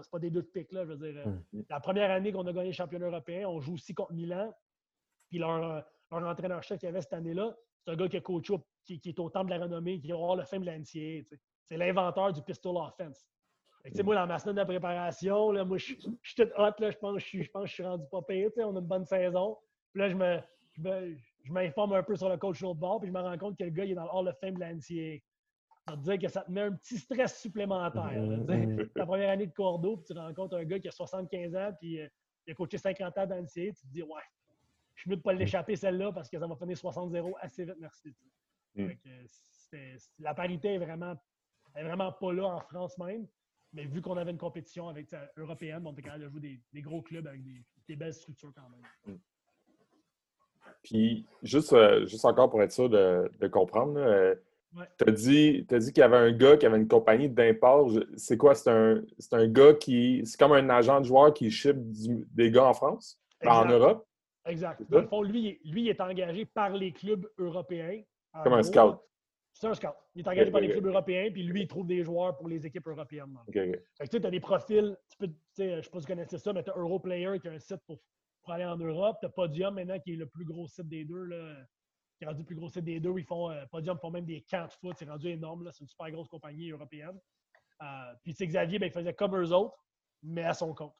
[0.00, 0.84] C'est pas des deux de pique, là.
[0.84, 1.62] Je veux dire, mm.
[1.68, 4.52] la première année qu'on a gagné le championnat européen, on joue aussi contre Milan.
[5.28, 7.54] Puis leur, leur entraîneur-chef qui avait cette année-là,
[7.84, 8.54] c'est un gars qui a coaché,
[8.84, 11.36] qui, est au temps de la renommée, qui va avoir le fin de l'NCA.
[11.64, 13.26] C'est l'inventeur du pistol offense.
[13.82, 16.70] Fait moi, dans ma semaine de préparation, là, moi, je, suis tout hot.
[16.78, 18.48] Là, je, pense, je, je pense que je suis rendu pas payé.
[18.58, 19.58] On a une bonne saison.
[19.92, 23.00] Puis là, je me, je me, je m'informe un peu sur le coach de bord,
[23.00, 24.54] puis je me rends compte que le gars il est dans le Hall of Fame
[24.54, 25.22] de l'NCA.
[25.88, 28.12] Ça veut dire que ça te met un petit stress supplémentaire.
[28.12, 28.92] Mm-hmm.
[28.92, 32.00] Ta première année de cordeau, puis tu rencontres un gars qui a 75 ans, puis
[32.00, 32.08] euh,
[32.46, 34.22] il a coaché 50 ans dans l'NCA, tu te dis, ouais,
[34.94, 37.64] je suis mieux de ne pas l'échapper celle-là parce que ça va finir 60-0 assez
[37.64, 38.14] vite, merci.
[38.74, 38.88] Mm.
[40.20, 41.14] la parité est vraiment,
[41.74, 43.26] est vraiment pas là en France même.
[43.74, 47.00] Mais vu qu'on avait une compétition avec européenne, on était capable de jouer des, gros
[47.00, 48.82] clubs avec des, belles structures quand même.
[49.06, 49.20] Mm.
[50.82, 54.34] Puis, juste, euh, juste encore pour être sûr de, comprendre, euh,
[54.98, 57.90] tu as dit, dit qu'il y avait un gars qui avait une compagnie d'import.
[58.16, 58.54] C'est quoi?
[58.54, 59.02] C'est un,
[59.32, 60.22] un gars qui.
[60.24, 63.18] C'est comme un agent de joueur qui ship des gars en France?
[63.44, 64.06] en Europe?
[64.46, 64.82] Exact.
[64.88, 68.02] Dans le fond, lui, lui, il est engagé par les clubs européens.
[68.42, 68.98] Comme un scout.
[69.52, 69.90] C'est un scout.
[70.14, 72.64] Il est engagé par les clubs européens, puis lui, il trouve des joueurs pour les
[72.66, 73.36] équipes européennes.
[73.52, 76.38] Fait que tu as des profils, tu peux, je ne sais pas si vous connaissez
[76.38, 77.98] ça, mais tu as Europlayer qui a un site pour,
[78.42, 79.16] pour aller en Europe.
[79.20, 81.24] Tu as Podium maintenant qui est le plus gros site des deux.
[81.24, 81.56] Là,
[82.18, 83.14] qui est rendu le plus gros site des deux.
[83.16, 84.96] Ils font, euh, Podium font même des camps de foot.
[84.98, 85.68] C'est rendu énorme.
[85.72, 87.18] C'est une super grosse compagnie européenne.
[87.82, 89.76] Euh, puis Xavier, ben, il faisait comme eux autres,
[90.22, 90.94] mais à son compte.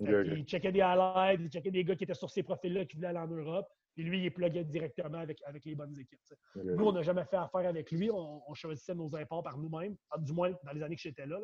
[0.00, 3.08] Il checkait des highlights, il checkait des gars qui étaient sur ces profils-là qui voulaient
[3.08, 3.66] aller en Europe.
[3.96, 6.20] Et lui, il plugué directement avec, avec les bonnes équipes.
[6.54, 8.10] Nous, on n'a jamais fait affaire avec lui.
[8.10, 9.96] On, choisissait nos imports par nous-mêmes.
[10.18, 11.38] Du moins, dans les années que j'étais là,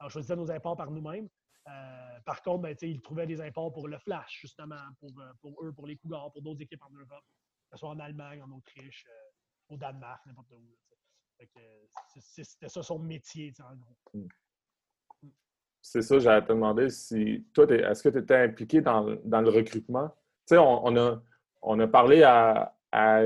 [0.00, 1.28] on choisissait nos imports par nous-mêmes.
[1.66, 5.64] Euh, par contre, ben, il trouvait des imports pour le Flash, justement, pour, euh, pour
[5.64, 7.24] eux, pour les Cougars, pour d'autres équipes en Europe,
[7.70, 10.62] que ce soit en Allemagne, en Autriche, euh, au Danemark, n'importe où.
[12.16, 13.96] C'était ça son métier, en gros.
[14.12, 14.28] Hmm.
[15.82, 19.50] C'est ça, j'allais te demander si toi, est-ce que tu étais impliqué dans, dans le
[19.50, 20.08] recrutement?
[20.46, 21.22] Tu sais, on, a,
[21.60, 22.72] on a parlé à,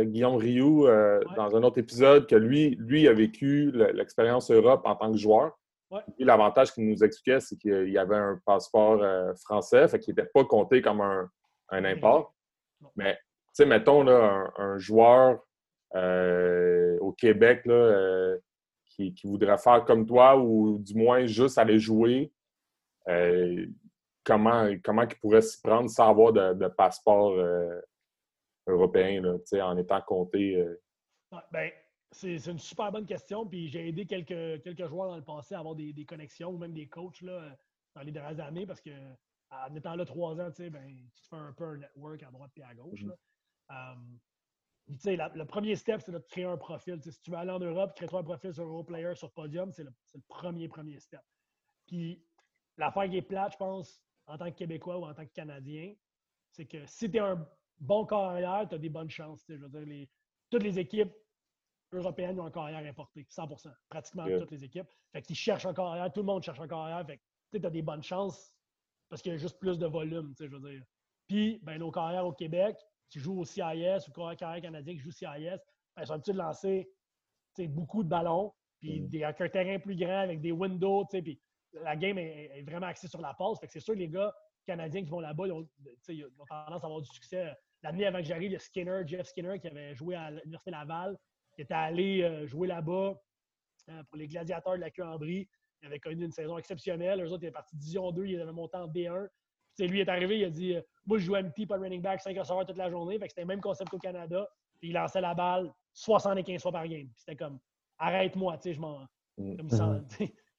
[0.03, 4.97] Guillaume Rioux euh, dans un autre épisode que lui, lui a vécu l'expérience Europe en
[4.97, 5.58] tant que joueur.
[6.18, 10.28] L'avantage qu'il nous expliquait, c'est qu'il y avait un passeport euh, français, fait qu'il n'était
[10.28, 11.30] pas compté comme un,
[11.70, 12.34] un import.
[12.97, 13.20] Mais, tu
[13.55, 15.41] sais, mettons là, un, joueur
[15.95, 18.36] euh, au Québec là,
[18.86, 22.32] qui, qui, voudrait faire comme toi ou du moins juste aller jouer,
[23.09, 23.66] euh,
[24.24, 27.80] comment, comment il pourrait s'y prendre sans avoir de, passeport euh,
[28.66, 30.57] européen là, en étant compté?
[30.57, 30.80] Euh?
[31.51, 31.70] Ben,
[32.11, 33.47] c'est une super bonne question.
[33.47, 36.73] Puis j'ai aidé quelques, quelques joueurs dans le passé à avoir des, connexions ou même
[36.73, 37.57] des coachs là,
[37.95, 38.91] dans les dernières années parce que
[39.51, 42.51] en étant là trois ans, ben, tu te fais un peu un network à droite
[42.57, 43.03] et à gauche.
[43.71, 45.37] Mm-hmm.
[45.37, 47.01] le premier step, c'est de créer un profil.
[47.03, 49.93] si tu veux aller en Europe, crée-toi un profil sur Europlayer, sur Podium, c'est le,
[50.15, 51.23] le, premier, premier step.
[51.87, 52.23] Puis
[52.77, 55.95] l'affaire qui est plate, je pense, en tant que Québécois ou en tant que Canadien,
[56.51, 57.47] c'est que si tu es un
[57.81, 59.45] bon carrière, tu as des bonnes chances.
[59.49, 60.07] Je veux dire,
[60.51, 61.13] toutes les équipes
[61.93, 64.89] européennes ont un carrière importé, 100% pratiquement toutes les équipes.
[65.12, 67.07] Fait qu'ils cherchent un carrière, tout le monde cherche un carrière.
[67.07, 67.20] Fait
[67.53, 68.55] tu as des bonnes chances
[69.09, 70.82] parce qu'il y a juste plus de volume, je veux dire.
[71.26, 72.76] Puis, ben, nos carrières au Québec,
[73.09, 75.26] qui jouent au CIS ou carrière canadien qui joue au CIS,
[75.97, 76.91] ben, ils sont habitués de lancer
[77.66, 79.24] beaucoup de ballons, puis mm.
[79.24, 81.41] avec un terrain plus grand, avec des windows, puis
[81.72, 83.59] la game est, vraiment axée sur la passe.
[83.59, 84.34] Fait que c'est sûr, les gars
[84.66, 85.68] canadiens qui vont là-bas, ils, ont,
[86.49, 87.53] tendance à avoir du succès.
[87.82, 90.70] L'année avant que j'arrive, il y a Skinner, Jeff Skinner, qui avait joué à l'Université
[90.70, 91.16] Laval,
[91.59, 93.21] qui était allé euh, jouer là-bas
[93.89, 95.49] euh, pour les gladiateurs de la Cuambrie.
[95.83, 97.21] Il avait connu une saison exceptionnelle.
[97.21, 99.27] Eux autres, il est parti Division 2, il avait monté en B1.
[99.77, 102.21] Puis, lui est arrivé, il a dit euh, Moi, je joue MT, pas running back,
[102.21, 103.19] 5 receveurs toute la journée.
[103.19, 104.49] Fait c'était le même concept qu'au Canada.
[104.79, 107.11] Puis il lançait la balle 75 fois par game.
[107.17, 107.59] C'était comme
[107.99, 109.05] Arrête-moi, tu sais, je m'en.
[109.37, 109.57] Mm.
[109.57, 110.01] Comme ça,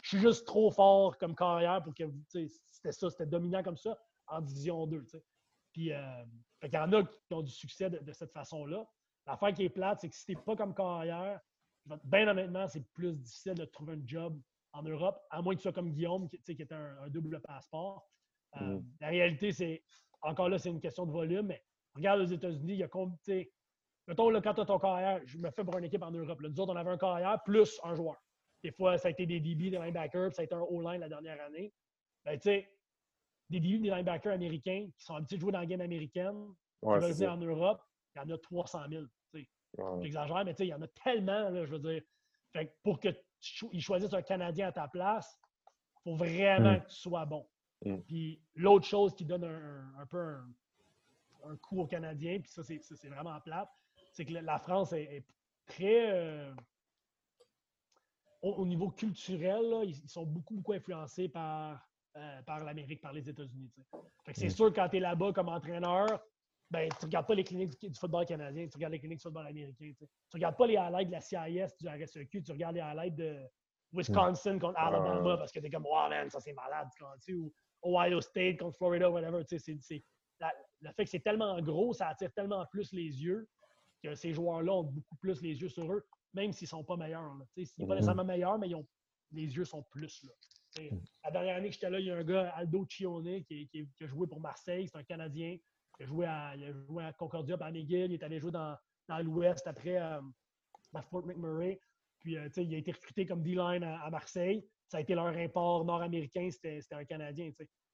[0.03, 3.97] je suis juste trop fort comme carrière pour que c'était ça, c'était dominant comme ça
[4.27, 5.05] en division 2.
[5.71, 6.25] Puis, euh,
[6.63, 8.85] il y en a qui ont du succès de, cette façon-là.
[9.29, 11.39] L'affaire qui est plate, c'est que si tu n'es pas comme carrière,
[12.03, 14.41] bien honnêtement, c'est plus difficile de trouver un job
[14.73, 18.09] en Europe, à moins que tu sois comme Guillaume, qui, qui était un, double passeport.
[18.59, 18.85] Euh, mm.
[19.01, 19.83] La réalité, c'est,
[20.21, 21.63] encore là, c'est une question de volume, mais
[21.93, 23.43] regarde aux États-Unis, il y a combien,
[24.07, 26.41] mettons, là, quand tu as ton carrière, je me fais pour une équipe en Europe.
[26.41, 28.17] nous autres, on avait un carrière plus un joueur.
[28.63, 31.09] Des fois, ça a été des DB, des linebackers, ça a été un O-line la
[31.09, 31.71] dernière année.
[32.25, 32.67] Ben, tu sais,
[33.51, 36.47] des DB, des linebackers américains qui sont habitués de jouer dans la game américaine,
[36.81, 37.81] qui veulent venir en Europe,
[38.15, 39.03] il y en a 300 000.
[40.01, 42.01] J'exagère, mais tu sais, il y en a tellement, là, je veux dire.
[42.51, 43.09] Fait pour que
[43.71, 45.39] ils choisissent un Canadien à ta place,
[45.99, 46.81] il faut vraiment mm.
[46.81, 47.47] que tu sois bon.
[47.85, 47.97] Mm.
[48.07, 50.37] Puis l'autre chose qui donne un, peu
[51.45, 53.69] un, coup aux Canadiens, puis ça, c'est vraiment plate,
[54.11, 55.25] c'est que la France est,
[55.65, 56.11] très.
[56.11, 56.53] Euh,
[58.41, 63.71] au, niveau culturel, ils, sont beaucoup, beaucoup influencés par, euh, par l'Amérique, par les États-Unis.
[64.33, 64.49] c'est mm.
[64.49, 66.07] sûr que quand tu es là-bas comme entraîneur,
[66.71, 69.23] ben, tu ne regardes pas les cliniques du, football canadien, tu regardes les cliniques du
[69.23, 69.73] football américain.
[69.79, 73.15] Tu ne regardes pas les highlights de la CIS, du RSEQ, tu regardes les highlights
[73.15, 73.39] de
[73.91, 74.59] Wisconsin mm.
[74.59, 76.87] contre Alabama parce que tu es comme, wow, man, ça c'est malade.
[77.29, 77.51] Ou
[77.81, 79.39] Ohio State contre Florida, whatever.
[79.39, 83.47] le fait que c'est tellement gros, ça attire tellement plus les yeux
[84.03, 86.97] que ces joueurs-là ont beaucoup plus les yeux sur eux même s'ils ne sont pas
[86.97, 87.35] meilleurs.
[87.55, 87.95] Ils ne sont pas mhm.
[87.95, 88.87] nécessairement meilleurs, mais ont,
[89.31, 90.23] les yeux sont plus.
[90.23, 90.83] Là.
[90.83, 91.01] Mhm.
[91.23, 93.69] La dernière année que j'étais là, il y a un gars, Aldo Chione, qui,
[94.01, 94.87] a joué pour Marseille.
[94.87, 95.57] C'est un Canadien.
[95.99, 98.11] Il a joué à, il a joué à Concordia, à McGill.
[98.11, 98.77] Il est allé jouer dans,
[99.07, 100.21] dans l'Ouest après euh,
[100.93, 101.79] à Fort McMurray.
[102.19, 104.65] Puis, euh, il a été recruté comme D-line à, Marseille.
[104.87, 107.51] Ça a été leur import nord-américain, c'était un Canadien.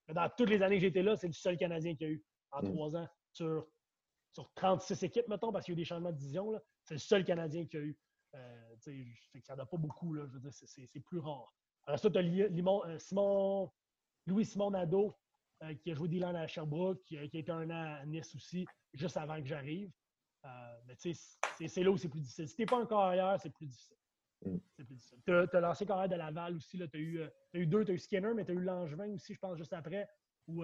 [0.07, 2.23] Dans toutes les années que j'étais là, c'est le seul Canadien qu'il y a eu
[2.51, 2.73] en mhm.
[2.73, 3.67] trois ans sur,
[4.31, 6.53] sur 36 équipes, mettons, parce qu'il y a eu des changements de division.
[6.83, 7.97] C'est le seul Canadien qu'il y a eu.
[8.35, 11.53] Euh, il n'y en a pas beaucoup, là, je veux dire, c'est plus rare.
[11.85, 13.71] Alors ça, tu as euh, Simon,
[14.25, 14.73] Louis Simon
[15.61, 18.65] Nadeau, qui a joué Dylan à Sherbrooke, qui, a été un an à Nice aussi,
[18.93, 19.91] juste avant que j'arrive.
[20.85, 22.47] mais tu sais, c'est là où c'est plus difficile.
[22.47, 23.97] Si tu n'es pas encore ailleurs, c'est plus difficile.
[24.45, 24.57] Mm.
[25.25, 26.77] Tu as, lancé carrière de Laval aussi.
[26.77, 29.13] Tu as, eu, as eu deux, tu as eu Skinner, mais tu as eu Langevin
[29.13, 30.07] aussi, je pense, juste après,
[30.47, 30.63] ou,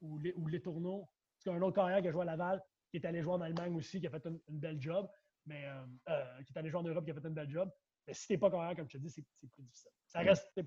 [0.00, 1.08] ou, les, ou les tourneaux.
[1.44, 3.74] Parce un autre carrière qui a joué à Laval, qui est allé jouer en Allemagne
[3.76, 5.08] aussi, qui a fait une, belle job,
[5.44, 7.70] mais euh, qui est allé jouer en Europe, qui a fait une belle job.
[8.06, 9.90] Mais si tu n'es pas carrière, comme tu te dis, c'est plus difficile.
[10.06, 10.28] Ça mm.
[10.28, 10.60] reste.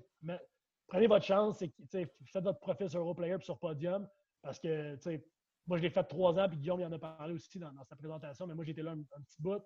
[0.90, 4.06] Prenez votre chance, faites votre profil sur Europlayer et sur Podium,
[4.42, 4.98] parce que
[5.66, 7.96] moi, je l'ai fait trois ans, puis Guillaume il en a parlé aussi dans, sa
[7.96, 9.62] présentation, mais moi, j'étais là un, petit bout.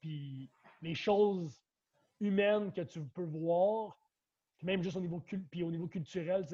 [0.00, 1.62] Puis les choses
[2.20, 3.96] humaines que tu peux voir,
[4.62, 5.20] même juste au niveau,
[5.50, 6.44] puis au niveau culturel,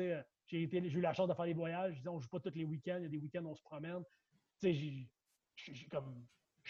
[0.47, 2.01] j'ai eu la chance de faire des voyages.
[2.07, 2.97] on ne joue pas tous les week-ends.
[2.99, 4.03] Il y a des week-ends où on se promène.
[4.63, 4.69] Je
[5.57, 5.89] suis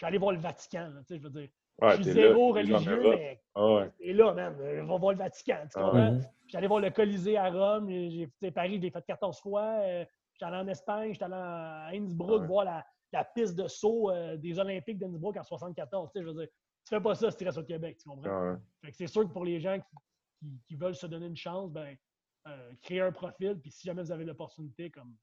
[0.01, 1.01] allé voir le Vatican.
[1.09, 1.49] je veux dire,
[1.81, 5.65] je suis zéro religieux, mais ah et là, même, on va voir le Vatican.
[5.71, 7.89] Tu ah allé voir le Colisée à Rome.
[7.89, 9.81] J'ai, Paris, je l'ai fait 14 fois.
[9.81, 10.05] Euh,
[10.41, 14.57] allé en Espagne, j'étais allé à Innsbruck voir la, la, piste de saut euh, des
[14.57, 16.11] Olympiques d'Innsbruck en 74.
[16.15, 18.57] Je veux dire, tu fais pas ça si tu restes au Québec, tu comprends?
[18.91, 19.77] c'est sûr que pour les gens
[20.65, 21.95] qui, veulent se donner une chance, ben,
[22.47, 25.13] euh, créer un profil, puis si jamais vous avez l'opportunité, comme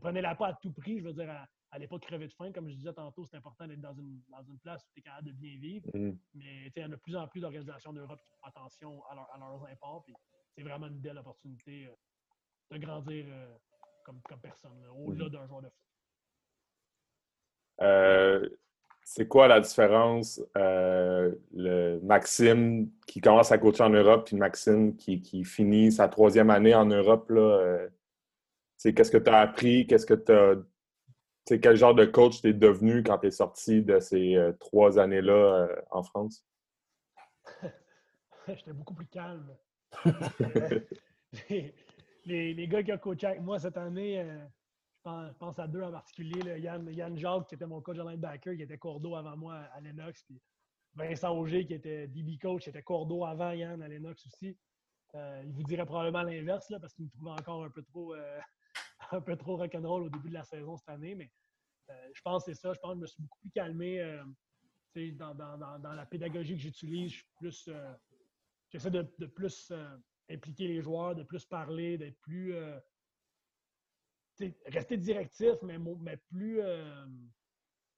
[0.00, 1.46] prenez-la pas à tout prix, je veux dire, à,
[1.76, 2.50] l'époque pas crever de faim.
[2.52, 5.02] Comme je disais tantôt, c'est important d'être dans une, dans une place où tu es
[5.02, 5.90] capable de bien vivre.
[5.92, 6.16] Mm.
[6.34, 9.66] Mais il y a de plus en plus d'organisations d'Europe qui font attention à, leurs
[9.66, 10.06] imports.
[10.56, 11.94] c'est vraiment une belle opportunité euh,
[12.70, 13.54] de grandir euh,
[14.04, 15.30] comme, comme, personne, au-delà mm.
[15.30, 15.84] d'un joueur de foot.
[19.10, 24.94] C'est quoi la différence, euh, le Maxime qui commence à coacher en Europe, puis Maxime
[24.96, 27.30] qui, qui finit sa troisième année en Europe?
[27.30, 27.88] Là, euh,
[28.76, 29.86] qu'est-ce que tu as appris?
[29.86, 30.56] Qu'est-ce que tu as.
[31.48, 34.98] Quel genre de coach tu es devenu quand tu es sorti de ces euh, trois
[34.98, 36.44] années-là en France?
[38.48, 39.56] J'étais beaucoup plus calme.
[41.50, 41.74] les,
[42.54, 44.24] les, gars qui ont coaché avec moi cette année,
[45.04, 46.60] je pense à deux en particulier.
[46.60, 49.80] Yann, Yann Jacques, qui était mon coach de linebacker, qui était cordeau avant moi à
[49.80, 50.22] Lennox.
[50.24, 50.40] Puis
[50.94, 54.56] Vincent Auger, qui était DB coach, qui était cordeau avant Yann à Lennox aussi.
[55.14, 58.38] Euh, il vous dirait probablement l'inverse, parce qu'il me trouvait encore un peu trop euh,
[59.12, 61.14] un peu trop rock'n'roll au début de la saison cette année.
[61.14, 61.30] Mais
[61.90, 62.72] euh, je pense que c'est ça.
[62.72, 64.20] Je pense que je me suis beaucoup plus calmé
[65.12, 67.14] dans, dans, la pédagogie que j'utilise.
[67.38, 67.70] plus
[68.70, 69.72] j'essaie de, de, plus
[70.28, 72.54] impliquer les joueurs, de plus parler, d'être plus
[74.66, 77.06] rester directif, mais, mais plus, euh,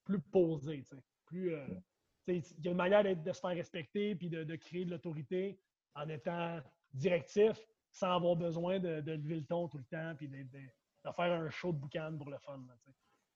[0.05, 0.85] plus posé.
[1.27, 1.67] Plus, euh,
[2.27, 5.61] il y a une manière de, se faire respecter puis de, créer de l'autorité
[5.95, 6.61] en étant
[6.93, 7.59] directif
[7.93, 10.29] sans avoir besoin de, lever le ton tout le temps puis
[11.05, 12.63] de, faire un show de boucan pour le fun.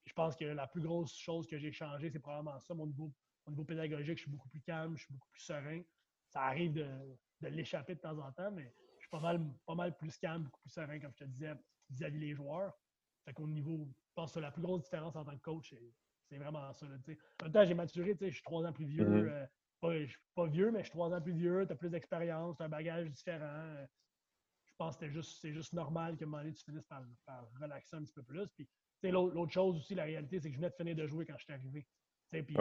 [0.05, 2.75] je pense que la plus grosse chose que j'ai changé, c'est probablement ça.
[2.75, 3.13] Mon niveau,
[3.47, 5.83] mon niveau pédagogique, je suis beaucoup plus calme, je suis beaucoup plus serein.
[6.29, 6.89] Ça arrive de,
[7.43, 10.61] l'échapper de temps en temps, mais je suis pas mal, pas mal plus calme, beaucoup
[10.61, 11.55] plus serein, comme je te disais,
[11.91, 12.73] vis-à-vis des joueurs.
[13.25, 15.75] Fait qu'au niveau, je pense que la plus grosse différence en tant que coach,
[16.29, 16.87] c'est vraiment ça.
[16.87, 19.05] en même temps, j'ai maturé, je suis trois ans plus vieux.
[19.05, 19.29] Mm-hmm.
[19.29, 19.47] Euh,
[19.81, 21.91] pas, je suis pas vieux, mais je suis trois ans plus vieux, tu as plus
[21.91, 23.47] d'expérience, tu as un bagage différent.
[23.47, 23.87] Euh,
[24.75, 27.03] je pense que c'est juste, normal qu'à un moment donné, tu finisses par,
[27.61, 28.49] relaxer un petit peu plus.
[28.57, 28.69] Puis,
[29.11, 31.45] l'autre chose aussi, la réalité, c'est que je venais de finir de jouer quand je
[31.45, 31.87] suis arrivé.
[32.31, 32.57] Puis,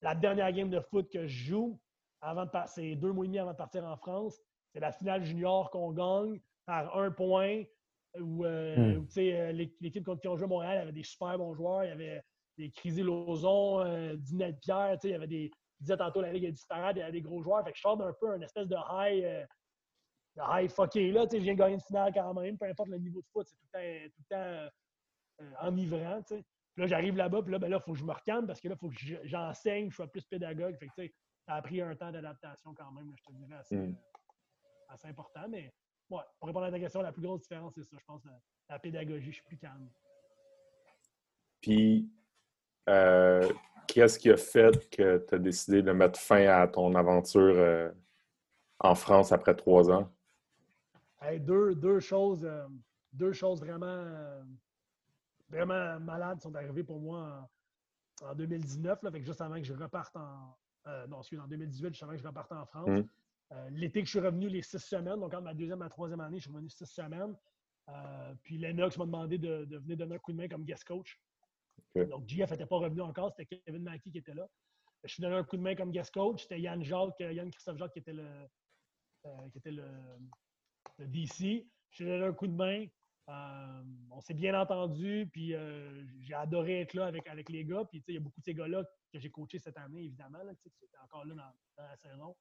[0.00, 1.80] la dernière game de foot que je joue,
[2.22, 4.40] avant de passer deux mois et demi avant de partir en France,
[4.72, 7.64] c'est la finale junior qu'on gagne par un point
[8.18, 9.06] où, euh, hmm.
[9.18, 11.84] euh, l'équipe contre qui on jouait à Montréal avait des super bons joueurs.
[11.84, 12.22] Il y avait
[12.56, 15.50] des Crisy Lozon, euh, Dinette Pierre, il y avait des.
[15.78, 17.62] Je disais tantôt, la Ligue est disparate, il y avait des gros joueurs.
[17.64, 19.46] Fait que je sors d'un peu un espèce de high, euh,
[20.38, 21.26] de high fucké là.
[21.30, 23.56] Je viens de gagner une finale quand même, peu importe le niveau de foot, c'est
[23.56, 26.22] tout le temps, tout le temps enivrant.
[26.22, 26.44] Puis
[26.76, 28.68] là, j'arrive là-bas, puis là, ben là, il faut que je me recalme parce que
[28.68, 30.76] là, il faut que j'enseigne, je sois plus pédagogue.
[30.76, 31.12] Fait que,
[31.46, 33.96] ça a pris un temps d'adaptation quand même, je te dirais, assez, hmm.
[34.88, 35.48] assez important.
[35.48, 35.72] Mais
[36.10, 37.96] Ouais, pour répondre à ta question, la plus grosse différence, c'est ça.
[37.98, 38.22] Je pense
[38.68, 39.90] la, pédagogie, je suis plus calme.
[41.60, 42.10] Puis,
[42.88, 43.46] euh,
[43.86, 47.90] qu'est-ce qui a fait que tu as décidé de mettre fin à ton aventure euh,
[48.78, 50.10] en France après trois ans?
[51.40, 52.66] Deux, choses, euh,
[53.12, 54.04] deux choses vraiment,
[55.48, 57.48] vraiment malades sont arrivées pour moi
[58.22, 60.56] en, 2019, là, fait juste avant que je reparte en.
[61.08, 63.04] non, excuse, en 2018, juste avant que je reparte en France.
[63.52, 65.88] Euh, l'été que je suis revenu, les six semaines, donc entre ma deuxième et ma
[65.88, 67.34] troisième année, je suis revenu six semaines.
[67.88, 71.18] Euh, puis Lennox m'a demandé de, venir donner un coup de main comme guest coach.
[71.94, 74.46] Donc, GF n'était pas revenu encore, c'était Kevin Mackey qui était là.
[75.04, 76.42] Je suis donné un coup de main comme guest coach.
[76.42, 78.28] C'était Yann Jacques, euh, Yann Christophe Jacques qui était le,
[79.50, 79.86] qui était le,
[80.98, 81.66] DC.
[81.90, 82.86] Je suis donné un coup de main.
[84.10, 85.54] on s'est bien entendu, puis
[86.20, 87.84] j'ai adoré être là avec, avec les gars.
[87.84, 90.68] Puis il y a beaucoup de ces gars-là que j'ai coachés cette année, évidemment, qui
[90.68, 92.36] étaient encore là dans, la saison.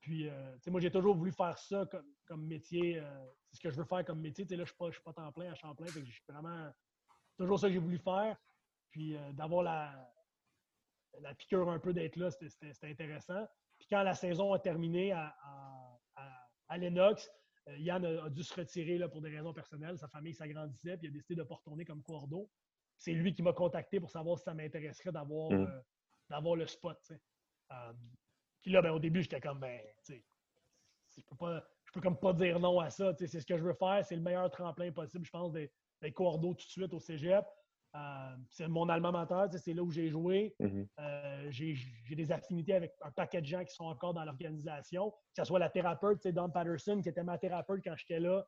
[0.00, 0.28] Puis,
[0.68, 1.84] moi, j'ai toujours voulu faire ça
[2.26, 3.02] comme, métier.
[3.50, 4.44] c'est ce que je veux faire comme métier.
[4.44, 5.86] là, je ne suis, pas, temps plein à Champlain.
[5.86, 6.70] Fait que je vraiment
[7.36, 8.36] toujours ça que j'ai voulu faire.
[8.90, 10.08] Puis, d'avoir la,
[11.20, 13.46] la piqûre un peu d'être là, c'était intéressant.
[13.78, 15.36] Puis quand la saison a terminé à,
[16.68, 17.30] à, Lennox,
[17.68, 19.98] euh, Yann a, dû se retirer là, pour des raisons personnelles.
[19.98, 22.48] Sa famille s'agrandissait, puis il a décidé de ne pas retourner comme cordeau.
[22.96, 25.82] C'est lui qui m'a contacté pour savoir si ça m'intéresserait d'avoir mm.
[26.30, 27.12] euh, le spot.
[27.72, 27.92] Euh,
[28.62, 32.32] puis là, ben, au début, j'étais comme, ben, je peux pas, je peux comme pas
[32.32, 33.12] dire non à ça.
[33.14, 34.04] C'est ce que je veux faire.
[34.04, 37.44] C'est le meilleur tremplin possible, je pense, des, des cordeaux tout de suite au cégep.
[37.96, 40.54] Euh, c'est mon alma mater, c'est là où j'ai joué.
[40.60, 40.86] Mm-hmm.
[40.98, 41.76] Euh, j'ai
[42.14, 45.58] des affinités avec un paquet de gens qui sont encore dans l'organisation, que ce soit
[45.58, 48.46] la thérapeute, Don Patterson, qui était ma thérapeute quand j'étais là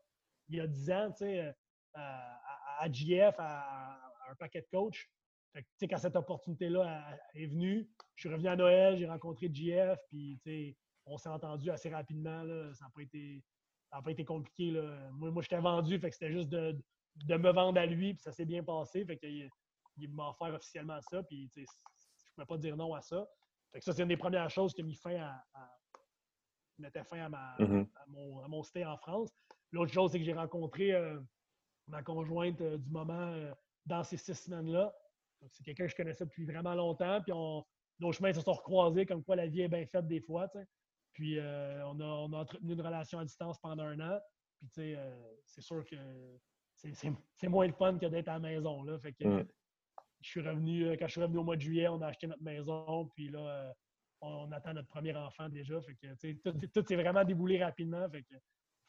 [0.51, 1.53] il y a 10 ans, euh,
[1.95, 3.99] à, à, GF, à,
[4.31, 5.11] un paquet de coachs.
[5.55, 11.19] quand cette opportunité-là est venue, je suis revenu à Noël, j'ai rencontré GF, puis on
[11.19, 12.45] s'est entendu assez rapidement.
[12.73, 13.43] ça n'a pas été
[13.91, 14.73] pas été compliqué.
[15.13, 16.79] Moi, moi j'étais vendu, fait que c'était juste de,
[17.25, 19.05] de me vendre à lui, puis ça s'est bien passé.
[19.05, 19.49] Fait qu'il
[19.99, 21.67] il m'a offert officiellement ça, puis je ne
[22.35, 23.27] pouvais pas dire non à ça.
[23.73, 25.45] Fait que ça, c'est une des premières choses qui a mis fin à,
[26.79, 27.87] mettait fin à, ma, mm-hmm.
[28.09, 29.31] mon, mon, stay en France.
[29.73, 31.21] L'autre chose, c'est que j'ai rencontré euh,
[31.89, 33.53] ma conjointe euh, du moment euh,
[33.85, 34.95] dans ces six semaines-là.
[35.51, 37.65] C'est quelqu'un que je connaissais depuis vraiment longtemps, puis on,
[38.01, 40.49] nos chemins se sont recroisés, comme quoi la vie est bien faite des fois.
[41.13, 44.21] Puis on, a, on, a, entretenu une relation à distance pendant un an.
[44.73, 44.97] Puis
[45.47, 45.97] c'est sûr que
[46.79, 48.83] c'est moins le fun que d'être à la maison.
[48.83, 48.99] Là.
[48.99, 49.47] Fait que, mm.
[50.21, 52.27] je suis revenu, euh, quand je suis revenu au mois de juillet, on a acheté
[52.27, 53.73] notre maison, puis là, euh,
[54.21, 55.81] on, attend notre premier enfant déjà.
[55.81, 58.09] Fait que, tout, s'est vraiment déboulé rapidement.
[58.09, 58.35] Fait que,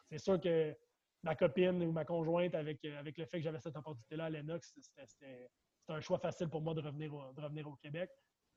[0.09, 0.75] c'est sûr que
[1.23, 4.29] ma copine ou ma conjointe, avec, euh, avec le fait que j'avais cette opportunité-là à
[4.29, 5.49] Lennox, c'était
[5.87, 8.09] un choix facile pour moi de revenir au, de revenir au Québec.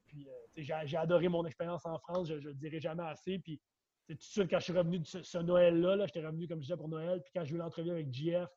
[0.04, 3.38] Puis, j'ai adoré mon expérience en France, je ne le dirai jamais assez.
[3.38, 3.60] Puis,
[4.08, 6.64] tout de suite, quand je suis revenu de ce, Noël-là, -là, j'étais revenu, comme je
[6.64, 7.22] disais, pour Noël.
[7.22, 8.48] Puis, quand j'ai eu l'entrevue avec JF,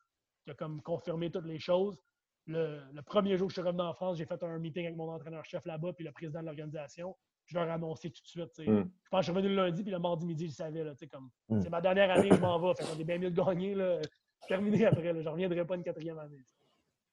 [0.46, 2.00] qui a comme confirmé toutes les choses.
[2.48, 5.10] Le, premier jour que je suis revenu en France, j'ai fait un meeting avec mon
[5.10, 7.16] entraîneur-chef là-bas, puis le président de l'organisation.
[7.48, 8.68] Je leur ai annoncé tout de suite.
[8.68, 8.84] Mm.
[9.04, 10.84] Je pense que je suis revenu le lundi, puis le mardi midi, je savais.
[10.84, 11.62] Là, comme, mm.
[11.62, 12.74] C'est ma dernière année, je m'en vais.
[12.76, 13.76] Fait qu'on est bien mieux de gagner.
[13.76, 14.00] Là.
[14.48, 15.14] Terminé après.
[15.14, 16.44] Je ne reviendrai pas une quatrième année.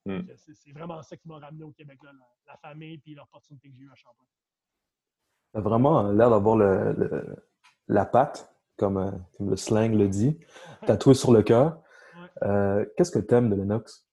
[0.07, 0.21] Mm.
[0.37, 2.11] C'est vraiment ça qui m'a ramené au Québec, là,
[2.47, 4.27] la, famille et l'opportunité que j'ai eue à Champlain.
[5.53, 7.37] Tu as vraiment l'air d'avoir le,
[7.89, 10.39] la patte, comme, euh, comme, le slang le dit,
[10.87, 11.79] tatoué sur le cœur.
[12.43, 14.07] Euh, qu'est-ce que tu aimes de Lennox?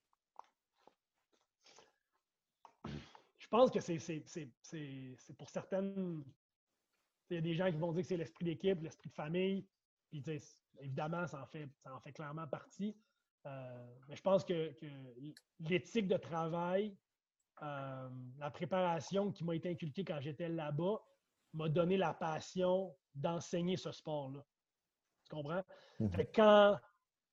[3.37, 6.23] Je pense que c'est pour certaines.
[7.29, 9.67] Il y a des gens qui vont dire que c'est l'esprit d'équipe, l'esprit de famille.
[10.09, 10.23] Puis,
[10.79, 12.95] évidemment, ça en, fait, ça en fait clairement partie.
[13.45, 14.75] Euh, mais je pense que,
[15.59, 16.95] l'éthique de travail,
[17.61, 21.01] euh, la préparation qui m'a été inculquée quand j'étais là-bas,
[21.53, 24.45] m'a donné la passion d'enseigner ce sport-là.
[25.25, 25.63] Tu comprends?
[25.99, 26.27] Mm-hmm.
[26.33, 26.79] quand,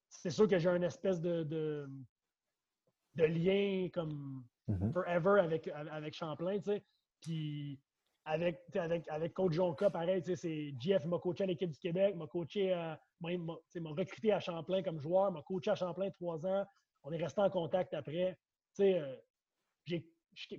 [0.09, 4.91] c'est sûr que j'ai une espèce de, de, lien comme mm-hmm.
[4.93, 6.83] forever avec, avec Champlain, tu sais.
[7.21, 7.79] Puis
[8.25, 11.79] avec, avec, avec Coach Jonka, pareil, tu sais, c'est GF m'a coaché à l'équipe du
[11.79, 16.45] Québec, m'a coaché, euh, m'a recruté à Champlain comme joueur, m'a coaché à Champlain trois
[16.45, 16.65] ans.
[17.03, 18.37] On est resté en contact après.
[18.75, 19.15] Tu sais, euh,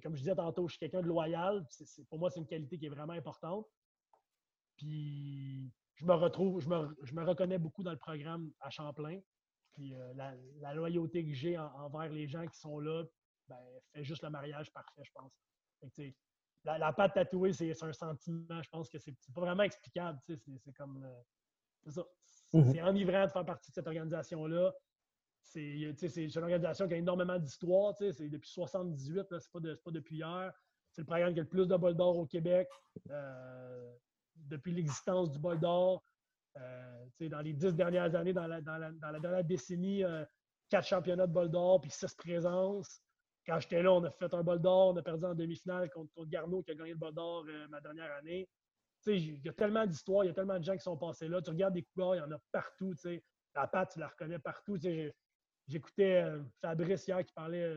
[0.02, 1.66] comme je disais tantôt, je suis quelqu'un de loyal.
[2.08, 3.66] pour moi, c'est une qualité qui est vraiment importante.
[4.76, 9.20] Puis je me retrouve, je me, je me reconnais beaucoup dans le programme à Champlain.
[9.78, 13.04] Puis euh, la, loyauté que j'ai envers les gens qui sont là,
[13.46, 13.56] ben,
[13.92, 15.32] fait juste le mariage parfait, je pense.
[16.64, 20.18] la, la patte tatouée, c'est un sentiment, je pense que c'est pas vraiment explicable.
[20.26, 21.04] C'est comme.
[21.04, 21.22] Euh,
[21.84, 22.04] c'est ça.
[22.52, 22.72] Mm-hmm.
[22.72, 24.74] C'est enivrant de faire partie de cette organisation-là.
[25.42, 27.94] C'est une organisation qui a énormément d'histoire.
[27.94, 30.52] C'est depuis 78, c'est pas, pas depuis hier.
[30.90, 32.68] C'est le programme qui a le plus de bol d'or au Québec.
[33.10, 33.94] Euh,
[34.34, 36.02] depuis l'existence du bol d'or.
[36.60, 40.24] Euh, dans les dix dernières années, dans la, dernière décennie, euh,
[40.68, 43.02] quatre championnats de bol d'or puis six présences.
[43.46, 46.12] Quand j'étais là, on a fait un bol d'or, on a perdu en demi-finale contre,
[46.14, 48.48] contre, Garneau qui a gagné le bol d'or euh, ma dernière année.
[49.06, 51.40] Il y a tellement d'histoires, il y a tellement de gens qui sont passés là.
[51.40, 52.94] Tu regardes des couleurs, il y en a partout.
[53.54, 54.76] La patte, tu la reconnais partout.
[55.66, 56.24] J'écoutais
[56.60, 57.74] Fabrice hier qui parlait,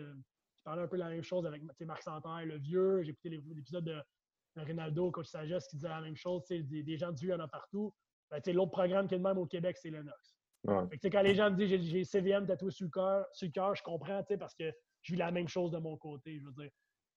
[0.56, 3.08] qui parlait un peu la même chose avec Marc Santerre, le vieux.
[3.08, 4.02] Écouté l'épisode de,
[4.58, 6.44] Rinaldo, coach Sagesse, qui disait la même chose.
[6.50, 7.94] Des, des gens du y en a partout.
[8.32, 10.38] Ben, L'autre programme qui est le même au Québec, c'est Lennox.
[10.66, 13.84] quand les gens me disent j'ai CVM tatoué sur le cœur, sur le cœur, je
[13.84, 14.72] comprends parce que
[15.02, 16.40] je vis la même chose de mon côté.
[16.40, 16.70] Je veux dire,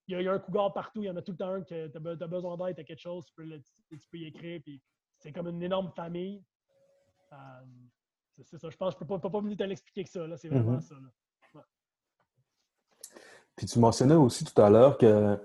[0.09, 1.89] il y, a, un cougar partout, il y en a tout le temps un que
[1.89, 3.49] tu as, besoin d'aide, tu as quelque chose, tu peux,
[3.91, 4.61] tu peux y écrire.
[5.19, 6.45] c'est comme une énorme famille.
[7.33, 7.37] Euh,
[8.43, 8.69] c'est ça.
[8.69, 10.37] Je pense que je ne peux pas, pas mieux te l'expliquer que ça.
[10.37, 10.81] C'est vraiment mm-hmm.
[10.81, 10.95] ça.
[13.57, 15.39] Puis tu mentionnais aussi tout à l'heure que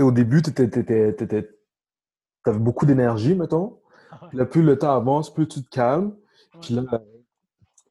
[0.00, 0.52] au début, tu
[2.44, 3.79] avais beaucoup d'énergie, mettons.
[4.32, 6.16] Là, plus le temps avance, plus tu te calmes.
[6.60, 6.82] Puis là,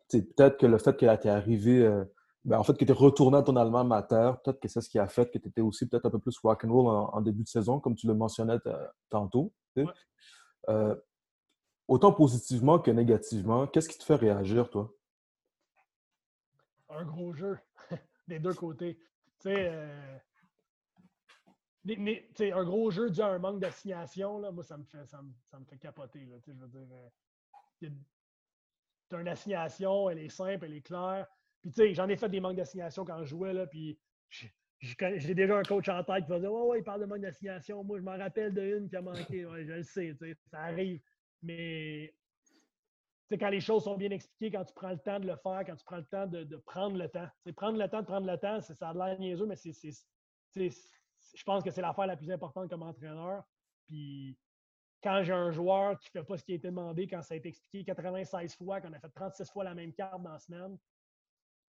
[0.10, 2.04] peut-être que le fait que tu es arrivé, euh,
[2.46, 4.90] ben, en fait, que tu es retourné à ton allemand mater, peut-être que c'est ce
[4.90, 7.44] qui a fait que tu étais aussi peut-être un peu plus rock'n'roll en, en début
[7.44, 8.58] de saison, comme tu le mentionnais
[9.10, 9.54] tantôt.
[10.68, 10.96] Euh,
[11.88, 14.92] autant positivement que négativement, qu'est-ce qui te fait réagir, toi?
[16.90, 17.58] Un gros jeu
[18.28, 19.00] des deux côtés.
[19.40, 20.18] Tu sais, euh,
[21.96, 25.60] un gros jeu dû à un manque d'assignation, moi, ça me fait, ça me, ça
[25.60, 26.26] me fait capoter.
[26.26, 26.88] Là, je veux dire,
[29.10, 31.28] tu as une assignation, elle est simple, elle est claire.
[31.62, 34.00] Puis, tu sais, j'en ai fait des manques d'assignation quand je jouais, là, puis
[34.82, 37.22] j'ai déjà un coach en tête qui va dire Ouais, ouais, il parle de manque
[37.22, 37.84] d'assignation.
[37.84, 39.42] Moi, je m'en rappelle d'une qui a manqué.
[39.42, 40.16] Je le sais,
[40.50, 41.02] ça arrive.
[41.42, 42.14] Mais
[43.38, 45.76] quand les choses sont bien expliquées, quand tu prends le temps de le faire, quand
[45.76, 47.28] tu prends le temps de, prendre le temps.
[47.56, 50.70] prendre le temps de prendre le temps, ça a l'air niaiseux, mais c'est,
[51.36, 53.44] je pense que c'est l'affaire la plus importante comme entraîneur.
[53.86, 54.38] Puis
[55.02, 57.34] quand j'ai un joueur qui ne fait pas ce qui a été demandé, quand ça
[57.34, 60.40] a été expliqué 96 fois, qu'on a fait 36 fois la même carte dans la
[60.40, 60.78] semaine,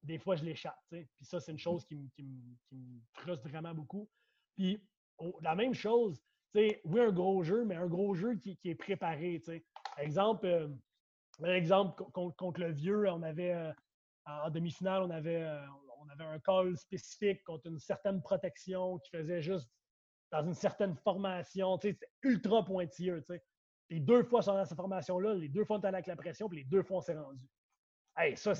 [0.02, 0.80] des fois, je l'échappe.
[0.90, 4.08] Puis ça, c'est une chose qui, me frustre vraiment beaucoup.
[4.56, 4.82] Puis
[5.42, 6.22] la même chose,
[6.54, 9.40] oui, un gros jeu, mais un gros jeu qui, est préparé.
[9.98, 10.68] Exemple, euh,
[11.44, 13.72] exemple contre, le vieux, on avait euh,
[14.26, 15.66] en demi-finale, on avait, euh,
[16.00, 19.68] on avait un call spécifique contre une certaine protection qui faisait juste
[20.30, 21.78] dans une certaine formation.
[21.80, 23.24] C'était ultra pointilleux.
[23.90, 26.58] Les deux fois dans cette formation-là, les deux fois on était avec la pression, puis
[26.58, 27.46] les deux fois on s'est rendu.
[28.16, 28.52] Hey, ça,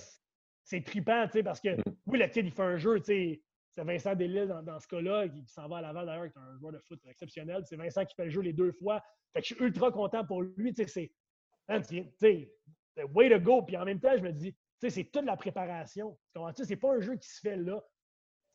[0.64, 1.97] c'est trippant, parce que mm.
[2.07, 3.41] oui, le kid, il fait un jeu, c'est
[3.76, 6.72] Vincent Delisle dans, ce cas-là, qui, s'en va à Laval d'ailleurs, qui est un joueur
[6.72, 7.62] de foot exceptionnel.
[7.64, 9.03] C'est Vincent qui fait le jeu les deux fois.
[9.32, 10.74] Fait que je suis ultra content pour lui.
[10.74, 11.11] C'est
[13.14, 13.62] way to go.
[13.62, 14.55] Puis en même temps, je me dis,
[14.89, 16.18] c'est toute la préparation.
[16.55, 17.83] C'est pas un jeu qui se fait là.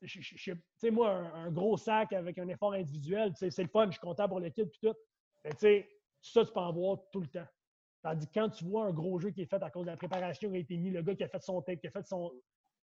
[0.04, 4.28] sais moi, un, gros sac avec un effort individuel, c'est le fun, je suis content
[4.28, 4.96] pour le kid et tout.
[5.44, 5.52] Mais
[6.22, 7.48] ça, tu peux en voir tout le temps.
[8.02, 9.98] Tandis que quand tu vois un gros jeu qui est fait à cause de la
[9.98, 12.06] préparation qui a été mis, le gars qui a fait son tape, qui a fait
[12.06, 12.32] son.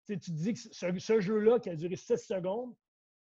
[0.06, 2.74] Tu te dis que ce, jeu-là, qui a duré 6 secondes,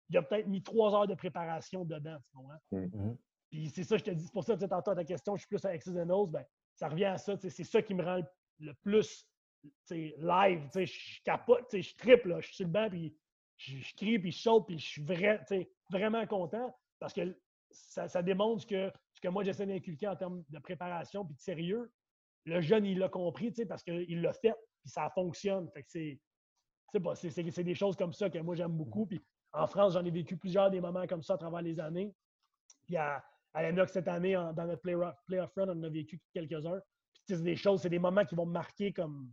[0.10, 2.60] il a peut-être mis 3 heures de préparation dedans, tu comprends?
[2.72, 3.18] Mm-hmm.
[3.50, 5.42] Puis c'est ça, je te dis, c'est pour ça que tantôt à ta question, je
[5.42, 6.46] suis plus avec X's and ben,
[6.76, 7.36] ça revient à ça.
[7.38, 8.22] C'est ça qui me rend
[8.60, 9.28] le plus
[9.90, 10.70] live.
[10.74, 13.16] Je capote, je triple, je suis sur le banc, puis
[13.58, 15.42] je, crie, puis je saute, puis je suis vrai,
[15.90, 17.36] vraiment content parce que
[17.72, 21.92] ça, démontre que ce que moi j'essaie d'inculquer en termes de préparation puis de sérieux,
[22.46, 25.70] le jeune, il l'a compris, parce qu'il l'a fait, puis ça fonctionne.
[25.88, 26.18] C'est,
[26.94, 29.06] des choses comme ça que moi j'aime beaucoup.
[29.06, 32.14] Puis en France, j'en ai vécu plusieurs des moments comme ça à travers les années.
[32.86, 36.80] Puis à, à cette année, dans notre Playoff Run, on en a vécu quelques-uns.
[37.28, 39.32] C'est des choses, c'est des moments qui vont me marquer comme.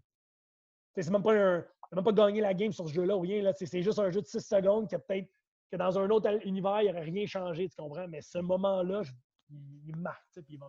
[0.97, 1.65] C'est même pas un.
[1.93, 3.51] même pas gagner la game sur ce jeu-là ou rien.
[3.55, 5.29] C'est juste un jeu de 6 secondes qui a peut-être
[5.71, 8.07] que dans un autre univers, il n'y aurait rien changé, tu comprends?
[8.09, 9.03] Mais ce moment-là,
[9.51, 10.69] il, me marque, puis il va,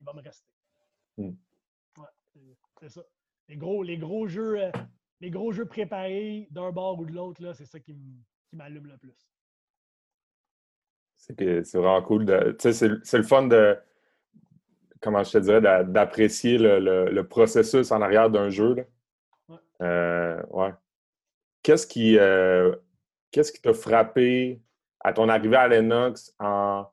[0.00, 0.48] il va me rester.
[1.16, 1.32] Hmm.
[1.98, 3.02] Ouais, c'est ça.
[3.48, 4.70] Les gros, les gros jeux, euh,
[5.20, 7.96] les gros jeux préparés d'un bord ou de l'autre, c'est ça qui
[8.52, 9.28] m'allume le plus.
[11.16, 12.56] C'est vraiment cool.
[12.58, 13.76] C'est le fun de,
[15.00, 18.74] comment je te dirais, d'apprécier le, le, processus en arrière d'un jeu.
[18.74, 18.82] Là.
[19.82, 20.72] Euh, ouais.
[21.62, 22.74] Qu'est-ce qui, euh,
[23.30, 24.60] qu'est-ce qui t'a frappé
[25.00, 26.86] à ton arrivée à Lennox en,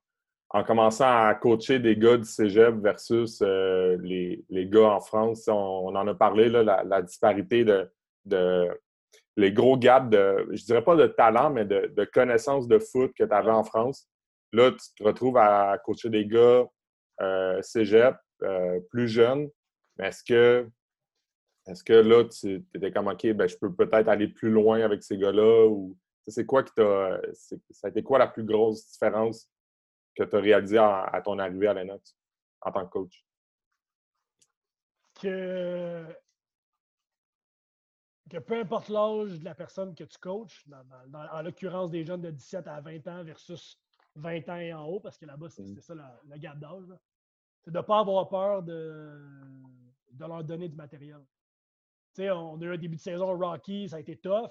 [0.50, 5.48] en, commençant à coacher des gars du cégep versus euh, les, les, gars en France?
[5.48, 7.90] On, en a parlé, là, la, disparité de,
[8.26, 8.68] de,
[9.38, 13.14] les gros gaps de, je dirais pas de talent, mais de, de connaissances de foot
[13.18, 14.08] que tu avais en France.
[14.54, 16.66] Là, tu te retrouves à coacher des gars
[17.62, 18.16] cégep,
[18.92, 19.50] plus jeunes.
[20.00, 20.70] Est-ce que
[21.68, 25.04] est-ce que là, tu étais comme OK, ben, je peux peut-être aller plus loin avec
[25.04, 25.98] ces gars-là ou
[26.28, 27.20] c'est quoi qui t'a.
[27.34, 29.50] Ça a été quoi la plus grosse différence
[30.16, 32.16] que tu as réalisée à, ton arrivée à Lennox
[32.62, 33.26] en tant que coach?
[35.16, 36.06] Que,
[38.30, 40.66] que peu importe l'âge de la personne que tu coaches,
[41.14, 43.80] en l'occurrence des jeunes de 17 à 20 ans versus
[44.16, 45.82] 20 ans et en haut, parce que là-bas, c'est mmh.
[45.82, 46.84] ça le gap d'âge,
[47.62, 49.20] c'est de ne pas avoir peur de,
[50.12, 51.22] de leur donner du matériel.
[52.20, 54.50] On a eu un début de saison Rocky, ça a été tough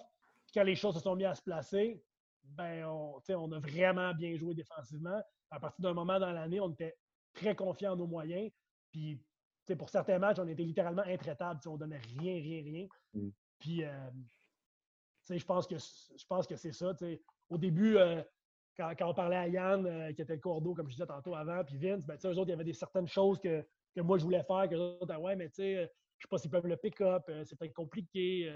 [0.54, 2.02] quand les choses se sont mises à se placer,
[2.44, 5.20] ben, on, on a vraiment bien joué défensivement.
[5.50, 6.96] À partir d'un moment dans l'année, on était
[7.32, 8.50] très confiants en nos moyens.
[8.92, 9.20] Puis,
[9.76, 11.60] pour certains matchs, on était littéralement intraitable.
[11.66, 12.86] On ne donnait rien, rien, rien.
[13.14, 13.28] Mm.
[13.58, 14.10] Puis, euh,
[15.28, 16.92] je pense que, je pense que c'est ça.
[17.48, 18.22] Au début, euh,
[18.76, 21.64] quand, on parlait à Yann, euh, qui était le cordeau, comme je disais tantôt avant,
[21.64, 24.42] puis Vince, ben, eux autres, il y avait des certaines choses que, moi, je voulais
[24.44, 25.90] faire, que les autres, ah ouais, mais tu sais,
[26.24, 28.52] sais pas s'ils peuvent le pick-up, c'est peut-être compliqué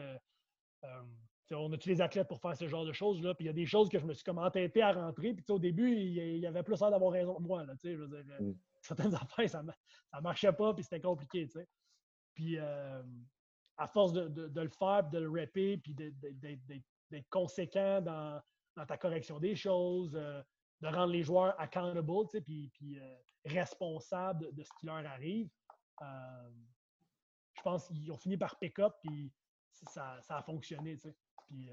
[1.57, 3.35] on a tous les athlètes pour faire ce genre de choses-là?
[3.35, 5.35] Puis il y a des choses que je me suis comme entêté à rentrer.
[5.35, 7.65] Puis au début, il y avait plus l'air d'avoir raison que moi.
[7.65, 8.55] Là, je veux dire, mm.
[8.83, 11.49] certaines affaires, ça ne marchait pas, puis c'était compliqué.
[12.35, 13.03] Puis euh,
[13.77, 18.43] à force de, le faire, de le rapper, puis d'être conséquent dans,
[18.87, 20.43] ta correction des choses, euh,
[20.81, 25.49] de rendre les joueurs accountable, puis, puis euh, responsables de, ce qui leur arrive,
[26.01, 26.78] je
[27.71, 29.33] pense qu'ils ont fini par pick-up, puis
[29.71, 31.17] ça, a fonctionné, tu sais.
[31.47, 31.71] Puis,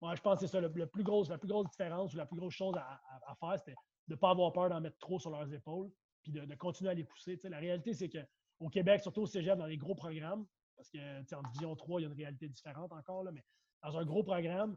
[0.00, 2.26] moi, je pense que c'est ça, le, plus gros, la plus grosse différence ou la
[2.26, 3.76] plus grosse chose à faire, c'était
[4.08, 5.90] de ne pas avoir peur d'en mettre trop sur leurs épaules,
[6.22, 7.38] puis de, continuer à les pousser.
[7.44, 10.46] la réalité, c'est qu'au Québec, surtout au Cégep, dans les gros programmes,
[10.76, 13.44] parce que en Division 3, il y a une réalité différente encore, là, mais
[13.82, 14.76] dans un gros programme,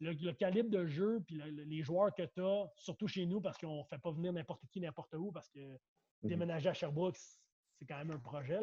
[0.00, 3.78] le, calibre de jeu, puis les joueurs que tu as, surtout chez nous, parce qu'on
[3.78, 5.78] ne fait pas venir n'importe qui, n'importe où, parce que mhm.
[6.28, 8.60] déménager à Sherbrooke, c'est quand même un projet.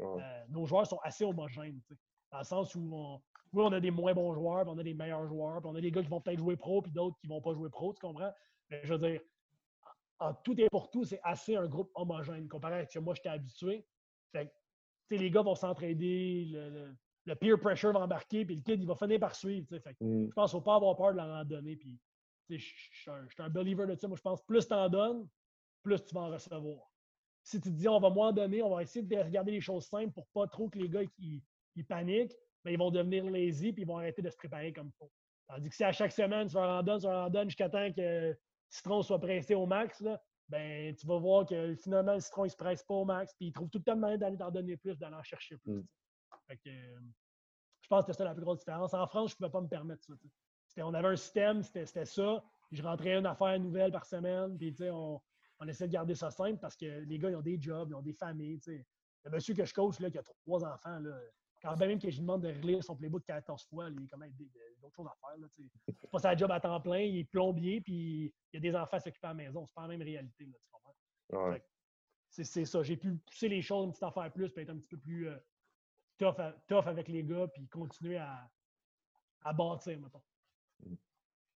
[0.00, 1.80] Euh, nos joueurs sont assez homogènes,
[2.30, 3.20] dans le sens où on,
[3.52, 5.74] oui, on a des moins bons joueurs, puis on a des meilleurs joueurs, puis on
[5.74, 7.70] a des gars qui vont peut-être jouer pro, puis d'autres qui ne vont pas jouer
[7.70, 8.32] pro, tu comprends?
[8.70, 9.20] Mais je veux dire,
[10.20, 13.14] en tout et pour tout, c'est assez un groupe homogène comparé à ce que moi
[13.14, 13.86] j'étais habitué.
[14.32, 14.52] Fait
[15.10, 16.48] les gars vont s'entraider,
[17.24, 19.66] le, peer pressure va embarquer, puis le kid, il va finir par suivre.
[20.00, 20.28] Mm.
[20.28, 21.76] Je pense qu'il ne faut pas avoir peur de l'en donner.
[21.76, 21.98] Puis,
[22.50, 24.08] je suis un, believer de ça.
[24.08, 25.28] Moi, je pense que plus tu en donnes,
[25.82, 26.87] plus tu vas en recevoir.
[27.48, 29.86] Si tu te dis, on va moins donner, on va essayer de regarder les choses
[29.86, 31.42] simples pour pas trop que les gars ils,
[31.86, 35.10] paniquent, mais ils vont devenir lazy puis ils vont arrêter de se préparer comme faut.
[35.48, 37.70] Tandis que si à chaque semaine, tu leur en donnes, tu leur en donnes jusqu'à
[37.70, 38.36] temps que
[38.68, 40.20] citron soit pressé au max, là,
[40.50, 43.32] ben, tu vas voir que finalement, le citron, il ne se presse pas au max,
[43.38, 45.56] puis il trouve tout le temps le moyen d'aller t'en donner plus, d'aller en chercher
[45.56, 45.72] plus.
[45.72, 45.86] Mm.
[46.50, 46.98] Euh,
[47.80, 48.92] je pense que c'est ça la plus grosse différence.
[48.92, 50.12] En France, je ne pouvais pas me permettre ça.
[50.84, 52.44] On avait un système, c'était ça.
[52.72, 55.18] Je rentrais une affaire nouvelle par semaine, puis on,
[55.60, 57.94] on essaie de garder ça simple parce que les gars, ils ont des jobs, ils
[57.94, 58.60] ont des familles.
[58.66, 61.18] Le monsieur que je coach, là, qui a trois enfants, là,
[61.60, 64.08] quand même que je lui demande de relire son playbook 14 fois, il y a
[64.08, 64.32] quand même
[64.80, 65.48] d'autres choses à faire.
[65.86, 68.76] C'est pas sa job à temps plein, il est plombier, puis il y a des
[68.76, 69.66] enfants à s'occuper à la maison.
[69.66, 70.94] C'est pas la même réalité, là, tu comprends?
[72.30, 72.82] C'est ça.
[72.82, 75.28] J'ai pu pousser les choses, une petite affaire plus, puis être un petit peu plus
[75.28, 75.36] euh,
[76.18, 78.48] tough, avec les gars, puis continuer à,
[79.42, 80.22] à bâtir, mettons.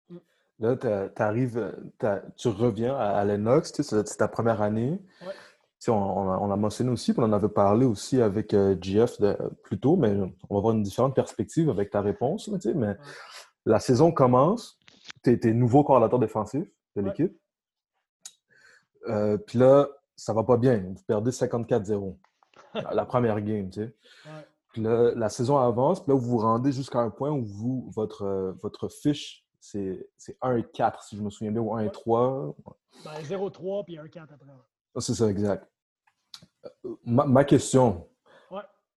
[0.09, 0.19] Mm.
[0.59, 1.75] Là, tu arrives,
[2.37, 5.01] tu reviens à, Lennox, c'est ta première année.
[5.23, 5.33] Ouais
[5.91, 9.19] on, a mentionné aussi, on en avait parlé aussi avec euh, GF
[9.63, 10.11] plus tôt, mais
[10.49, 12.49] on va avoir une différente perspective avec ta réponse.
[12.75, 12.97] mais
[13.67, 14.79] la saison commence,
[15.25, 17.37] tu es, nouveau coordinateur défensif de l'équipe.
[19.09, 20.79] Euh, puis là, ça va pas bien.
[20.79, 22.17] Vous perdez 54-0
[22.93, 23.69] la première game.
[24.73, 27.91] Puis là, la saison avance, puis là, vous vous rendez jusqu'à un point où vous,
[27.95, 31.85] votre, euh, votre fiche, c'est 1 et 4, si je me souviens bien, ou 1
[31.85, 32.57] et 3.
[33.05, 34.51] Ben, 0-3 puis 1 4 après.
[34.99, 35.71] C'est ça, exact.
[37.05, 38.09] Ma, question.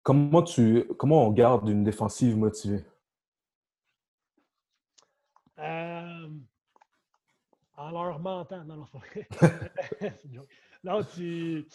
[0.02, 2.84] Comment, tu, comment on garde une défensive motivée?
[5.60, 6.30] Euh,
[7.78, 8.64] en leur mentant.
[8.66, 8.88] Non, non,
[10.84, 11.68] non tu,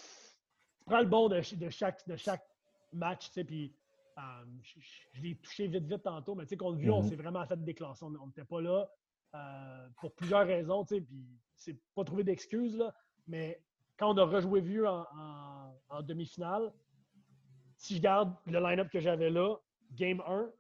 [0.84, 2.44] prends le bon de, chaque, de chaque
[2.92, 3.74] match, tu sais, puis
[4.18, 7.08] euh, je, l'ai touché vite, vite tantôt, mais tu sais, contre Vue, on mm-hmm.
[7.08, 8.04] s'est vraiment fait déclencher.
[8.04, 8.90] On n'était pas là
[9.34, 11.24] euh, pour plusieurs raisons, tu sais, puis
[11.56, 12.94] c'est pas trouver d'excuses, là,
[13.26, 13.62] mais
[13.96, 16.72] quand on a rejoué Vieux en, demi-finale,
[17.76, 19.56] si je garde le line-up que j'avais là,
[19.92, 20.50] game 1,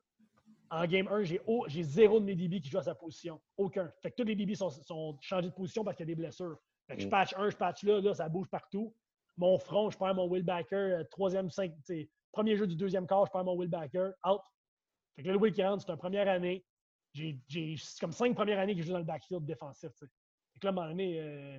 [0.70, 3.40] en game 1, j'ai, zéro de mes DB qui joue à sa position.
[3.56, 3.90] Aucun.
[4.02, 4.70] Fait que tous les DB sont,
[5.20, 6.58] changés de position parce qu'il y a des blessures.
[6.86, 7.10] Fait que je mm.
[7.10, 8.94] patch un, je patch là, là, ça bouge partout.
[9.40, 11.72] Mon front, je perds mon Willbacker, euh, troisième, cinq,
[12.30, 14.40] premier jeu du deuxième quart, je perds mon Willbacker, out.
[15.16, 16.64] Fait que là, le Will qui rentre, c'est une première année.
[17.12, 19.90] J'ai, comme cinq premières années que je joue dans le backfield défensif.
[19.98, 20.06] Fait
[20.60, 21.58] que là, à un moment donné, euh,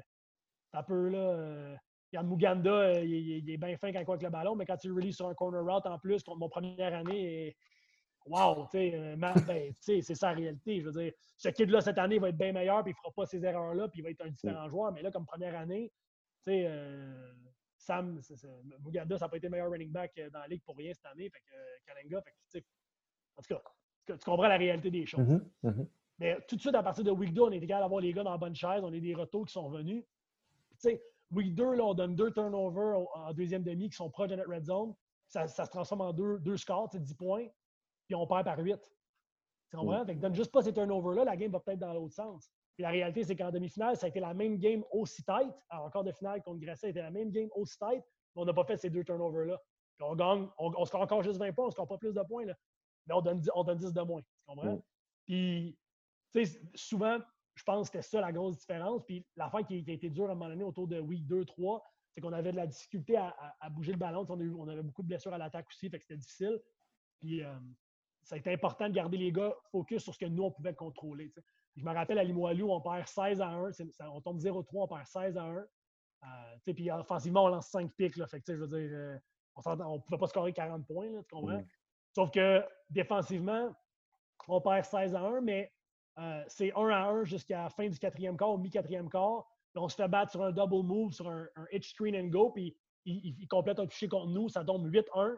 [0.73, 1.17] un peu là.
[1.17, 1.75] Euh,
[2.13, 4.89] Yann Muganda, euh, il, est bien fin quand il avec le ballon, mais quand tu
[4.93, 7.55] le sur un corner route en plus contre mon première année,
[8.25, 10.82] wow, euh, ben, c'est ça la réalité.
[10.82, 13.11] Je veux dire, ce kid-là, cette année, va être bien meilleur, puis il ne fera
[13.15, 14.91] pas ces erreurs-là, puis il va être un différent joueur.
[14.91, 15.91] Mais là, comme première année,
[16.45, 16.69] tu sais,
[17.82, 18.21] Sam,
[18.84, 21.05] Muganda, ça n'a pas été le meilleur running back dans la ligue pour rien cette
[21.05, 21.29] année.
[21.29, 22.65] Fait que Kalenga, fait
[23.38, 25.27] en tout cas, tu comprends la réalité des choses.
[25.27, 25.88] Mm-hmm, mm-hmm.
[26.19, 28.23] Mais tout de suite, à partir de week 2, on était capable d'avoir les gars
[28.23, 30.03] dans la bonne chaise, on a des retours qui sont venus
[30.82, 31.01] sais,
[31.32, 34.49] week 2, là, on donne deux turnovers en deuxième demi qui sont proches de notre
[34.49, 34.93] red zone.
[35.27, 37.47] Ça, se transforme en deux, deux scores, 10 points,
[38.05, 38.77] puis on perd par 8.
[39.69, 40.05] Tu comprends?
[40.05, 42.51] Fait que donne juste pas ces turnovers-là, la game va peut-être dans l'autre sens.
[42.76, 45.53] Puis la réalité, c'est qu'en demi-finale, ça a été la même game aussi tight.
[45.69, 48.03] Alors, encore de finale contre Grasset, c'était la même game aussi tight,
[48.36, 49.61] mais on n'a pas fait ces deux turnovers-là.
[49.97, 52.13] Puis on gagne, on, on score encore juste 20 points, on ne score pas plus
[52.13, 52.55] de points, là.
[53.07, 54.22] mais on donne, 10, on donne 10 de moins.
[54.22, 54.82] Tu comprends?
[55.26, 55.78] Puis,
[56.32, 57.19] tu sais, souvent,
[57.55, 59.03] je pense que c'était ça la grosse différence.
[59.05, 61.82] Puis l'affaire qui, qui, a été dure à un moment donné autour de week 2-3,
[62.11, 64.26] c'est qu'on avait de la difficulté à, bouger le ballon.
[64.28, 66.59] On, on, avait beaucoup de blessures à l'attaque aussi, fait que c'était difficile.
[67.19, 67.53] Puis euh,
[68.24, 70.74] ça a été important de garder les gars focus sur ce que nous, on pouvait
[70.74, 71.32] contrôler.
[71.76, 73.72] Je me rappelle à Limoilou, on perd 16 à 1.
[74.11, 75.55] on tombe 0-3, on perd 16 à 1.
[75.57, 78.17] Euh, puis offensivement, on lance 5 pics.
[78.17, 79.19] Là, fait je veux dire,
[79.55, 81.59] on ne pouvait pas scorer 40 points, là, tu comprends?
[81.59, 81.67] Mm.
[82.13, 83.74] Sauf que défensivement,
[84.47, 85.72] on perd 16 à 1, mais
[86.47, 89.47] c'est 1 à 1 jusqu'à la fin du quatrième quart, mi-quatrième quart.
[89.76, 92.76] on se fait battre sur un double move, sur un, hitch screen and go, puis
[93.05, 95.38] il, complète un toucher contre nous, ça tombe 8-1.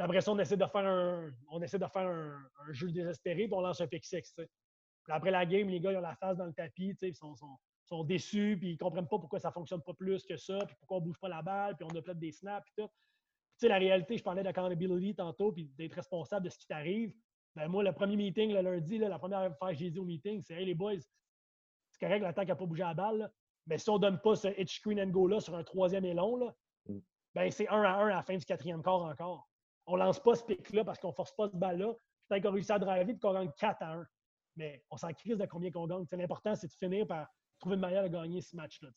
[0.00, 3.54] Après ça, on essaie de faire un, on essaie de faire un, jeu désespéré, puis
[3.54, 4.36] on lance un pick 6.
[5.08, 8.04] Après la game, les gars, ils ont la face dans le tapis, ils sont, sont,
[8.04, 10.76] déçus, puis ils ne comprennent pas pourquoi ça ne fonctionne pas plus que ça, puis
[10.78, 13.68] pourquoi on ne bouge pas la balle, puis on a peut-être des snaps, puis tout.
[13.68, 17.14] la réalité, je parlais d'accountability tantôt, puis d'être responsable de ce qui t'arrive.
[17.56, 20.42] Ben moi, le premier meeting le lundi, la première fois que j'ai dit au meeting,
[20.42, 21.00] c'est Hey les boys,
[21.90, 23.32] c'est correct, l'attaque n'a pas bougé la balle,
[23.66, 26.04] mais si on ne donne pas ce hitch screen and go là sur un troisième
[26.04, 26.54] et long, là,
[26.88, 26.98] mm.
[27.34, 29.48] ben c'est 1 à 1 à la fin du quatrième quart encore.
[29.86, 31.94] On ne lance pas ce pic-là parce qu'on ne force pas ce balle-là.
[32.28, 34.06] Peut-être qu'on réussit à driver et qu'on gagne 4 à 1.
[34.58, 36.04] Mais on s'en crise de combien qu'on gagne.
[36.10, 37.28] L'important, c'est de finir par
[37.60, 38.88] trouver une manière de gagner ce match-là.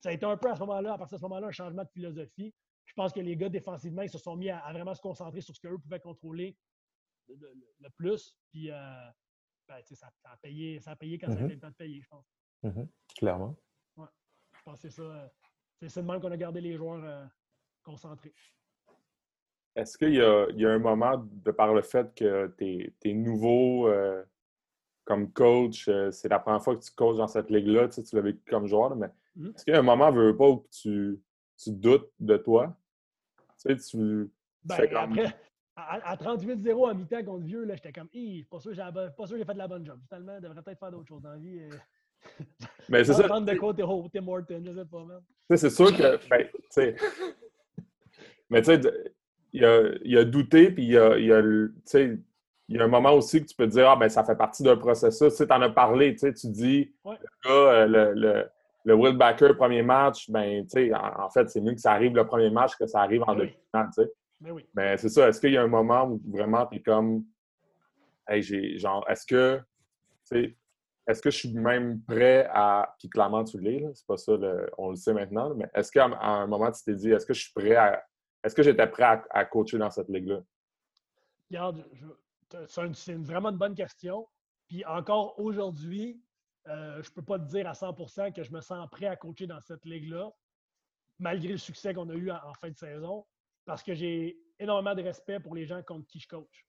[0.00, 1.82] Ça a été un peu à ce moment-là, à partir de ce moment-là, un changement
[1.82, 2.54] de philosophie.
[2.84, 5.54] Je pense que les gars, défensivement, ils se sont mis à, vraiment se concentrer sur
[5.54, 6.56] ce qu'eux pouvaient contrôler
[7.28, 8.38] le, plus.
[8.50, 9.08] Puis, euh,
[9.66, 12.00] ben, ça, a payé, ça a payé quand ça a été le temps de payer,
[12.00, 12.26] je pense.
[12.62, 12.88] Mm-hmm.
[13.18, 13.56] Clairement.
[13.96, 14.06] Ouais.
[14.56, 15.02] Je pense que c'est ça.
[15.02, 15.28] Euh,
[15.86, 17.26] c'est le même qu'on a gardé les joueurs euh,
[17.82, 18.34] concentrés.
[19.74, 23.88] Est-ce qu'il y, a un moment, de par le fait que tu es, nouveau
[25.08, 28.42] comme coach, c'est la première fois que tu coaches dans cette ligue-là, tu, l'as vécu
[28.46, 29.06] comme joueur, mais
[29.38, 29.54] mm-hmm.
[29.54, 31.18] est-ce qu'il y a un moment, veux pas, où tu,
[31.56, 32.76] tu doutes de toi?
[33.62, 34.30] Tu sais, tu.
[34.64, 35.34] Ben, après,
[35.76, 39.58] à, 38-0 à mi-temps contre Vieux, j'étais comme, je pas sûr que j'ai fait de
[39.58, 39.98] la bonne job.
[40.08, 41.60] Finalement, je devrais peut-être faire d'autres choses dans la vie.
[42.90, 43.40] Mais c'est ça.
[43.40, 43.82] de côté
[44.12, 45.56] Tim Morton, je sais pas, même.
[45.56, 46.28] C'est sûr que.
[46.28, 46.48] Ben,
[48.50, 48.80] mais tu sais,
[49.54, 51.40] il a, il a douté, puis il a, il a,
[52.68, 54.36] il y a un moment aussi que tu peux te dire, ah, ben, ça fait
[54.36, 55.34] partie d'un processus.
[55.34, 57.12] Tu en as parlé, tu dis, le
[57.44, 58.48] gars, euh, le, le,
[58.84, 62.26] le Will Backer, premier match, ben, en, en fait, c'est mieux que ça arrive le
[62.26, 64.12] premier match que ça arrive en ben demi-finale, tu sais.
[64.40, 64.66] Mais oui.
[64.74, 65.28] Mais c'est ça.
[65.28, 67.24] Est-ce qu'il y a un moment où vraiment tu es comme.
[68.28, 68.78] Hey, j'ai.
[68.78, 69.60] Genre, est-ce que.
[71.06, 72.94] Est-ce que je suis même prêt à.
[72.98, 74.32] Puis clairement, tu l'es, c'est pas ça,
[74.76, 77.42] on le sait maintenant, mais est-ce qu'à un moment, tu t'es dit, est-ce que je
[77.42, 78.04] suis prêt à.
[78.44, 80.40] Est-ce que j'étais prêt à, coacher dans cette ligue-là?
[81.50, 81.84] Regarde,
[82.66, 84.26] c'est une, vraiment une bonne question.
[84.68, 86.22] Puis encore aujourd'hui,
[86.66, 89.16] euh, je ne peux pas te dire à 100% que je me sens prêt à
[89.16, 90.30] coacher dans cette ligue-là,
[91.18, 93.24] malgré le succès qu'on a eu en fin de saison
[93.68, 96.66] parce que j'ai énormément de respect pour les gens contre qui je coach.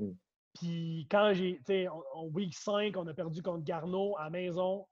[0.00, 0.14] Hmm.
[0.54, 4.84] Puis quand j'ai, tu sais, en week 5, on a perdu contre Garneau à maison.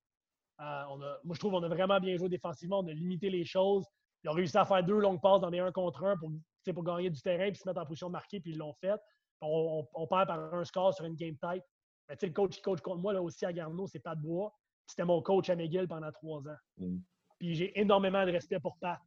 [0.61, 2.79] Euh, on a, moi, je trouve qu'on a vraiment bien joué défensivement.
[2.79, 3.85] On a limité les choses.
[4.23, 6.31] Ils ont réussi à faire deux longues passes dans des 1 contre 1 pour,
[6.73, 9.01] pour gagner du terrain puis se mettre en position de marquer, puis ils l'ont fait.
[9.41, 11.63] On, perd par un score sur une game type.
[12.09, 14.53] Mais le coach qui coach contre moi là, aussi à Garneau, c'est Pat Bois.
[14.87, 16.57] C'était mon coach à McGill pendant trois ans.
[16.79, 16.99] Hmm.
[17.39, 19.01] Puis j'ai énormément de respect pour Pat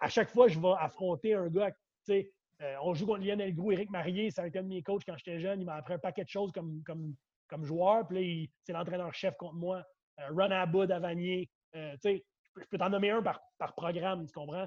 [0.00, 3.54] à chaque fois, je vais affronter un gars, tu sais, euh, on joue contre Lionel
[3.54, 5.60] Gros, Eric Marié, c'est un de mes coachs quand j'étais jeune.
[5.60, 7.14] Il m'a appris un paquet de choses comme, comme,
[7.48, 8.06] comme joueur.
[8.06, 9.82] Puis là, c'est l'entraîneur-chef contre moi.
[10.20, 11.50] Euh, Ron Abud à Vanier.
[11.74, 12.24] Euh, tu sais,
[12.56, 14.66] je peux t'en nommer un par, par, programme, tu comprends?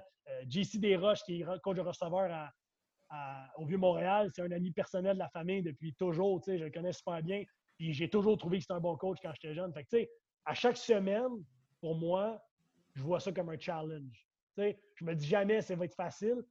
[0.49, 2.51] JC Desroches, qui est coach de receveur à,
[3.57, 6.41] au Vieux-Montréal, c'est un ami personnel de la famille depuis toujours.
[6.41, 7.43] Tu sais, je le connais super bien.
[7.77, 9.73] Puis j'ai toujours trouvé que c'était un bon coach quand j'étais jeune.
[9.73, 10.09] Fait que,
[10.45, 11.43] à chaque semaine,
[11.79, 12.41] pour moi,
[12.95, 14.27] je vois ça comme un challenge.
[14.57, 16.43] Je me dis jamais ça va être facile.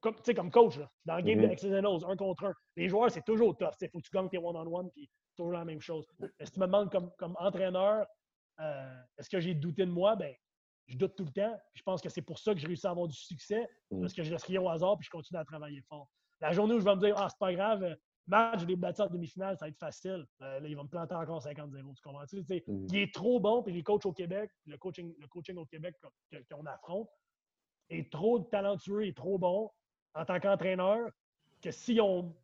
[0.00, 1.48] Comme, comme coach, dans le game mm-hmm.
[1.48, 3.74] de X's un contre un, les joueurs, c'est toujours tough.
[3.80, 6.06] Il faut que tu gagnes tes one-on-one, puis c'est toujours la même chose.
[6.40, 8.06] Si tu me demandes comme, comme entraîneur,
[8.60, 10.14] euh, est-ce que j'ai douté de moi?
[10.14, 10.32] Ben,
[10.88, 11.60] je doute tout le temps.
[11.74, 14.00] Je pense que c'est pour ça que j'ai réussi à avoir du succès, mm.
[14.00, 16.08] parce que je laisse rien au hasard, puis je continue à travailler fort.
[16.40, 19.02] La journée où je vais me dire, ah, c'est pas grave, match, je l'ai battu
[19.02, 20.26] en demi-finale, ça va être facile.
[20.42, 21.94] Euh, là, il va me planter encore 50-0.
[21.94, 22.24] Tu comprends?
[22.24, 22.62] -tu?
[22.66, 22.86] Mm.
[22.90, 25.94] Il est trop bon, puis les coachs au Québec, le coaching, le coaching au Québec
[26.50, 27.08] qu'on affronte,
[27.90, 29.70] est trop talentueux et trop bon
[30.14, 31.10] en tant qu'entraîneur
[31.62, 32.34] que s'ils ont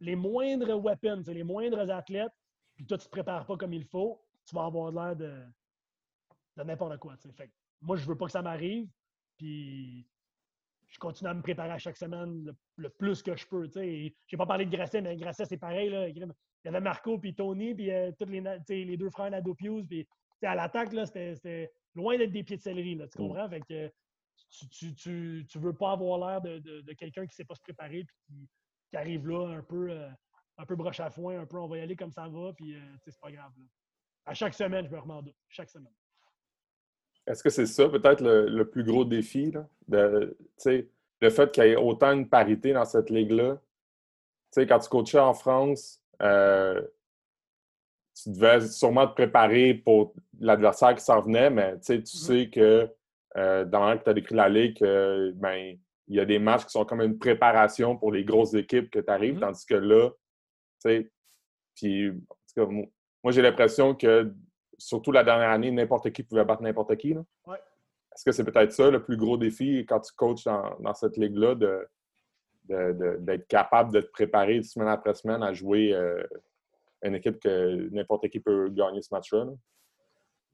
[0.00, 2.32] les moindres weapons, les moindres athlètes,
[2.76, 5.44] puis toi, tu ne te prépares pas comme il faut, tu vas avoir l'air de,
[6.56, 7.14] de n'importe quoi.
[7.16, 8.88] Fait moi, je veux pas que ça m'arrive.
[9.38, 10.06] Puis
[10.88, 13.68] je continue à me préparer à chaque semaine le, plus que je peux.
[13.74, 15.88] Je n'ai pas parlé de Grasset, mais Grasset, c'est pareil.
[15.88, 16.08] Là.
[16.08, 19.86] Il y avait Marco puis Tony, puis euh, tous les, les, deux frères Nadopius.
[19.86, 20.06] Puis
[20.42, 22.96] à l'attaque, c'était loin d'être des pieds de céleri.
[22.96, 23.26] Là, tu mm.
[23.26, 23.48] comprends?
[23.48, 23.92] Fait que,
[24.50, 27.60] tu, tu, tu, veux pas avoir l'air de, de, quelqu'un qui ne sait pas se
[27.60, 28.48] préparer puis qui,
[28.90, 30.08] qui arrive là un peu, euh,
[30.58, 32.74] un peu broche à foin, un peu on va y aller comme ça va, puis
[32.74, 33.52] euh, c'est pas grave.
[34.26, 35.36] À chaque semaine, je me remets en doute.
[35.48, 35.92] Chaque semaine.
[37.26, 39.50] Est-ce que c'est ça peut-être le, plus gros défi?
[39.50, 40.36] Là, de,
[41.20, 43.58] le fait qu'il y ait autant de parité dans cette ligue-là?
[44.56, 46.80] Quand tu coachais en France, euh,
[48.20, 52.88] tu devais sûrement te préparer pour l'adversaire qui s'en venait, mais tu sais que
[53.36, 56.64] euh, dans la que tu as décrit la Ligue, ben, il y a des matchs
[56.64, 59.40] qui sont comme une préparation pour les grosses équipes que tu arrives, mm-hmm.
[59.40, 60.16] tandis que là, tu
[60.78, 61.10] sais,
[61.80, 62.12] puis,
[63.22, 64.32] moi, j'ai l'impression que,
[64.80, 67.12] surtout la dernière année, n'importe qui pouvait battre n'importe qui.
[67.12, 71.54] Est-ce que c'est peut-être ça le plus gros défi quand tu coaches dans, cette ligue-là,
[71.54, 76.22] d'être de, capable de te préparer semaine après semaine à jouer euh,
[77.02, 79.46] une équipe que n'importe qui peut gagner ce match-là?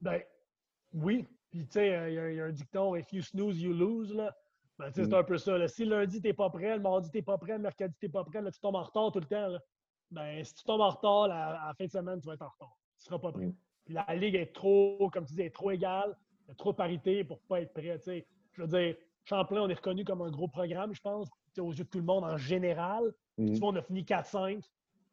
[0.01, 0.21] Ben,
[0.93, 1.25] oui.
[1.49, 4.13] Puis, tu sais, il y, a un dicton, if you snooze, you lose.
[4.13, 4.35] Là.
[4.77, 5.13] Ben, c'est mm.
[5.15, 5.67] un peu ça.
[5.67, 8.41] Si lundi, t'es pas prêt, le mardi, t'es pas prêt, le mercredi, t'es pas prêt,
[8.41, 9.47] là, tu tombes en retard tout le temps.
[9.47, 9.59] Là.
[10.11, 12.49] Ben, si tu tombes en retard, à la fin de semaine, tu vas être en
[12.49, 12.77] retard.
[12.99, 13.47] Tu seras pas prêt.
[13.47, 13.55] Mm.
[13.87, 16.17] Puis la ligue est trop, comme tu dis, est trop égale.
[16.45, 17.97] Il y a trop de parité pour pas être prêt.
[18.05, 21.85] Je veux dire, Champlain, on est reconnu comme un gros programme, je pense, aux yeux
[21.85, 23.13] de tout le monde en général.
[23.37, 23.55] Mm.
[23.55, 24.61] Souvent, on a fini 4-5,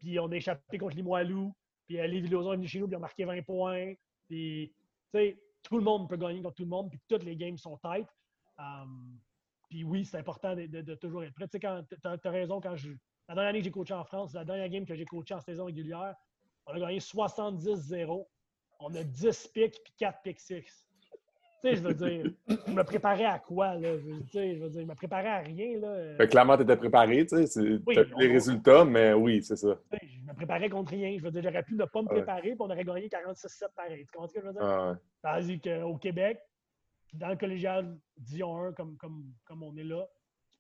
[0.01, 1.55] puis on a échappé contre Limoilou,
[1.87, 3.95] puis les Villosa est venu chez nous, puis on a marqué 20 points.
[4.27, 4.73] Puis,
[5.13, 7.57] tu sais, tout le monde peut gagner contre tout le monde, puis toutes les games
[7.57, 8.09] sont tight.
[8.59, 9.21] Um,
[9.69, 11.47] puis oui, c'est important de, toujours être prêt.
[11.47, 12.91] Tu sais, tu as, raison, quand je.
[13.29, 15.41] La dernière année que j'ai coaché en France, la dernière game que j'ai coaché en
[15.41, 16.15] saison régulière,
[16.67, 18.27] on a gagné 70-0.
[18.81, 20.85] On a 10 pics puis 4 pics 6
[21.65, 22.31] sais, je veux dire,
[22.67, 23.97] je me préparais à quoi, là?
[23.97, 26.17] Je, je veux dire, je me préparais à rien, là.
[26.17, 27.61] Fait clairement, tu étais préparé, tu sais.
[27.87, 29.79] Oui, les résultats, mais oui, c'est ça.
[29.93, 31.17] Je me préparais contre rien.
[31.19, 34.05] Je veux dire, j'aurais pu ne pas me préparer, puis on aurait gagné 46-7 pareil.
[34.05, 34.63] Tu comprends ce que je veux dire?
[34.63, 36.39] Ah, Tandis qu'au Québec,
[37.15, 40.07] dans le collégial Dion 1, comme, comme, comme on est là,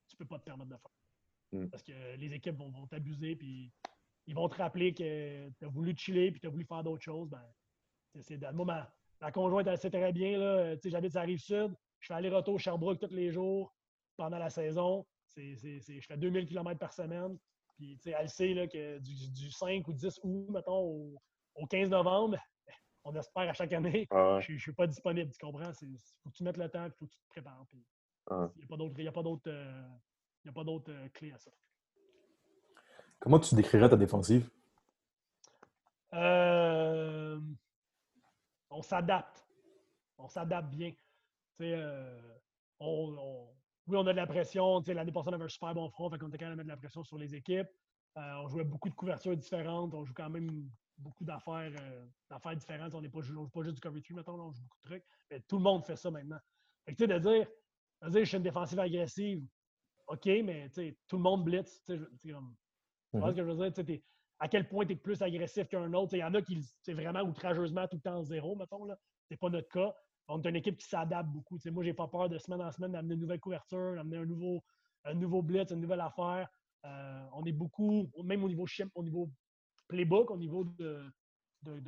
[0.08, 1.60] tu peux pas te permettre de faire.
[1.60, 1.68] Hmm.
[1.68, 3.70] Parce que les équipes vont, vont t'abuser, puis
[4.26, 7.02] ils vont te rappeler que tu as voulu chiller, puis tu as voulu faire d'autres
[7.02, 7.28] choses.
[7.28, 7.42] Ben,
[8.22, 8.82] c'est le moment
[9.24, 10.38] la conjointe, elle sait très bien.
[10.38, 11.74] Là, j'habite à la Rive-Sud.
[12.00, 13.74] Je fais aller-retour Sherbrooke tous les jours
[14.16, 15.06] pendant la saison.
[15.36, 17.38] je fais 2000 km par semaine.
[17.76, 21.16] Puis, elle sait là, que du, 5 ou 10 août, mettons,
[21.56, 22.36] au, 15 novembre,
[23.04, 25.30] on espère à chaque année, ah je ne suis pas disponible.
[25.32, 25.72] Tu comprends?
[25.82, 27.64] Il faut que tu mettes le temps, il faut que tu te prépares.
[28.30, 28.50] Ah.
[28.56, 29.82] Il n'y a pas d'autres euh,
[30.46, 31.50] euh, clés à ça.
[33.18, 34.50] Comment tu décrirais ta défensive?
[36.12, 37.40] Euh,
[38.74, 39.46] on s'adapte.
[40.18, 40.92] On s'adapte bien.
[41.60, 42.20] Euh,
[42.80, 43.48] on,
[43.86, 44.82] oui, on a de la pression.
[44.86, 46.68] L'année passée, on avait un super bon front, fait qu'on était quand même de mettre
[46.68, 47.68] de la pression sur les équipes.
[48.16, 49.94] Euh, on jouait beaucoup de couvertures différentes.
[49.94, 50.68] On joue quand même
[50.98, 52.94] beaucoup d'affaires euh, différentes.
[52.94, 55.04] On n'est pas, pas, juste du cover 3, mettons, on joue beaucoup de trucs.
[55.30, 56.38] Mais tout le monde fait ça maintenant.
[56.84, 57.46] Fait que, de dire,
[58.02, 59.44] de dire je suis une défensive agressive,
[60.06, 61.82] OK, mais tout le monde blitz.
[61.84, 62.04] Tu sais,
[63.12, 64.00] ce que je veux dire?
[64.44, 66.12] À quel point tu es plus agressif qu'un autre.
[66.12, 68.86] Il y en a qui, c'est vraiment outrageusement tout le temps zéro, mettons.
[68.86, 68.94] Ce
[69.30, 69.94] n'est pas notre cas.
[70.28, 71.58] On est une équipe qui s'adapte beaucoup.
[71.64, 74.26] Moi, moi, n'ai pas peur de semaine en semaine d'amener une nouvelle couverture, d'amener un
[74.26, 74.62] nouveau,
[75.04, 76.46] un nouveau blitz, une nouvelle affaire.
[76.84, 79.30] Euh, on est beaucoup, même au niveau au niveau
[79.88, 81.10] playbook, au niveau de,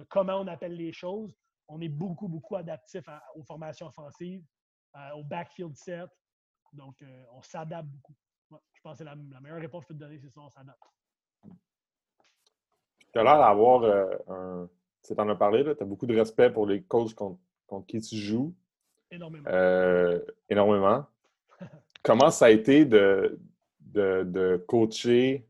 [0.08, 1.36] comment on appelle les choses,
[1.68, 3.04] on est beaucoup, beaucoup adaptif
[3.34, 4.42] aux formations offensives,
[4.96, 6.08] euh, au backfield set.
[6.72, 8.14] Donc, euh, on s'adapte beaucoup.
[8.50, 10.48] je pense que la, la meilleure réponse que je peux te donner, c'est ça, on
[10.48, 10.80] s'adapte.
[13.12, 14.68] Tu as l'air d'avoir euh, un.
[15.02, 17.38] Tu en as parlé, tu as beaucoup de respect pour les coachs contre,
[17.86, 18.54] qui tu joues.
[19.10, 19.44] Énormément.
[19.48, 21.06] Euh, énormément.
[22.02, 23.38] Comment ça a été de,
[23.80, 25.46] de, coacher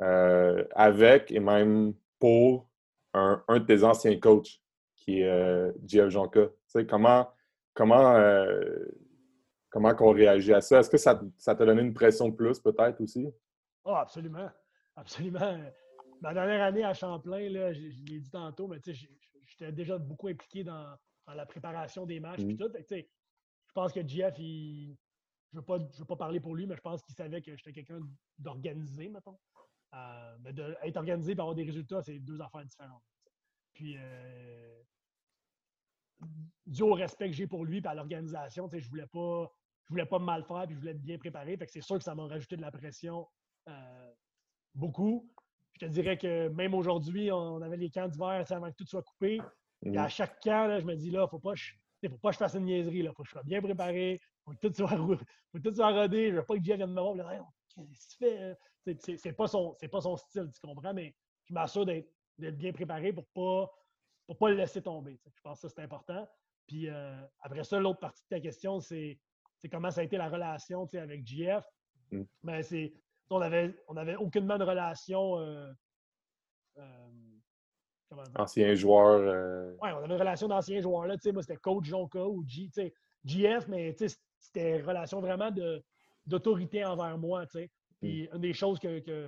[0.00, 2.68] euh, avec et même pour
[3.14, 4.60] un, un, de tes anciens coachs,
[4.94, 6.46] qui est Jeff Jonka?
[6.46, 7.28] Tu sais, comment,
[7.74, 8.16] comment,
[9.70, 10.78] comment qu'on réagit à ça?
[10.80, 13.28] Est-ce que ça t'a donné une pression de plus, peut-être aussi?
[13.84, 14.48] Oh, absolument.
[14.96, 15.58] Absolument
[16.24, 20.64] ma dernière année à Champlain, là, je, l'ai dit tantôt, mais j'étais déjà beaucoup impliqué
[20.64, 20.96] dans,
[21.26, 22.40] la préparation des matchs.
[22.40, 22.56] Mm.
[22.56, 24.96] tout, je pense que Jeff, il,
[25.52, 27.72] je ne veux, veux, pas parler pour lui, mais je pense qu'il savait que j'étais
[27.72, 28.00] quelqu'un
[28.38, 29.38] d'organisé, mettons.
[29.94, 33.02] Euh, mais de, être organisé et avoir des résultats, c'est deux affaires différentes.
[33.74, 34.82] Puis, euh,
[36.66, 39.52] dû au respect que j'ai pour lui et à l'organisation, je ne voulais, pas,
[39.84, 41.58] je voulais pas mal faire puis je voulais être bien préparé.
[41.68, 43.28] c'est sûr que ça m'a rajouté de la pression
[43.68, 44.12] euh,
[44.74, 45.30] beaucoup
[45.74, 49.02] je te dirais que même aujourd'hui, on avait les camps d'hiver avant que tout soit
[49.02, 49.40] coupé.
[49.84, 50.10] Et à mm.
[50.10, 52.54] chaque camp, je me dis là, il ne faut pas faut pas que je fasse
[52.54, 52.98] une niaiserie.
[52.98, 54.12] Il faut que je sois bien préparé.
[54.12, 54.88] Il faut que tout soit,
[55.52, 56.28] faut tout soit rodé.
[56.28, 57.16] Je ne veux pas que Jeff vienne me voir.
[57.16, 59.18] Qu'est-ce que tu fais?
[59.18, 60.94] C'est pas, son, pas son style, tu comprends?
[60.94, 61.14] Mais
[61.44, 65.18] je m'assure d'être bien préparé pour ne pas, pas le laisser tomber.
[65.24, 66.28] Je pense que c'est important.
[66.66, 69.18] Puis euh, après ça, l'autre partie de ta question, c'est
[69.70, 71.64] comment ça a été la relation avec JF.
[72.10, 72.22] Mm.
[72.42, 72.92] Ben, c'est
[73.30, 75.38] on avait, on avait aucunement de relation.
[75.38, 75.72] Euh,
[76.78, 76.82] euh,
[78.36, 79.20] Ancien joueur.
[79.20, 79.72] Euh...
[79.82, 81.06] Oui, on avait une relation d'ancien joueur.
[81.06, 82.70] Là, moi, c'était coach Jonka ou G,
[83.24, 83.96] GF, mais
[84.38, 85.50] c'était une relation vraiment
[86.26, 87.44] d'autorité envers moi.
[88.00, 88.34] Puis mm.
[88.36, 89.26] une des choses que, que,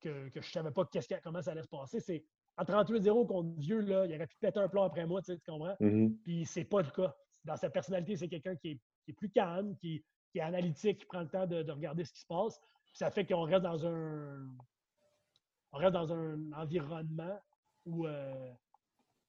[0.00, 0.88] que, je ne savais pas
[1.24, 2.24] comment ça allait se passer, c'est
[2.56, 5.74] en 38-0 contre Vieux, là, il aurait pu péter un plan après moi, tu comprends?
[5.80, 6.16] Mm-hmm.
[6.22, 7.16] Puis c'est pas le cas.
[7.42, 11.06] Dans sa personnalité, c'est quelqu'un qui est qui est plus calme, qui, est analytique, qui
[11.06, 12.60] prend le temps de, regarder ce qui se passe.
[12.94, 14.48] Ça fait qu'on reste dans un.
[15.72, 17.38] On reste dans un environnement
[17.84, 18.52] où, euh,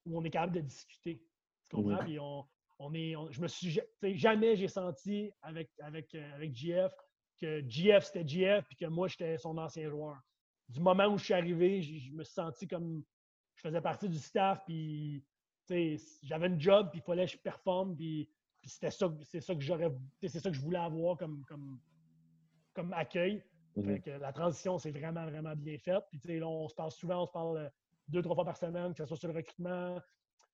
[0.06, 1.22] où on est capable de discuter.
[1.64, 2.04] Tu comprends?
[2.04, 2.46] Puis on,
[2.80, 3.16] on est.
[3.32, 3.80] je me suis.
[4.02, 6.94] Jamais j'ai senti avec, avec, euh, avec GF
[7.38, 10.18] que GF c'était GF puis que moi j'étais son ancien joueur.
[10.70, 13.04] Du moment où je suis arrivé, je me suis senti comme
[13.56, 15.24] je faisais partie du staff, puis
[16.24, 18.30] j'avais une job, puis il fallait que je performe, puis,
[18.64, 19.92] c'était ça, c'est ça que j'aurais,
[20.24, 21.80] c'est ça que je voulais avoir comme, comme,
[22.74, 23.44] comme accueil.
[23.76, 24.20] Mm-hmm.
[24.20, 26.04] la transition, c'est vraiment, vraiment bien faite.
[26.10, 27.70] Puis là, on se parle souvent, on se parle euh,
[28.08, 30.00] deux, trois fois par semaine, que ce soit sur le recrutement,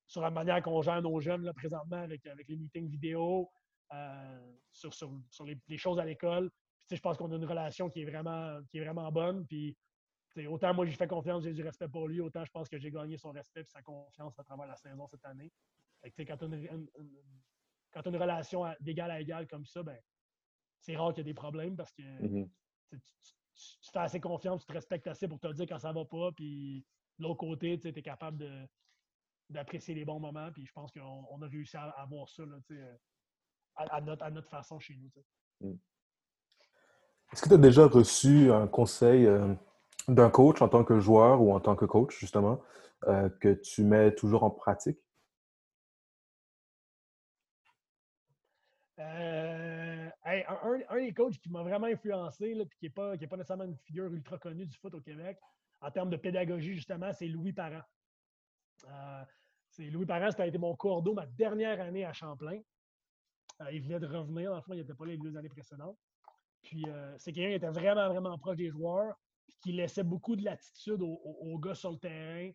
[0.06, 3.50] sur la manière qu'on gère nos jeunes là, présentement avec, avec les meetings vidéo,
[3.92, 5.10] euh, sur, sur,
[5.44, 6.50] les, choses à l'école.
[6.90, 9.46] Je pense qu'on a une relation qui est vraiment, qui est vraiment bonne.
[9.46, 9.76] Puis
[10.48, 12.90] autant moi, j'ai fait confiance, j'ai du respect pour lui, autant je pense que j'ai
[12.90, 15.52] gagné son respect et sa confiance à travers la saison cette année.
[16.02, 16.46] quand tu as
[18.06, 19.98] une, relation d'égal à égal comme ça, ben,
[20.80, 22.48] c'est rare qu'il y ait des problèmes parce que mm-hmm.
[22.98, 26.30] Tu, fais assez confiance, tu te respectes assez pour te dire quand ça va pas.
[26.32, 26.84] Puis
[27.18, 28.44] de l'autre côté, tu es capable
[29.50, 30.50] d'apprécier les bons moments.
[30.52, 32.96] Puis je pense qu'on a réussi à avoir ça euh,
[33.76, 35.10] à, notre, façon chez nous.
[35.60, 35.76] Mm.
[37.32, 39.54] Est-ce que tu as déjà reçu un conseil euh,
[40.08, 42.60] d'un coach en tant que joueur ou en tant que coach, justement,
[43.08, 44.98] euh, que tu mets toujours en pratique?
[48.98, 49.71] Euh,
[50.88, 53.76] un, des coachs qui m'a vraiment influencé, là, puis qui n'est pas, pas nécessairement une
[53.76, 55.38] figure ultra connue du foot au Québec,
[55.80, 57.82] en termes de pédagogie, justement, c'est Louis Parent.
[58.88, 59.24] Euh,
[59.68, 62.60] c'est Louis Parent, ça a été mon cordeau ma dernière année à Champlain.
[63.72, 65.98] il venait de revenir, dans le fond, il n'était pas là les deux années précédentes.
[66.62, 66.84] Puis
[67.18, 69.16] c'est quelqu'un qui était vraiment, vraiment proche des joueurs
[69.62, 72.50] qui laissait beaucoup de latitude aux, gars sur le terrain.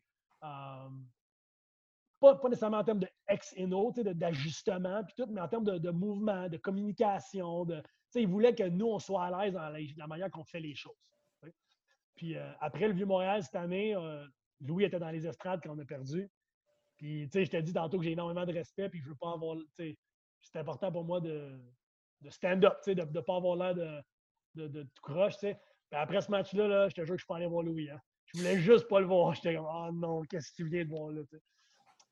[2.19, 6.57] Pas, nécessairement en termes de ex et no, d'ajustement, mais en termes de, mouvement, de
[6.57, 7.65] communication.
[7.65, 7.83] De,
[8.15, 11.13] il voulait que nous, on soit à l'aise dans la, manière qu'on fait les choses.
[12.15, 14.25] Puis euh, après le Vieux-Montréal cette année, euh,
[14.61, 16.27] Louis était dans les estrades quand on a perdu.
[16.97, 19.55] Puis, je t'ai dit tantôt que j'ai énormément de respect, puis je veux pas avoir.
[19.77, 19.95] C'est
[20.55, 21.59] important pour moi de,
[22.29, 23.75] stand up, de ne pas avoir l'air
[24.55, 25.39] de, de, tout croche.
[25.41, 27.89] Ben, après ce match-là, là, je te jure que je suis pas allé voir Louis.
[27.89, 27.99] Hein.
[28.25, 29.35] Je voulais juste pas le voir.
[29.35, 31.21] J'étais comme, oh non, qu'est-ce que tu viens de voir là?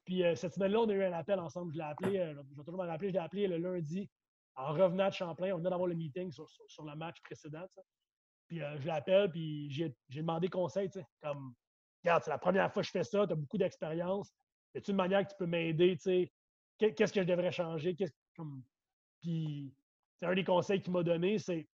[0.05, 1.73] Puis euh, cette semaine-là, on a eu un appel ensemble.
[1.73, 4.09] Je l'ai appelé, euh, je vais toujours me rappeler, je l'ai appelé le lundi
[4.55, 5.53] en revenant de Champlain.
[5.53, 7.65] On venait d'avoir le meeting sur, sur, le match précédent.
[8.47, 10.89] Puis euh, je l'appelle, puis j'ai demandé conseil.
[11.21, 11.55] Comme,
[12.03, 14.31] regarde, c'est la première fois que je fais ça, tu as beaucoup d'expérience.
[14.75, 15.97] Y a-t-il une manière que tu peux m'aider?
[16.77, 17.95] Qu'est-ce que je devrais changer?
[18.35, 18.63] Comme...
[19.21, 19.73] Puis,
[20.21, 21.67] un des conseils qu'il m'a donné, c'est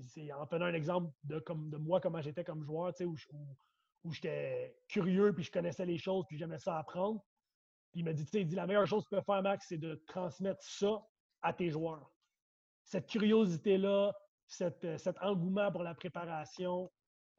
[0.00, 3.56] c'est en prenant un exemple de, comme, de moi, comment j'étais comme joueur, où, où,
[4.12, 7.20] j'étais curieux, puis je connaissais les choses, puis j'aimais ça apprendre.
[7.92, 9.78] Puis il m'a dit, il dit, la meilleure chose que tu peux faire, Max, c'est
[9.78, 11.02] de transmettre ça
[11.42, 12.12] à tes joueurs.
[12.84, 14.12] Cette curiosité-là,
[14.46, 14.84] cet,
[15.22, 16.90] engouement pour la préparation,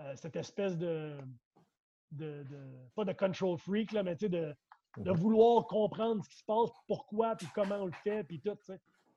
[0.01, 1.17] euh, cette espèce de,
[2.11, 2.43] de,
[2.95, 4.55] pas de control freak, là, mais de, de
[4.97, 5.15] mm-hmm.
[5.15, 8.57] vouloir comprendre ce qui se passe, pourquoi, puis comment on le fait, puis tout.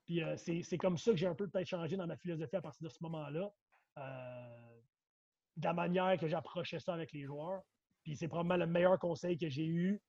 [0.04, 2.62] Puis euh, c'est comme ça que j'ai un peu peut-être changé dans ma philosophie à
[2.62, 3.50] partir de ce moment-là.
[3.98, 4.77] Euh,
[5.58, 7.62] de la manière que j'approchais ça avec les joueurs.
[8.02, 10.00] Puis c'est probablement le meilleur conseil que j'ai eu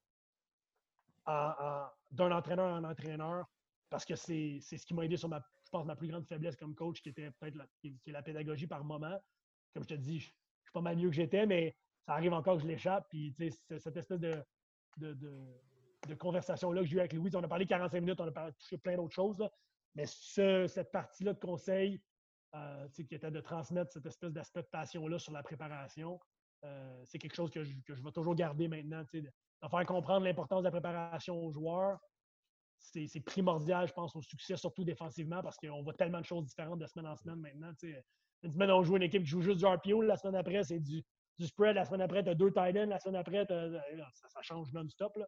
[1.25, 3.45] d'un entraîneur en entraîneur
[3.89, 6.55] parce que c'est ce qui m'a aidé sur ma, je pense, ma plus grande faiblesse
[6.55, 7.57] comme coach, qui était peut-être
[8.05, 9.19] la, pédagogie par moment.
[9.73, 12.57] Comme je te dis, je suis pas mal mieux que j'étais, mais ça arrive encore
[12.57, 13.07] que je l'échappe.
[13.09, 14.43] Puis cette espèce de,
[14.97, 15.13] de,
[16.07, 18.53] de, conversation-là que j'ai eu avec Louis, on a parlé 45 minutes, on a parlé,
[18.53, 19.43] touché plein d'autres choses.
[19.95, 21.99] Mais cette partie-là de conseil,
[22.55, 26.19] euh, qui était de transmettre cette espèce d'aspect de passion-là sur la préparation,
[26.65, 29.03] euh, c'est quelque chose que je, que je, vais toujours garder maintenant.
[29.13, 29.29] De,
[29.69, 31.99] faire comprendre l'importance de la préparation aux joueurs,
[32.79, 36.79] c'est primordial, je pense, au succès, surtout défensivement, parce qu'on voit tellement de choses différentes
[36.79, 37.71] de semaine en semaine maintenant.
[38.41, 40.79] Une semaine, on joue une équipe qui joue juste du RPO, la semaine après, c'est
[40.79, 41.03] du,
[41.37, 44.71] du, spread, la semaine après, tu as deux tight ends, la semaine après, ça, change
[44.71, 45.19] non-stop.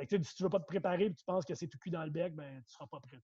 [0.00, 2.02] Si tu ne veux pas te préparer et tu penses que c'est tout cuit dans
[2.02, 3.18] le bec, ben, tu ne seras pas prêt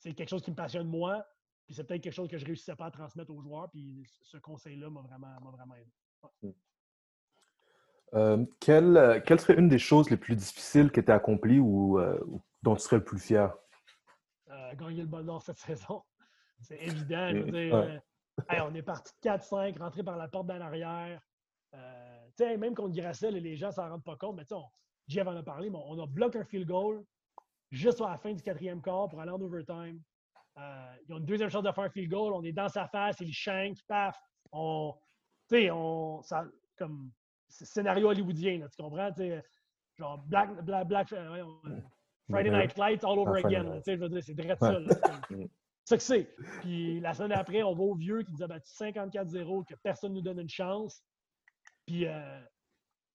[0.00, 1.24] c'est quelque chose qui me passionne moi.
[1.70, 3.70] Puis c'est peut-être quelque chose que je réussissais pas à transmettre aux joueurs.
[3.70, 5.92] Puis ce conseil-là m'a vraiment, vraiment aidé.
[6.42, 6.50] Hmm.
[8.14, 12.00] Euh, quelle, quelle, serait une des choses les plus difficiles que tu as accomplies ou
[12.00, 12.18] euh,
[12.60, 13.54] dont tu serais le plus fier?
[14.48, 16.02] Euh, gagner le ballon d'or cette saison.
[16.58, 17.30] C'est évident.
[18.48, 21.22] on est parti de 4-5, rentré par la porte d'en arrière.
[22.40, 24.34] même contre Grasset, les gens ne s'en rendent pas compte.
[24.34, 24.64] Mais on,
[25.06, 27.04] Jeff en a parlé, mais on a bloqué un field goal
[27.70, 30.02] juste à la fin du quatrième quart pour aller en overtime.
[30.60, 32.32] Euh, ils ont une deuxième chance de faire un field goal.
[32.32, 34.16] On est dans sa face, il shank, paf.
[34.52, 34.94] On,
[35.48, 36.44] tu sais, on, ça,
[36.76, 37.10] comme
[37.48, 39.10] scénario hollywoodien, tu comprends?
[39.98, 41.44] genre Black, Black, Black euh,
[42.30, 43.80] Friday Night Lights all over again.
[43.86, 44.78] Je veux dire, c'est direct ça.
[45.28, 45.50] C'est
[45.84, 46.28] ça que c'est.
[46.60, 50.12] Puis la semaine après, on va au vieux qui nous a battu 54-0, que personne
[50.12, 51.02] ne nous donne une chance.
[51.86, 52.40] Puis, euh,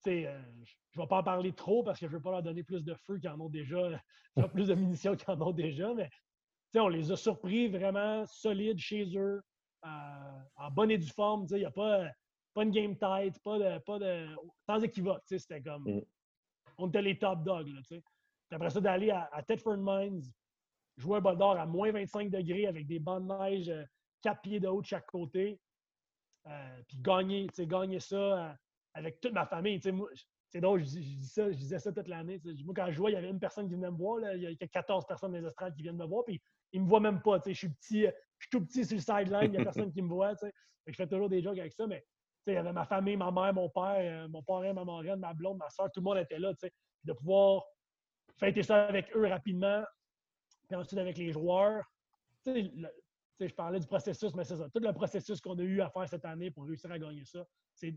[0.04, 2.22] tu sais, euh, je ne vais pas en parler trop parce que je ne veux
[2.22, 3.78] pas leur donner plus de feu qu'ils en ont déjà,
[4.52, 6.10] plus de munitions qu'ils en ont déjà, mais
[6.80, 9.42] on les a surpris vraiment solides chez eux,
[9.84, 9.88] euh,
[10.56, 11.46] en bonne et due forme.
[11.50, 12.06] Il n'y a pas,
[12.54, 14.26] pas une game tight, pas de, pas de,
[14.66, 15.22] sans équivoque.
[15.26, 15.84] C'était comme.
[15.84, 16.02] Mm.
[16.78, 17.68] On était les top dogs.
[17.68, 17.98] Là,
[18.50, 20.22] après ça, d'aller à, à Tedford Mines,
[20.96, 23.72] jouer un bol d'or à moins 25 degrés avec des bancs de neige
[24.22, 25.60] 4 pieds de haut de chaque côté.
[26.88, 28.56] puis gagner, gagner ça
[28.94, 29.80] avec toute ma famille.
[30.48, 32.40] C'est drôle, je, dis ça, je disais ça toute l'année.
[32.64, 34.20] Moi, quand je jouais, il y avait une personne qui venait me voir.
[34.34, 36.24] Il y a 14 personnes les estrades qui viennent me voir.
[36.24, 36.40] Puis
[36.76, 37.40] ils ne me voient même pas.
[37.46, 39.44] Je suis petit, je suis tout petit sur le sideline.
[39.44, 40.34] Il n'y a personne qui me voit.
[40.86, 41.86] Je fais toujours des jokes avec ça.
[41.86, 42.04] Mais
[42.46, 45.32] il y avait ma famille, ma mère, mon père, euh, mon parrain, ma marraine, ma
[45.32, 45.90] blonde, ma soeur.
[45.90, 46.52] Tout le monde était là.
[47.04, 47.64] De pouvoir
[48.38, 49.82] fêter ça avec eux rapidement.
[50.68, 51.82] Puis ensuite, avec les joueurs.
[52.44, 54.68] je parlais du processus, mais c'est ça.
[54.68, 57.42] Tout le processus qu'on a eu à faire cette année pour réussir à gagner ça,
[57.74, 57.94] c'est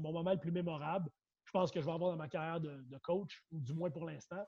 [0.00, 1.08] mon moment le plus mémorable.
[1.44, 4.04] Je pense que je vais avoir dans ma carrière de, coach, ou du moins pour
[4.04, 4.44] l'instant.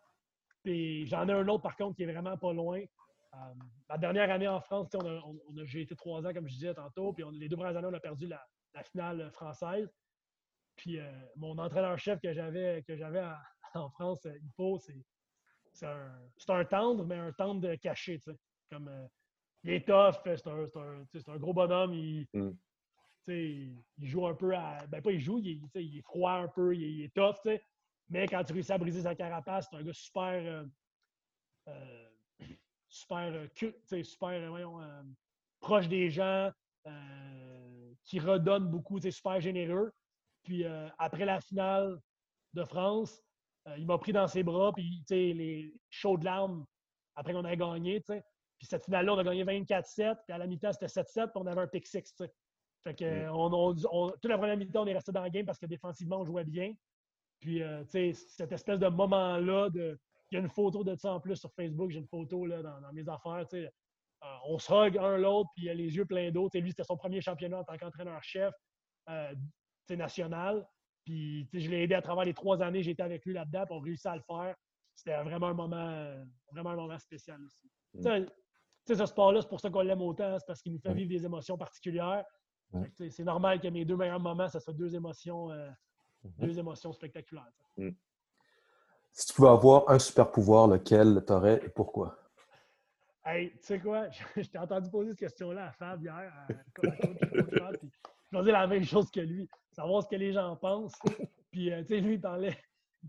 [0.64, 2.82] Puis j'en ai un autre, par contre, qui est vraiment pas loin.
[3.34, 3.54] Euh,
[3.88, 7.12] la dernière année en France, on a, j'ai été trois ans, comme je disais tantôt,
[7.12, 8.44] puis les deux premières années, on a perdu la,
[8.84, 9.92] finale française.
[10.76, 13.24] Puis euh, mon entraîneur-chef que j'avais que j'avais
[13.74, 15.04] en, France, euh, faut, c'est
[15.72, 16.10] c'est un,
[16.48, 18.20] un, tendre, mais un tendre caché.
[18.70, 18.90] Comme,
[19.64, 22.52] il est tough, c'est un, un, gros bonhomme, il, mm
[23.32, 24.78] il joue un peu à.
[24.88, 27.36] Ben, pas il joue, il, est froid un peu, il, est tough,
[28.08, 30.64] mais quand tu réussis à briser sa carapace, c'est un gars super.
[31.68, 32.08] Euh,
[32.88, 34.80] super, euh, super voyons,
[35.60, 36.50] proche des gens,
[38.04, 39.92] qui redonne beaucoup, super généreux.
[40.42, 40.64] Puis
[40.98, 41.98] après la finale
[42.54, 43.22] de France,
[43.76, 46.64] il m'a pris dans ses bras, puis les chaudes larmes
[47.16, 48.00] après qu'on ait gagné.
[48.00, 51.46] Puis cette finale-là, on a gagné 24-7, puis à la mi-temps, c'était 7-7, puis on
[51.46, 52.14] avait un pick 6.
[52.84, 53.30] Fait que, mm.
[53.32, 56.24] on, toute la première mi-temps, on est resté dans le game parce que défensivement, on
[56.24, 56.72] jouait bien.
[57.40, 59.98] Puis, euh, tu sais, cette espèce de moment-là, de,
[60.30, 62.62] il y a une photo de ça en plus sur Facebook, j'ai une photo là,
[62.62, 63.46] dans, mes affaires.
[63.54, 63.68] Euh,
[64.46, 66.50] on se hug un l'autre, puis il a les yeux pleins d'eau.
[66.52, 68.52] Lui, c'était son premier championnat en tant qu'entraîneur-chef
[69.08, 69.34] euh,
[69.90, 70.66] national.
[71.04, 73.80] Puis, je l'ai aidé à travers les trois années, j'étais avec lui là-dedans, puis on
[73.80, 74.54] réussit à le faire.
[74.94, 77.70] C'était vraiment un moment, vraiment un moment spécial aussi.
[77.94, 78.26] Mm.
[78.26, 80.92] Tu sais, ce sport-là, c'est pour ça qu'on l'aime autant, c'est parce qu'il nous fait
[80.92, 82.24] vivre des émotions particulières.
[82.94, 85.70] C'est normal que mes deux meilleurs moments, ça soit deux émotions, euh,
[86.24, 86.32] mhm.
[86.38, 87.52] deux émotions spectaculaires.
[89.18, 92.16] Si tu pouvais avoir un super pouvoir, lequel tu aurais et pourquoi?
[93.26, 94.06] Hey, tu sais quoi?
[94.36, 96.46] Je t'ai entendu poser cette question-là à Fab hier, à,
[98.30, 100.94] je vais la même chose que lui, savoir ce que les gens pensent.
[101.50, 102.56] Puis, euh, tu sais, lui, il parlait,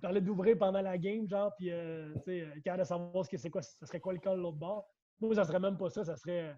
[0.02, 3.38] parlait d'ouvrir pendant la game, genre, puis, euh, tu sais, il de savoir ce que
[3.38, 4.90] c'est quoi, ce serait quoi le cas de l'autre bord.
[5.20, 6.56] Moi, ça serait même pas ça, ça serait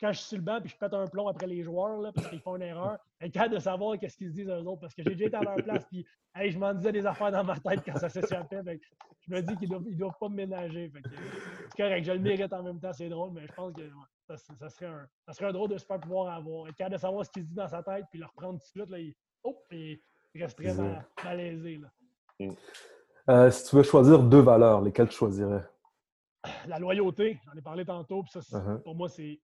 [0.00, 2.12] quand je suis sur le banc puis je pète un plomb après les joueurs là,
[2.12, 4.80] parce qu'ils font une erreur, être capable de savoir qu'est-ce qu'ils se disent eux autres.
[4.80, 7.32] Parce que j'ai déjà été à leur place puis hey, je m'en disais des affaires
[7.32, 8.62] dans ma tête quand ça s'échappait.
[9.20, 10.90] Je me dis qu'ils ne doivent, pas me ménager.
[11.68, 13.82] C'est correct, je le mérite en même temps, c'est drôle, mais je pense que
[14.36, 16.68] ça, serait un, ça serait un drôle de super pouvoir avoir.
[16.68, 18.64] Être capable de savoir ce qu'il se dit dans sa tête puis le reprendre tout
[18.64, 18.90] de suite.
[18.90, 20.00] Là, il, oh, il
[20.34, 20.74] resterait
[21.24, 21.78] malaisé.
[21.78, 21.88] Là.
[22.38, 22.54] Mm.
[23.28, 25.64] Euh, si tu veux choisir deux valeurs, lesquelles tu choisirais?
[26.66, 28.82] La loyauté, j'en ai parlé tantôt, puis ça, uh-huh.
[28.82, 29.38] pour moi, c'est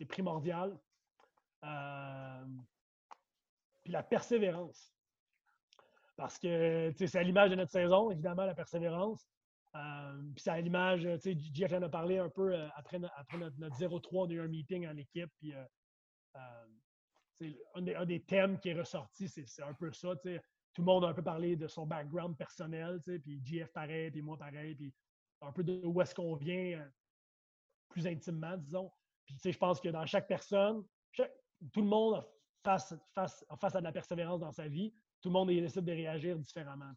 [0.00, 0.78] c'est primordial.
[1.64, 2.44] Euh,
[3.82, 4.94] puis la persévérance.
[6.16, 9.28] Parce que c'est à l'image de notre saison, évidemment, la persévérance.
[9.76, 12.98] Euh, puis c'est à l'image, tu sais, Jeff en a parlé un peu euh, après,
[13.14, 15.30] après notre, 0-3, on a eu un meeting en équipe.
[15.38, 15.52] Puis
[16.34, 20.16] un des, un, des, thèmes qui est ressorti, c'est un peu ça.
[20.16, 24.22] Tout le monde a un peu parlé de son background personnel, puis JF pareil, puis
[24.22, 24.94] moi pareil, puis
[25.42, 26.86] un peu de où est-ce qu'on vient
[27.88, 28.90] plus intimement, disons
[29.44, 30.84] je pense que dans chaque personne,
[31.14, 32.24] tout le monde
[32.62, 35.92] face, face, face à de la persévérance dans sa vie, tout le monde décide de
[35.92, 36.92] réagir différemment.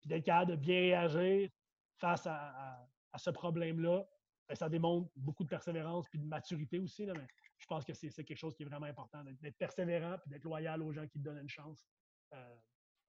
[0.00, 1.50] Puis d'être capable de bien réagir
[1.98, 4.04] face à, ce problème-là,
[4.48, 7.06] ben, ça démontre beaucoup de persévérance puis de maturité aussi.
[7.06, 7.26] mais
[7.58, 10.82] je pense que c'est quelque chose qui est vraiment important, d'être persévérant puis d'être loyal
[10.82, 11.86] aux gens qui te donnent une chance.
[12.34, 12.56] Euh,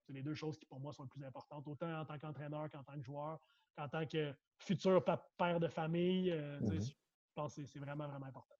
[0.06, 2.70] c'est les deux choses qui, pour moi, sont les plus importantes, autant en tant qu'entraîneur
[2.70, 3.40] qu'en tant que joueur,
[3.76, 5.02] qu'en tant que futur
[5.38, 6.30] père de famille.
[6.30, 6.86] Euh, mm-hmm.
[6.86, 8.53] Je pense que c'est vraiment, vraiment important.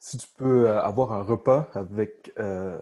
[0.00, 2.80] Si tu peux euh, avoir un repas avec euh,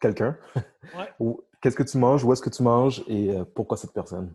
[0.00, 0.36] quelqu'un,
[1.62, 4.34] qu'est-ce que tu manges, où est-ce que tu manges et euh, pourquoi cette personne?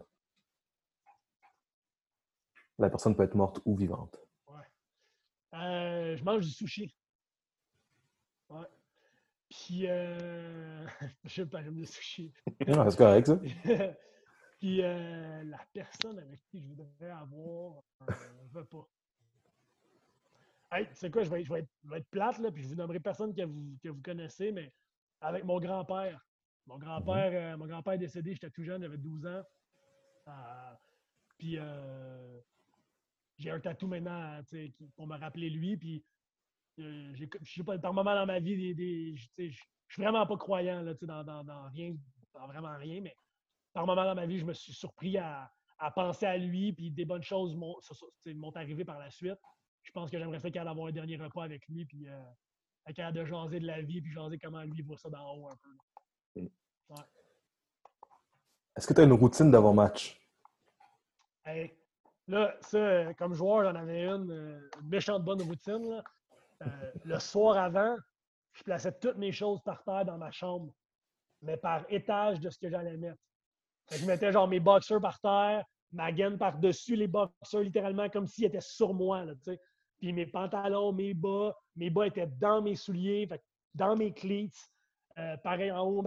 [2.77, 4.17] La personne peut être morte ou vivante.
[4.47, 6.15] Ouais.
[6.15, 6.95] je mange du sushi.
[8.49, 8.67] Ouais.
[9.49, 10.87] Puis, je
[11.27, 12.31] sais pas, j'aime le sushi.
[12.65, 13.39] c'est correct, ça.
[14.59, 18.13] Puis euh, la personne avec qui je voudrais avoir, euh,
[18.43, 18.87] ne veut pas.
[20.71, 22.67] Hey, c'est quoi, je vais, je, vais être, je vais, être, plate, là, puis je
[22.67, 24.73] vous nommerai personne que vous, que vous connaissez, mais
[25.21, 26.25] avec mon grand-père.
[26.65, 27.53] Mon grand-père mm-hmm.
[27.53, 29.43] euh, mon grand-père est décédé, j'étais tout jeune, j'avais 12 ans.
[30.27, 30.73] Euh,
[31.37, 32.39] puis euh,
[33.37, 34.41] j'ai un tatou maintenant
[34.95, 35.77] pour me rappeler lui.
[35.77, 36.03] Puis
[36.77, 39.51] sais pas, par moment dans ma vie, des, des
[39.87, 41.95] je suis vraiment pas croyant là, dans, dans, dans, rien,
[42.33, 43.15] dans vraiment rien, mais
[43.73, 45.49] par moment dans ma vie, je me suis surpris à,
[45.79, 49.39] à penser à lui, puis des bonnes choses m'ont arrivé par la suite.
[49.83, 52.19] Je pense que j'aimerais ça qu'il avoir un dernier repas avec lui, puis euh,
[52.87, 55.55] être de jaser de la vie, puis jaser comment lui voit ça d'en haut un
[55.55, 56.41] peu.
[56.41, 56.49] Mm.
[56.89, 57.03] Ouais.
[58.75, 60.19] Est-ce que tu as une routine d'avant-match?
[62.27, 66.03] là, ça, comme joueur, j'en avais une, euh, une, méchante bonne routine.
[66.61, 67.95] Euh, le soir avant,
[68.53, 70.73] je plaçais toutes mes choses par terre dans ma chambre,
[71.41, 73.21] mais par étage de ce que j'allais mettre.
[73.91, 78.45] je mettais genre mes boxers par terre, ma gaine par-dessus les boxers, littéralement comme s'ils
[78.45, 79.25] étaient sur moi.
[79.25, 79.33] Là,
[79.99, 83.27] Puis mes pantalons, mes bas, mes bas étaient dans mes souliers,
[83.73, 84.69] dans mes cleats.
[85.17, 86.03] Euh, pareil en haut,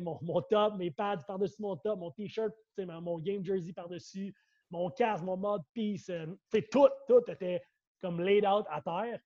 [0.00, 4.34] mon, top, mes pads par-dessus mon top, mon t-shirt, mon game jersey par-dessus,
[4.70, 6.08] mon casque, mon mode peace.
[6.08, 6.26] Euh,
[6.70, 7.62] tout, tout était
[8.00, 9.20] comme laid out à terre.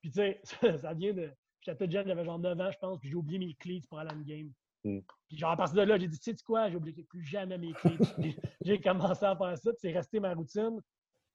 [0.00, 0.40] Puis tu sais,
[0.78, 1.30] ça, vient de.
[1.60, 4.10] J'étais jeune, j'avais genre 9 ans, je pense, puis j'ai oublié mes clés pour aller
[4.10, 4.50] à game.
[4.84, 5.00] Mm.
[5.28, 7.58] Puis genre à partir de là, j'ai dit, tu sais quoi, j'ai oublié plus jamais
[7.58, 7.98] mes clés.
[8.64, 10.80] j'ai commencé à faire ça, puis c'est resté ma routine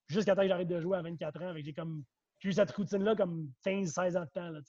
[0.08, 1.54] jusqu'à temps que j'arrête de jouer à 24 ans.
[1.56, 2.04] J'ai comme
[2.44, 4.50] eu cette routine-là comme 15-16 ans de temps.
[4.50, 4.60] Là,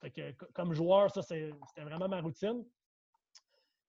[0.00, 2.64] fait que, comme joueur, ça, c'était vraiment ma routine.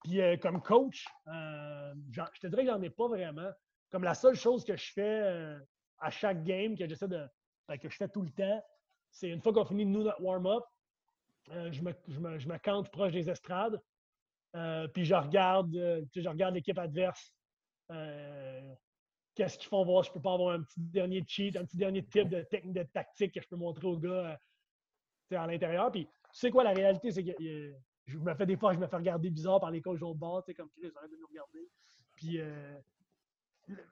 [0.03, 3.51] Puis euh, comme coach, euh, je te dirais que j'en ai pas vraiment.
[3.91, 5.59] Comme la seule chose que je fais euh,
[5.99, 7.27] à chaque game, que j'essaie de.
[7.67, 8.63] Ben, que je fais tout le temps,
[9.11, 10.63] c'est une fois qu'on finit nous notre warm-up,
[11.47, 13.79] je, me, je, me, je me campe proche des estrades.
[14.93, 17.33] Puis je regarde, je regarde l'équipe adverse.
[19.35, 20.03] Qu'est-ce qu'ils font voir?
[20.03, 22.83] Je peux pas avoir un petit dernier cheat, un petit dernier type de technique de
[22.83, 24.37] tactique que je peux montrer aux gars
[25.31, 25.91] à l'intérieur.
[25.91, 27.31] Puis, tu sais quoi, la réalité, c'est que
[28.05, 30.43] je me fais des fois, je me fais regarder bizarre par les coachs au bord,
[30.43, 31.69] tu sais, comme Chris, arrête de nous regarder.
[32.15, 32.79] Puis, euh,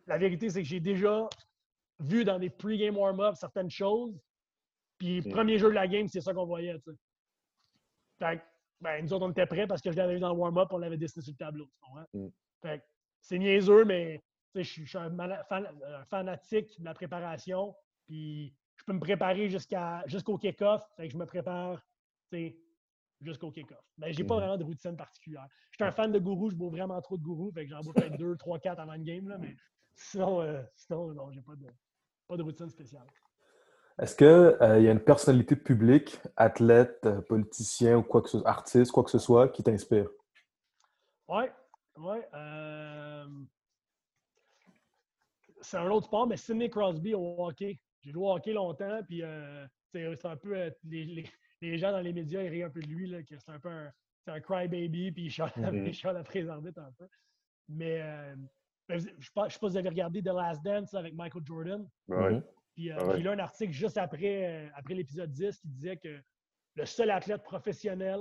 [0.07, 1.29] la vérité, c'est que j'ai déjà
[1.99, 4.19] vu dans des pre-game warm-up certaines choses.
[4.97, 6.97] Puis, premier jeu de la game, c'est ça qu'on voyait, tu sais.
[8.19, 8.41] Fait
[8.81, 10.77] ben, nous autres, on était prêts parce que je l'avais vu dans le warm-up, on
[10.77, 11.69] l'avait dessiné sur le tableau.
[12.13, 12.27] Mm.
[12.61, 12.83] Fait
[13.21, 14.23] c'est niaiseux, mais
[14.55, 17.75] je suis un, un, fanatique de la préparation.
[18.05, 20.81] Puis je peux me préparer jusqu'à, jusqu'au kick-off.
[20.99, 21.83] je me prépare
[23.21, 23.83] jusqu'au kick-off.
[23.97, 24.41] Mais j'ai pas mhm.
[24.41, 25.47] vraiment de routine particulière.
[25.71, 27.51] Je suis un fan de gourou, je bois vraiment trop de gourou.
[27.51, 29.27] Fait que j'en bois peut-être 2, 3, 4 avant le game.
[29.27, 29.55] Là, mais
[29.95, 31.67] sinon, euh, sinon non, j'ai pas de,
[32.27, 33.07] pas de routine spéciale.
[33.99, 38.39] Est-ce qu'il euh, y a une personnalité publique, athlète, euh, politicien ou quoi que ce
[38.39, 40.07] soit, artiste, quoi que ce soit, qui t'inspire?
[41.27, 41.43] Oui,
[41.97, 42.17] oui.
[45.61, 47.79] C'est un autre sport, mais Sidney Crosby au hockey.
[48.01, 50.55] J'ai joué au hockey longtemps, puis euh, c'est un peu.
[50.55, 51.25] Euh, les,
[51.61, 53.59] les, gens dans les médias, ils rient un peu de lui, là, que c'est un
[53.59, 53.91] peu un,
[54.27, 56.13] un crybaby, puis il chante mm-hmm.
[56.13, 57.07] la préserver un peu.
[57.69, 58.35] Mais euh,
[58.89, 61.87] je ne sais pas si vous avez regardé The Last Dance avec Michael Jordan.
[62.07, 62.41] Oui.
[62.77, 66.21] Puis j'ai lu un article juste après, après l'épisode 10 qui disait que
[66.75, 68.19] le seul athlète professionnel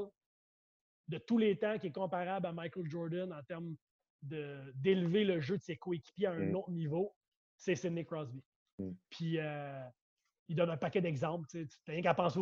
[1.08, 3.76] de tous les temps qui est comparable à Michael Jordan en termes
[4.22, 6.56] d'élever le jeu de ses coéquipiers à un mm.
[6.56, 7.14] autre niveau,
[7.58, 8.42] c'est Sidney Crosby.
[8.78, 8.92] Mm.
[9.10, 9.86] Puis euh,
[10.48, 11.46] il donne un paquet d'exemples.
[11.50, 12.40] Tu n'as rien qu'à penser,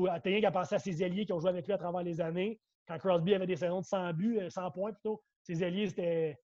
[0.53, 2.61] penser, à ses alliés qui ont joué avec lui à travers les années.
[2.87, 6.39] Quand Crosby avait des saisons de 100 buts, 100 euh, points plutôt, ses alliés, c'était.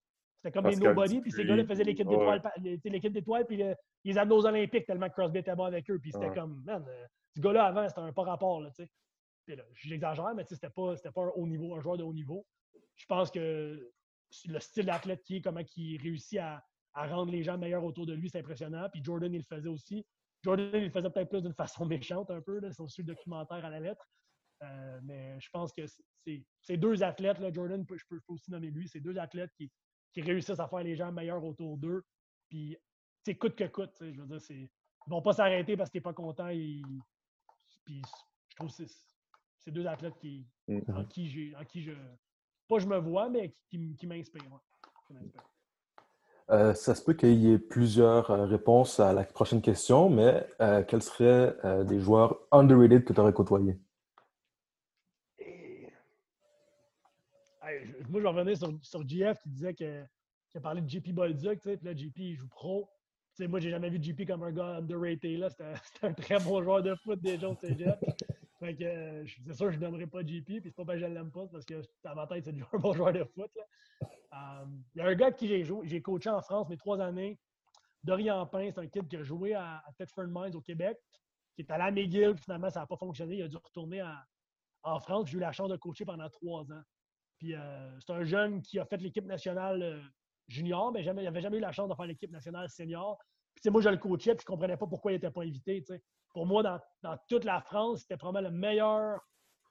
[0.52, 2.42] Comme des nobody, puis ces gars-là faisaient l'équipe d'étoiles,
[2.84, 5.98] l'équipe d'étoiles, puis euh, ils amenaient aux Olympiques tellement que Crosby était bon avec eux.
[5.98, 6.84] Puis c'était comme, man,
[7.36, 8.60] ce gars-là avant, c'était un pas rapport.
[8.60, 8.70] Là,
[9.74, 12.46] j'exagère, mais c'était pas, pas un haut niveau, un joueur de haut niveau.
[12.96, 13.92] Je pense que
[14.46, 16.64] le style d'athlète qui est, comment il réussit à,
[16.94, 18.88] à rendre les gens meilleurs autour de lui, c'est impressionnant.
[18.90, 20.06] Puis Jordan, il le faisait aussi.
[20.42, 23.64] Jordan, il le faisait peut-être plus d'une façon méchante un peu, là, son le documentaire
[23.64, 24.08] à la lettre.
[24.62, 25.82] Euh, mais je pense que
[26.60, 29.70] c'est deux athlètes, là, Jordan, je peux, aussi nommer lui, c'est deux athlètes qui,
[30.12, 32.04] qui, réussissent à faire les gens meilleurs autour d'eux.
[32.48, 32.76] Puis,
[33.24, 33.96] c'est coûte que coûte.
[34.00, 34.62] Je veux dire, ils
[35.06, 36.48] ne vont pas s'arrêter parce que tu n'es pas content.
[36.48, 36.82] Et,
[37.84, 38.02] puis,
[38.48, 38.84] je trouve que
[39.58, 40.94] c'est deux athlètes qui, mm-hmm.
[40.94, 41.92] en, qui en qui je.
[42.68, 44.60] Pas je me vois, mais qui, qui m'inspirent.
[46.50, 50.46] Euh, ça se peut qu'il y ait plusieurs euh, réponses à la prochaine question, mais
[50.60, 51.54] euh, quels seraient
[51.84, 53.78] des joueurs underrated que tu aurais côtoyés?
[58.08, 60.04] Moi, je revenais sur, sur GF qui disait que,
[60.50, 62.88] qui a parlé de JP Bolduc, puis là, JP, il joue pro.
[63.34, 65.48] sais, moi, j'ai jamais vu JP comme un gars underrated.
[65.84, 67.98] C'était un très bon joueur de foot déjà au cégep.
[68.58, 71.06] fait que c'est sûr que je ne donnerai pas JP, puis c'est pas parce que
[71.06, 73.50] je l'aime pas, parce que à ma tête, c'est un bon joueur de foot.
[73.56, 74.64] Là.
[74.94, 77.38] il y a un gars qui j'ai j'ai coaché en France mes trois années.
[78.02, 80.98] Dorian Pain, c'est un kid qui a joué à, à Thetford Mines au Québec,
[81.54, 83.36] qui est allé à McGill, finalement, ça n'a pas fonctionné.
[83.36, 84.02] Il a dû retourner
[84.82, 85.28] en France.
[85.28, 86.82] J'ai eu la chance de coacher pendant trois ans.
[87.40, 87.54] Puis
[87.98, 90.02] c'est un jeune qui a fait l'équipe nationale
[90.46, 93.18] junior, mais jamais, il n'avait jamais eu la chance de faire l'équipe nationale senior.
[93.54, 95.82] Puis moi, je le coachais, puis je ne comprenais pas pourquoi il n'était pas invité.
[96.34, 99.20] Pour moi, dans, dans, toute la France, c'était probablement le meilleur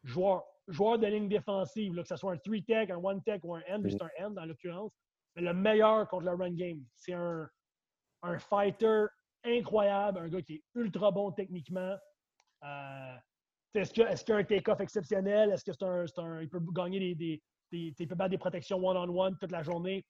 [0.04, 3.82] joueur joueur de ligne défensive, que ce soit un 3-tech, un 1-tech ou un end,
[3.84, 4.91] juste un end dans l'occurrence,
[5.36, 6.84] mais le meilleur contre le run game.
[6.96, 7.50] C'est un,
[8.22, 9.06] un, fighter
[9.44, 11.96] incroyable, un gars qui est ultra bon techniquement.
[12.64, 13.16] Euh,
[13.74, 15.52] est-ce qu'il est qu y a un take-off exceptionnel?
[15.52, 18.78] Est-ce que c'est un, un, Il peut gagner des, des, il peut battre des protections
[18.78, 20.06] one-on-one toute la journée?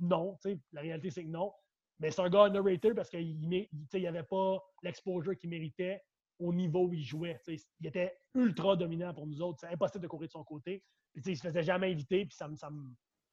[0.00, 0.36] Non.
[0.72, 1.52] La réalité, c'est que non.
[1.98, 6.02] Mais c'est un gars underrated parce qu'il n'y avait pas l'exposure qu'il méritait
[6.38, 7.38] au niveau où il jouait.
[7.46, 9.60] il était ultra dominant pour nous autres.
[9.60, 10.82] C'est impossible de courir de son côté.
[11.12, 12.70] Puis, il ne se faisait jamais éviter, puis ça me, ça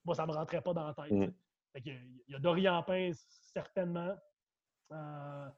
[0.04, 1.12] moi, ça me rentrait pas dans la tête.
[1.12, 1.34] Mm.
[1.86, 4.16] il y a Dorian Pince, certainement.
[4.92, 5.50] Euh,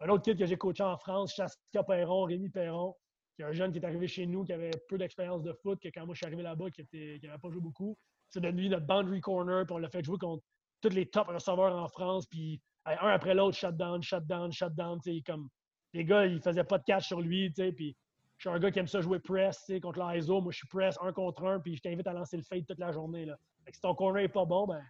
[0.00, 2.94] un autre kid que j'ai coaché en France, Chasca Perron, Rémi Perron,
[3.36, 5.78] qui est un jeune qui est arrivé chez nous, qui avait peu d'expérience de foot,
[5.80, 6.82] que quand moi je suis arrivé là-bas, qui
[7.22, 7.96] n'avait pas joué beaucoup.
[8.30, 10.42] C'est devenu notre boundary corner, puis on l'a fait jouer contre
[10.80, 15.48] tous les top receveurs en France, puis un après l'autre, shutdown, shutdown, shutdown, comme
[15.92, 17.96] les gars, ils faisaient pas de catch sur lui, tu sais, puis
[18.38, 20.40] je suis un gars qui aime ça jouer press, tu sais, contre l'ISO.
[20.40, 22.78] Moi, je suis press un contre un, puis je t'invite à lancer le fade toute
[22.78, 23.36] la journée, là.
[23.72, 24.82] si ton corner est pas bon, ben,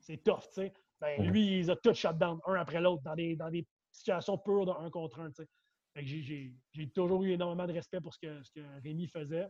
[0.00, 0.72] c'est tough, tu sais.
[1.00, 4.66] Ben, lui, il a tout shutdown, un après l'autre, dans des, dans des situations pures
[4.66, 5.48] de un contre un, tu sais.
[6.04, 9.48] J'ai toujours eu énormément de respect pour ce que, ce que Rémi faisait.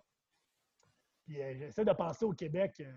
[1.24, 2.80] Puis euh, j'essaie de penser au Québec.
[2.80, 2.96] Euh,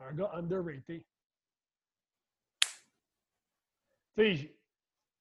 [0.00, 1.04] un gars underrated.
[4.14, 4.56] Tu sais,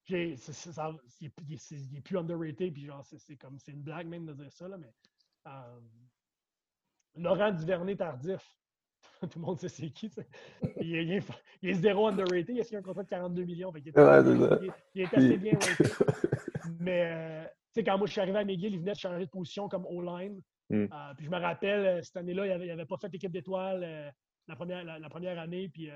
[0.09, 4.67] il, est, plus underrated, puis genre, c'est comme, c'est une blague même de dire ça,
[4.67, 4.91] là, mais
[5.47, 5.79] euh,
[7.15, 8.59] Laurent Duvernay-Tardif,
[9.31, 10.11] tout le monde sait c'est qui,
[10.81, 11.23] il, est,
[11.61, 14.71] il, est, zéro underrated, il a signé un contrat de 42 millions, fait il, est,
[14.95, 15.87] il, est assez bien rated.
[16.79, 19.69] mais, euh, quand moi je suis arrivé à McGill, il venait de changer de position
[19.69, 20.75] comme O-line, mm.
[20.75, 24.13] euh, puis je me rappelle, cette année-là, il n'avait avait pas fait l'équipe d'étoiles
[24.47, 25.89] la, première, la, première année, puis,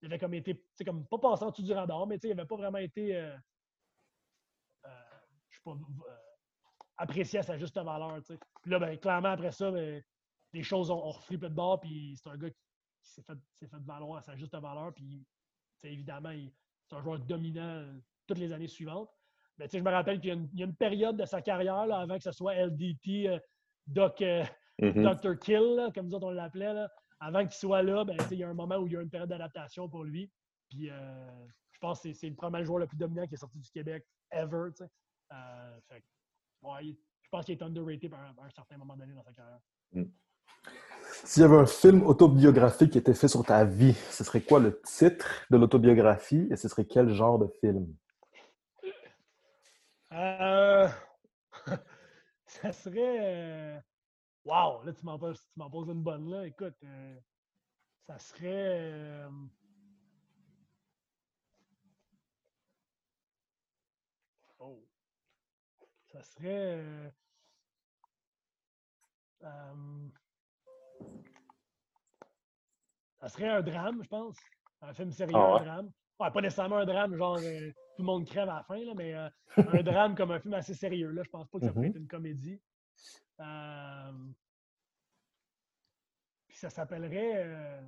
[0.00, 2.56] il avait comme été, comme pas passé en dessous du radar, mais il n'avait pas
[2.56, 3.36] vraiment été, euh,
[4.84, 4.90] euh,
[5.50, 6.14] je sais pas, euh,
[6.96, 8.20] apprécié à sa juste valeur.
[8.62, 10.02] Puis là, ben, clairement, après ça, ben,
[10.58, 12.56] les choses ont, ont reflippé de bord, puis c'est un gars qui,
[13.02, 15.24] s'est fait, fait valoir à sa juste valeur, puis
[15.84, 16.32] évidemment,
[16.86, 17.84] c'est un joueur dominant
[18.26, 19.08] toutes les années suivantes.
[19.56, 22.24] Mais je me rappelle qu'il y, a une période de sa carrière, là, avant que
[22.24, 23.38] ce soit LDT,
[23.86, 25.20] Doc, mm-hmm.
[25.20, 25.38] Dr.
[25.38, 26.86] Kill, comme nous autres on l'appelait,
[27.20, 29.10] avant qu'il soit là, ben, il y a un moment où il y a une
[29.10, 30.30] période d'adaptation pour lui.
[30.68, 33.58] Puis euh, je pense que c'est le premier joueur le plus dominant qui est sorti
[33.58, 34.70] du Québec ever.
[35.32, 35.80] Euh,
[37.28, 39.60] je pense qu'il est underrated à un, certain moment donné dans sa carrière.
[39.92, 40.04] Mm.
[41.24, 44.60] S'il y avait un film autobiographique qui était fait sur ta vie, ce serait quoi
[44.60, 47.86] le titre de l'autobiographie et ce serait quel genre de film?
[50.12, 50.88] Euh...
[52.46, 53.76] ça serait.
[53.76, 53.78] Euh,
[54.48, 55.46] Wow, là, tu m'en poses,
[55.88, 56.46] une bonne là.
[56.46, 57.20] Écoute, euh,
[58.06, 58.48] ça serait.
[58.48, 59.28] Euh,
[64.58, 64.82] oh.
[66.10, 67.12] Ça serait.
[73.20, 74.36] Ça serait un drame, je pense.
[74.80, 75.90] Un film sérieux, ah un drame.
[76.20, 79.14] Ouais, pas nécessairement un drame, genre tout le monde crève à la fin, là, mais
[79.56, 81.10] un drame comme un film assez sérieux.
[81.10, 81.22] Là.
[81.24, 81.90] Je pense pas que ça pourrait mm-hmm.
[81.90, 82.60] être une comédie.
[83.40, 84.12] Euh,
[86.48, 87.32] puis ça s'appellerait.
[87.36, 87.80] Euh,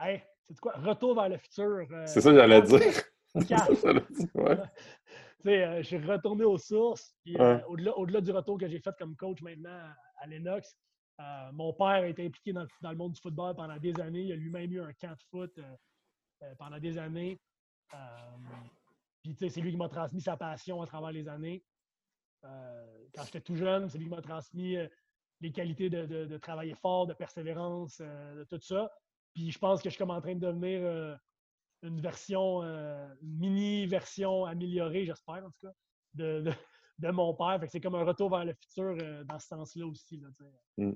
[0.00, 0.72] hey, c'est quoi?
[0.76, 1.86] Retour vers le futur.
[1.90, 2.80] Euh, c'est ça que j'allais dire.
[5.44, 7.14] je suis retourné aux sources.
[7.68, 9.78] au-delà, au-delà du retour que j'ai fait comme coach maintenant
[10.18, 10.76] à Lennox,
[11.52, 14.22] mon père a été impliqué dans, le monde du football pendant des années.
[14.22, 15.60] Il a lui-même eu un camp de foot
[16.58, 17.40] pendant des années.
[19.22, 21.64] puis, c'est lui qui m'a transmis sa passion à travers les années.
[22.46, 24.86] Euh, quand j'étais tout jeune, c'est lui qui m'a transmis euh,
[25.40, 28.90] les qualités de, travailler fort, de persévérance, euh, de tout ça.
[29.34, 31.18] Puis je pense que je suis comme en train de devenir
[31.82, 35.72] une version, une mini-version améliorée, j'espère en tout cas,
[36.14, 36.50] de,
[37.02, 37.60] mon père.
[37.68, 40.22] c'est comme un retour vers le futur dans ce sens-là aussi.
[40.76, 40.92] Mm.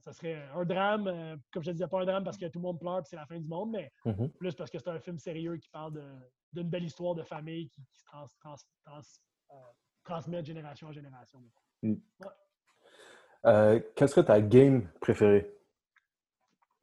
[0.00, 2.64] ça serait un drame, comme je ne disais, pas un drame parce que tout le
[2.64, 4.30] monde pleure et c'est la fin du monde, mais mm-hmm.
[4.32, 6.00] plus parce que c'est un film sérieux qui parle
[6.52, 8.26] d'une belle histoire de famille qui, se trans,
[10.04, 11.42] transmettre génération en génération.
[13.46, 15.54] Euh, quelle serait ta game préférée?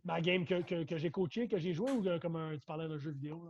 [0.04, 2.98] Ma game que, que, j'ai coaché, que j'ai joué ou comme un, tu parlais d'un
[2.98, 3.44] jeu vidéo?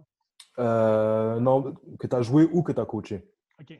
[0.58, 3.28] Euh, non, que tu as joué ou que tu as coaché.
[3.60, 3.80] OK.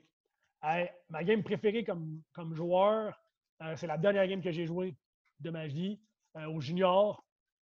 [1.10, 2.22] Ma game préférée comme,
[2.54, 3.20] joueur,
[3.62, 4.96] euh, c'est la dernière game que j'ai jouée
[5.40, 6.00] de ma vie
[6.36, 7.26] au junior.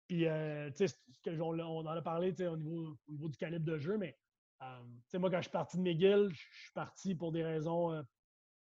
[0.10, 3.78] Puis, euh, tu sais, on, en a parlé au niveau, au niveau du calibre de
[3.78, 4.18] jeu, mais
[4.64, 8.02] euh, moi, quand je suis parti de McGill, je suis parti pour des raisons euh,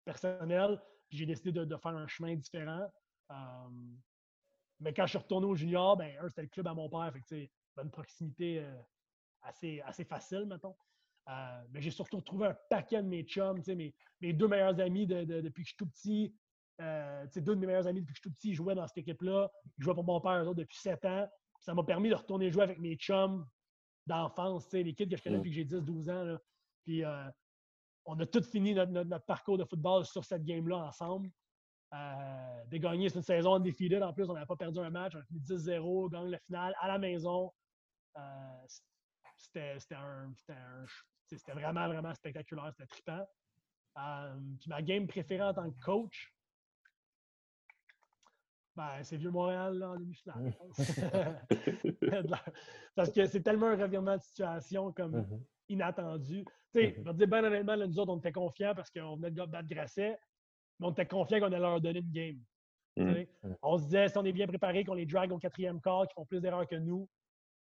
[0.06, 0.80] personnelles.
[1.10, 2.88] J'ai décidé de, faire un chemin différent.
[4.80, 7.12] mais quand je suis retourné au junior, ben, c'était le club à mon père.
[7.12, 8.64] Fait que, une proximité
[9.42, 10.76] assez, assez facile, mettons.
[11.72, 15.64] Mais j'ai surtout retrouvé un paquet de mes chums, mes, mes deux meilleurs amis depuis
[15.64, 16.36] que je suis tout petit.
[16.80, 19.50] deux de mes meilleurs amis depuis que je suis tout petit jouaient dans cette équipe-là.
[19.78, 21.28] Ils jouaient pour mon père depuis sept ans
[21.60, 23.46] ça m'a permis de retourner jouer avec mes chums
[24.08, 26.38] d'enfance, les kids que je connais depuis que j'ai 10-12 ans.
[26.84, 27.30] Puis euh,
[28.06, 31.30] on a tous fini notre, parcours de football sur cette game-là ensemble.
[31.94, 34.04] Euh, de gagner cette saison undefeated.
[34.04, 35.16] En plus, on n'avait pas perdu un match.
[35.16, 37.52] On a fini 10-0, gagne la finale à la maison.
[38.18, 38.66] Euh,
[39.38, 39.80] c'était
[41.54, 42.72] vraiment, vraiment spectaculaire.
[42.72, 43.26] C'était trippant.
[44.60, 46.34] puis ma game préférée en tant que coach,
[48.80, 50.54] ben, c'est Vieux-Montréal en demi-finale.
[52.96, 55.42] Parce que c'est tellement un revirement de situation comme mm-hmm.
[55.68, 56.46] inattendu.
[56.46, 56.96] Tu sais, mm-hmm.
[56.96, 59.44] je vais te dire, ben honnêtement, nous autres, on était confiants parce qu'on venait de
[59.44, 60.18] battre Grasset,
[60.80, 62.40] mais on était confiants qu'on allait leur donner une game.
[62.96, 63.58] Mm-hmm.
[63.62, 66.16] On se disait, si on est bien préparé, qu'on les drague au quatrième quart, qu'ils
[66.16, 67.10] font plus d'erreurs que nous,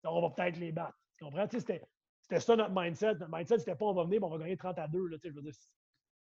[0.05, 0.97] on va peut-être les battre.
[1.17, 1.47] Tu comprends?
[1.51, 1.83] C'était,
[2.31, 3.15] c'était ça notre mindset.
[3.15, 5.07] Notre mindset, c'était pas on va venir, mais on va gagner 30 à 2.
[5.09, 5.53] Là, je veux dire,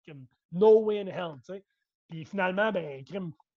[0.07, 1.37] comme no way in hell.
[2.09, 3.05] Puis finalement, ben,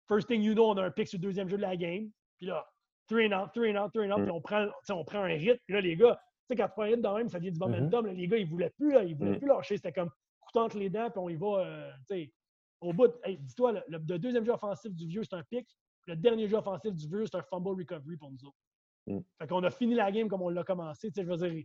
[0.09, 2.10] First thing you know, on a un pick sur le deuxième jeu de la game.
[2.36, 2.66] Puis là,
[3.06, 4.24] three and out, three and out, three and out.
[4.24, 4.35] Puis mm.
[4.35, 5.60] on prend, on prend un hit.
[5.66, 7.59] Puis là, les gars, tu sais, quand tu prends un dans même, ça vient du
[7.60, 8.06] momentum.
[8.06, 8.16] Mm-hmm.
[8.16, 9.39] les gars, ils voulaient plus, là, ils voulaient mm.
[9.39, 9.77] plus lâcher.
[9.77, 10.10] C'était comme
[10.40, 12.32] couteau entre les dents, puis on y va, euh, tu sais,
[12.81, 13.12] au bout.
[13.24, 15.68] dis-toi, le, deuxième jeu offensif du vieux, c'est un pick.
[16.09, 18.59] Le dernier jeu offensif du vieux, c'est un fumble recovery pour nous autres.
[19.06, 19.20] Mm.
[19.39, 21.06] Fait qu'on a fini la game comme on l'a commencé.
[21.12, 21.64] Tu sais, je veux dire,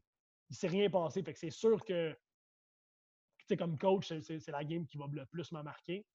[0.49, 1.23] il ne s'est rien passé.
[1.23, 5.25] Fait que c'est sûr que, tu sais, comme coach, c'est la game qui va le
[5.25, 6.05] plus me marquer.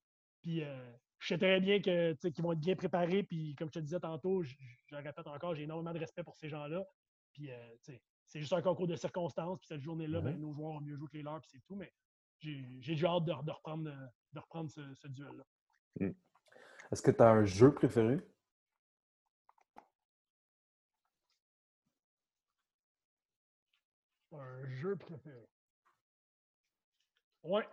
[0.43, 3.23] Puis euh, je sais très bien que, qu'ils vont être bien préparés.
[3.23, 4.55] Puis comme je te disais tantôt, je,
[4.87, 6.85] je le répète encore, j'ai énormément de respect pour ces gens-là.
[7.33, 7.77] Puis euh,
[8.25, 9.59] c'est juste un concours de circonstances.
[9.59, 10.41] Puis cette journée-là, ben, mm-hmm.
[10.41, 11.77] nos joueurs ont mieux joué que les leurs, puis c'est tout.
[11.77, 11.93] Mais
[12.39, 13.91] j'ai déjà hâte de, reprendre,
[14.33, 15.45] de reprendre ce, duel-là.
[16.01, 16.13] Mm.
[16.93, 18.19] Est-ce que tu as un jeu préféré?
[24.33, 25.49] Un jeu préféré.
[27.43, 27.67] Ouais.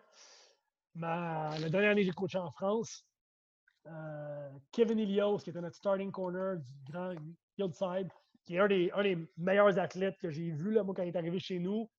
[0.95, 3.05] la dernière année, j'ai coaché en France.
[3.85, 7.13] Euh, Kevin Ilios, qui était notre starting corner du grand
[7.57, 8.09] Hillside,
[8.45, 11.09] qui est un des, un des meilleurs athlètes que j'ai vu là, moi, quand il
[11.09, 11.89] est arrivé chez nous.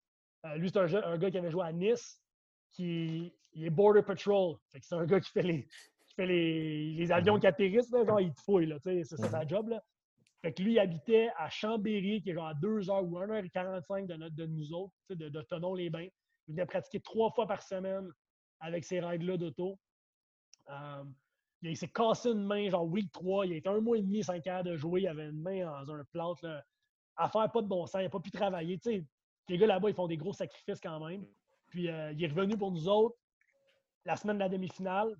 [0.45, 2.21] Euh, lui, c'est un, un, gars qui avait joué à Nice,
[2.73, 4.57] qui il est Border Patrol.
[4.69, 5.63] C'est un gars qui fait les,
[6.07, 7.41] qui fait les, les avions mhm.
[7.41, 9.49] qui atterrissent, là, genre il te fouille, c'est ça sa mhm.
[9.49, 9.69] job.
[9.69, 9.83] Là.
[10.43, 14.15] Fait que lui, il habitait à Chambéry, qui est genre à 2h ou 1h45 de,
[14.15, 16.09] notre, de nous autres, de, de Tonon-les-Bains.
[16.47, 18.09] Il venait pratiquer trois fois par semaine
[18.61, 19.79] avec ces règles-là d'auto.
[20.71, 21.05] Euh,
[21.63, 23.47] il s'est cassé une main, genre week 3.
[23.47, 25.03] Il a été un mois et demi sans cas de jouer.
[25.03, 26.45] Il avait une main dans un plâtre.
[26.45, 26.65] Là,
[27.29, 28.01] faire pas de bon sens.
[28.01, 28.79] Il n'a pas pu travailler.
[29.49, 31.27] les gars là-bas, ils font des gros sacrifices quand même.
[31.69, 33.17] Puis euh, il est revenu pour nous autres
[34.05, 35.15] la semaine de la demi-finale.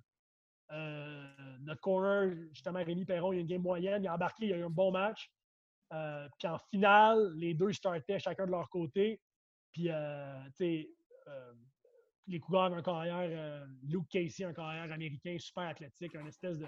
[0.71, 4.03] Euh, notre corner, justement, Rémi Perron, il a une game moyenne.
[4.03, 5.31] Il a embarqué, il a eu un bon match.
[5.93, 9.21] Euh, puis en finale, les deux startaient chacun de leur côté.
[9.71, 10.89] Puis, tu sais,
[12.29, 16.67] les coureurs d'un carrière, euh, Luke Casey, un carrière américain super athlétique, un espèce de,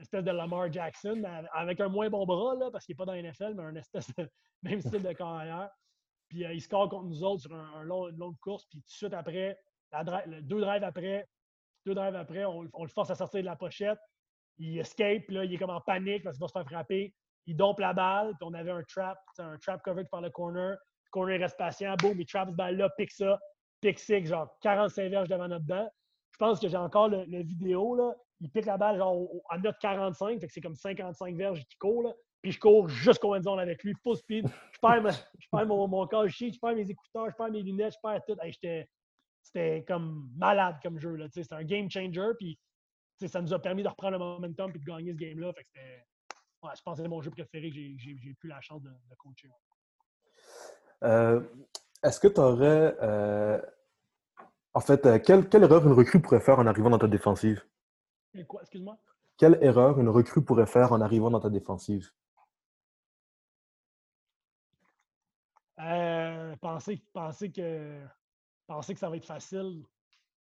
[0.00, 1.22] espèce de Lamar Jackson,
[1.52, 3.76] avec un moins bon bras, là, parce qu'il n'est pas dans la NFL, mais un
[3.76, 4.28] espèce de
[4.62, 5.70] même style de carrière.
[6.28, 8.86] Puis euh, il score contre nous autres sur un, long, une longue course, puis tout
[8.86, 9.58] de suite après,
[10.42, 11.28] deux drives après,
[11.86, 13.98] deux drives après, on, le force à sortir de la pochette.
[14.58, 17.14] Il escape, là, il est comme en panique parce qu'il va se faire frapper.
[17.46, 20.72] Il dompe la balle, puis on avait un trap, un trap covered par le corner.
[20.72, 23.38] Le corner reste patient, boum, il trappe cette balle-là, pique ça,
[23.80, 25.88] pick six, genre 45 verges devant notre banc.
[26.32, 28.12] Je pense que j'ai encore le, vidéo, là.
[28.40, 31.76] Il pique la balle genre à notre 45, fait que c'est comme 55 verges qui
[31.78, 32.12] court, là.
[32.42, 34.46] Puis je cours jusqu'au end zone avec lui, full speed.
[34.72, 35.02] Je perds,
[35.66, 38.36] mon, mon je perds mes écouteurs, je perds mes lunettes, je perds tout.
[39.48, 41.18] C'était comme malade comme jeu.
[41.32, 42.30] C'était un game changer.
[42.38, 42.58] Puis
[43.26, 45.52] ça nous a permis de reprendre le momentum et de gagner ce game-là.
[46.62, 49.14] Ouais, je pense que c'est mon jeu préféré que j'ai eu la chance de, de
[49.16, 49.48] coacher.
[51.04, 51.40] Euh,
[52.02, 52.96] est-ce que tu aurais.
[53.00, 53.60] Euh,
[54.74, 57.64] en fait, euh, quelle, quelle, erreur une recrue pourrait faire en arrivant dans ta défensive?
[58.46, 58.98] Quoi, excuse-moi?
[59.36, 62.10] Quelle erreur une recrue pourrait faire en arrivant dans ta défensive?
[65.80, 68.04] Euh, penser, penser, que,
[68.68, 69.82] penser que ça va être facile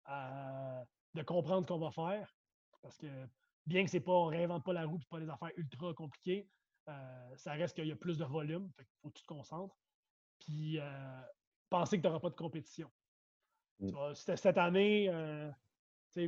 [0.08, 2.36] de comprendre ce qu'on va faire.
[2.82, 3.08] Parce que
[3.66, 5.94] bien que c'est pas, on ne réinvente pas la roue et pas des affaires ultra
[5.94, 6.50] compliquées,
[7.38, 8.70] ça reste qu'il y a plus de volume.
[8.78, 9.76] Il faut que tu te concentres.
[10.40, 10.80] Puis
[11.70, 12.92] penser que tu n'auras pas de compétition.
[13.80, 14.14] Mm.
[14.14, 15.50] Cette année, euh,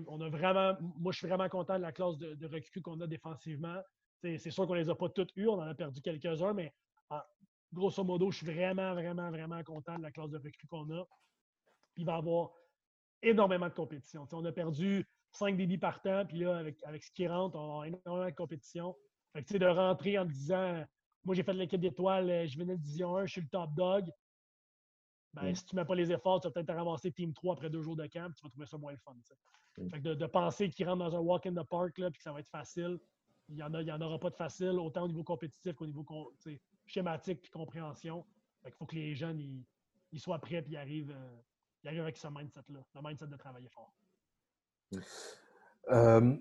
[0.07, 0.77] on a vraiment.
[0.97, 3.81] Moi, je suis vraiment content de la classe de, de recrues qu'on a défensivement.
[4.21, 6.73] C'est sûr qu'on ne les a pas toutes eues, on en a perdu quelques-uns, mais
[7.71, 11.07] grosso modo, je suis vraiment, vraiment, vraiment content de la classe de recrues qu'on a.
[11.97, 12.51] Il va y avoir
[13.21, 14.27] énormément de compétition.
[14.31, 17.81] on a perdu 5 débits par temps, puis là, avec, avec ce qui rentre, on
[17.81, 18.95] a énormément de compétition.
[19.33, 20.83] Fait que, de rentrer en disant
[21.25, 24.09] Moi, j'ai fait l'équipe d'étoiles, je venais de Division 1, je suis le top dog.
[25.33, 25.55] Ben, mm.
[25.55, 27.81] Si tu ne mets pas les efforts, tu vas peut-être ramasser Team 3 après deux
[27.81, 29.15] jours de camp, tu vas trouver ça moins le fun.
[29.77, 29.89] Mm.
[29.89, 32.23] Fait que de, penser qu'il rentre dans un walk in the park, là, puis que
[32.23, 32.99] ça va être facile,
[33.49, 36.05] il n'y en, en, aura pas de facile, autant au niveau compétitif qu'au niveau
[36.85, 38.25] schématique et compréhension.
[38.65, 39.39] Il faut que les jeunes
[40.11, 41.41] ils, soient prêts et arrivent, euh,
[41.87, 43.93] arrivent avec ce mindset-là, le mindset de travailler fort.
[45.89, 46.35] Euh,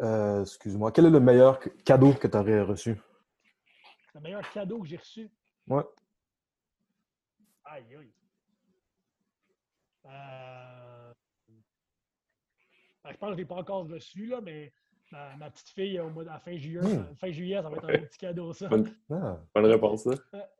[0.00, 2.96] euh, excuse-moi, quel est le meilleur cadeau que tu aurais reçu?
[4.14, 5.30] Le meilleur cadeau que j'ai reçu?
[5.66, 5.82] Ouais.
[7.64, 8.12] Aïe, aïe.
[10.06, 11.12] Euh,
[13.04, 14.72] ben, je pense que je l'ai pas encore reçu, là, mais
[15.10, 17.14] ma, petite fille, au mois, à fin juillet, hmm.
[17.16, 18.68] fin juillet, ça va être un petit cadeau, ça.
[18.68, 19.38] Bonne, ah.
[19.54, 20.10] bonne réponse, ça.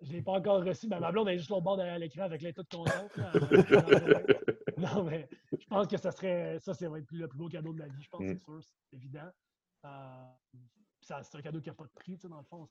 [0.03, 0.89] Je ne l'ai pas encore reçu.
[0.89, 3.17] Ben, ma blonde est juste au bord derrière l'écran avec l'état de contente.
[4.79, 6.59] non, mais je pense que ça serait.
[6.61, 8.29] Ça, ça va être le plus beau cadeau de ma vie, je pense, hmm.
[8.29, 8.61] c'est sûr.
[8.63, 9.31] C'est évident.
[9.85, 10.25] Euh,
[11.01, 12.69] c'est un cadeau qui n'a pas de prix, tu sais, dans le fond.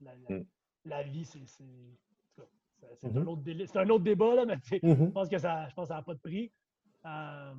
[0.00, 0.44] La, hmm.
[0.84, 1.44] la, vie, c'est.
[1.46, 3.26] C'est un, mm-hmm.
[3.26, 5.06] autre un autre débat, là, mais mm-hmm.
[5.06, 6.50] je pense que ça n'a pas de prix.
[7.04, 7.54] Euh,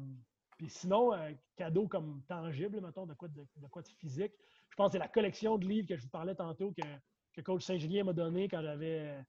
[0.62, 4.32] puis sinon, un cadeau comme tangible, mettons, de quoi de, quoi de physique.
[4.70, 6.84] Je pense que c'est la collection de livres que je vous parlais tantôt que,
[7.34, 9.26] que Coach Saint-Julien m'a donné quand j'avais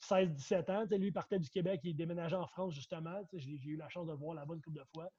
[0.00, 0.86] 16-17 ans.
[0.96, 3.20] lui, il partait du Québec, il déménageait en France, justement.
[3.34, 5.10] J'ai eu la chance de le voir là-bas une couple de fois.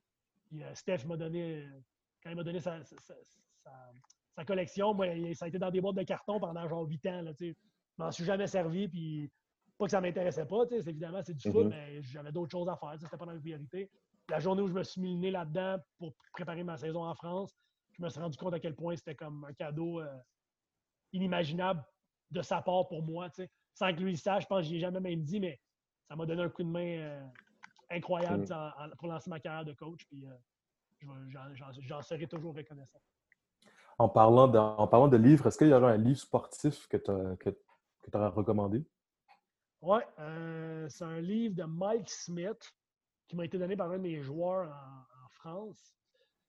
[0.47, 1.67] Puis, euh, Steph m'a donné,
[2.23, 5.05] quand il m'a donné sa, sa, collection, moi,
[5.35, 7.21] ça a été dans des boîtes de carton pendant genre 8 ans.
[7.21, 7.53] Là, je
[7.99, 9.29] m'en suis jamais servi, puis
[9.77, 10.63] pas que ça ne m'intéressait pas.
[10.71, 11.69] Évidemment, c'est du foot, mm-hmm.
[11.69, 12.95] mais j'avais d'autres choses à faire.
[12.99, 13.91] C'était pas dans mes priorités
[14.29, 17.15] la journée où je me suis mis le nez là-dedans pour préparer ma saison en
[17.15, 17.55] France,
[17.97, 20.17] je me suis rendu compte à quel point c'était comme un cadeau euh,
[21.13, 21.83] inimaginable
[22.31, 23.29] de sa part pour moi.
[23.73, 25.59] Sans que lui le sache, je pense que je ai jamais même dit, mais
[26.07, 27.27] ça m'a donné un coup de main euh,
[27.89, 28.95] incroyable mm.
[28.97, 30.05] pour lancer ma carrière de coach.
[30.07, 31.29] Puis euh,
[31.81, 32.99] j'en serai toujours reconnaissant.
[33.99, 36.97] En parlant de, en parlant de livres, est-ce qu'il y aurait un livre sportif que
[36.97, 37.09] tu
[38.13, 38.85] aurais recommandé?
[39.81, 39.99] Oui,
[40.89, 42.76] c'est un livre de Mike Smith
[43.27, 45.95] qui m'a été donné par un de mes joueurs en, France.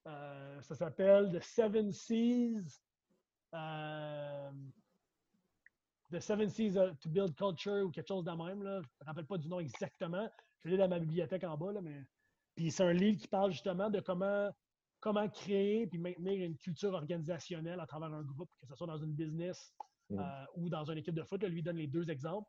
[0.06, 2.80] Euh, ça s'appelle The Seven Seas.
[3.54, 4.50] Euh,
[6.10, 8.62] The Seven Seas to Build Culture ou quelque chose de même.
[8.62, 8.80] Là.
[8.80, 10.28] Je ne me rappelle pas du nom exactement.
[10.60, 11.72] Je l'ai dans ma bibliothèque en bas.
[11.72, 12.02] Là, mais...
[12.56, 14.50] Puis c'est un livre qui parle justement de comment,
[15.00, 18.98] comment créer et maintenir une culture organisationnelle à travers un groupe, que ce soit dans
[18.98, 19.74] une business
[20.10, 20.18] mm.
[20.18, 21.42] euh, ou dans une équipe de foot.
[21.44, 22.48] lui donne les deux exemples.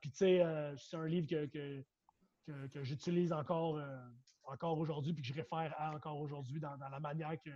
[0.00, 1.84] puis tu sais, c'est un livre que que,
[2.82, 3.98] j'utilise encore, euh,
[4.44, 7.50] encore aujourd'hui, puis que je réfère à encore aujourd'hui dans, la manière que,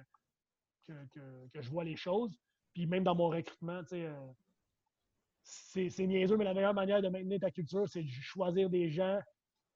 [0.87, 2.37] que, je vois les choses.
[2.73, 4.33] Puis même dans mon recrutement, euh,
[5.43, 9.21] c'est niaiseux, mais la meilleure manière de maintenir ta culture, c'est de choisir des gens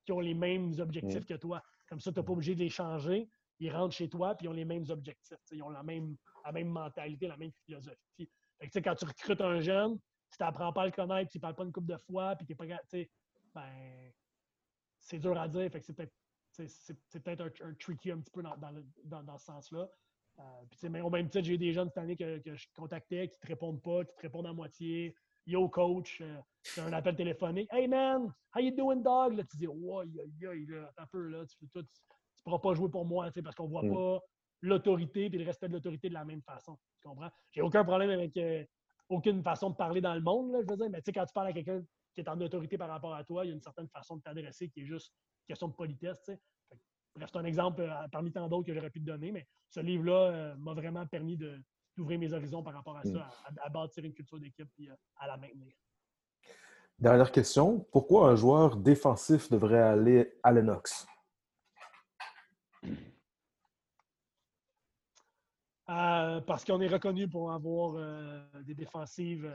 [0.04, 1.26] qui ont les mêmes objectifs mm.
[1.26, 1.62] que toi.
[1.88, 3.28] Comme ça, tu n'es pas obligé de les changer.
[3.60, 5.38] Ils rentrent chez toi, puis ils ont les mêmes objectifs.
[5.52, 8.28] Ils ont la même, la même mentalité, la même philosophie.
[8.60, 9.98] quand tu recrutes un jeune,
[10.30, 12.34] si tu n'apprends pas à le connaître, tu ne parles pas une couple de fois,
[12.36, 12.76] puis tu n'es pas.
[13.54, 14.12] Ben,
[15.04, 15.70] c'est dur à dire.
[15.82, 19.88] c'est peut-être un, tricky un petit peu dans, dans, ce sens-là.
[20.40, 23.36] Euh, mais au même titre, j'ai eu des jeunes cette année que, je contactais qui
[23.36, 25.14] ne te répondent pas, qui te répondent à moitié.
[25.46, 27.68] Yo, coach, euh, c'est un appel téléphonique.
[27.70, 29.34] Hey man, how you doing, dog?
[29.34, 31.82] Là, tu dis, oh, un peu, là, tu ne
[32.42, 33.94] pourras pas jouer pour moi parce qu'on ne voit mm.
[33.94, 34.20] pas
[34.62, 36.78] l'autorité et le respect de l'autorité de la même façon.
[37.02, 37.30] Tu comprends?
[37.52, 38.64] J'ai aucun problème avec euh,
[39.10, 41.26] aucune façon de parler dans le monde, là, je veux dire, mais tu sais, quand
[41.26, 43.54] tu parles à quelqu'un qui est en autorité par rapport à toi, il y a
[43.54, 45.12] une certaine façon de t'adresser qui est juste
[45.46, 46.30] question de politesse.
[47.16, 49.80] Bref, c'est un exemple euh, parmi tant d'autres que j'aurais pu te donner, mais ce
[49.80, 53.10] livre-là euh, m'a vraiment permis d'ouvrir mes horizons par rapport à ça,
[53.50, 53.58] mm.
[53.62, 55.74] à, bâtir une culture d'équipe et euh, à la maintenir.
[56.98, 57.80] Dernière question.
[57.92, 61.06] Pourquoi un joueur défensif devrait aller à Lennox?
[65.86, 67.94] parce qu'on est reconnu pour avoir
[68.62, 69.46] des défensives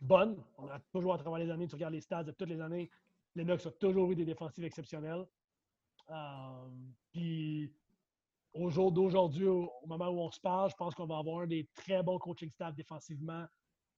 [0.00, 0.42] bonne.
[0.58, 2.90] On a toujours, à travers les années, tu regardes les stats de toutes les années,
[3.36, 5.26] les Knox ont toujours eu des défensives exceptionnelles.
[6.10, 6.68] Euh,
[7.12, 7.72] puis,
[8.54, 11.46] au jour d'aujourd'hui, au, moment où on se parle, je pense qu'on va avoir un
[11.46, 13.44] des très bons coaching staff défensivement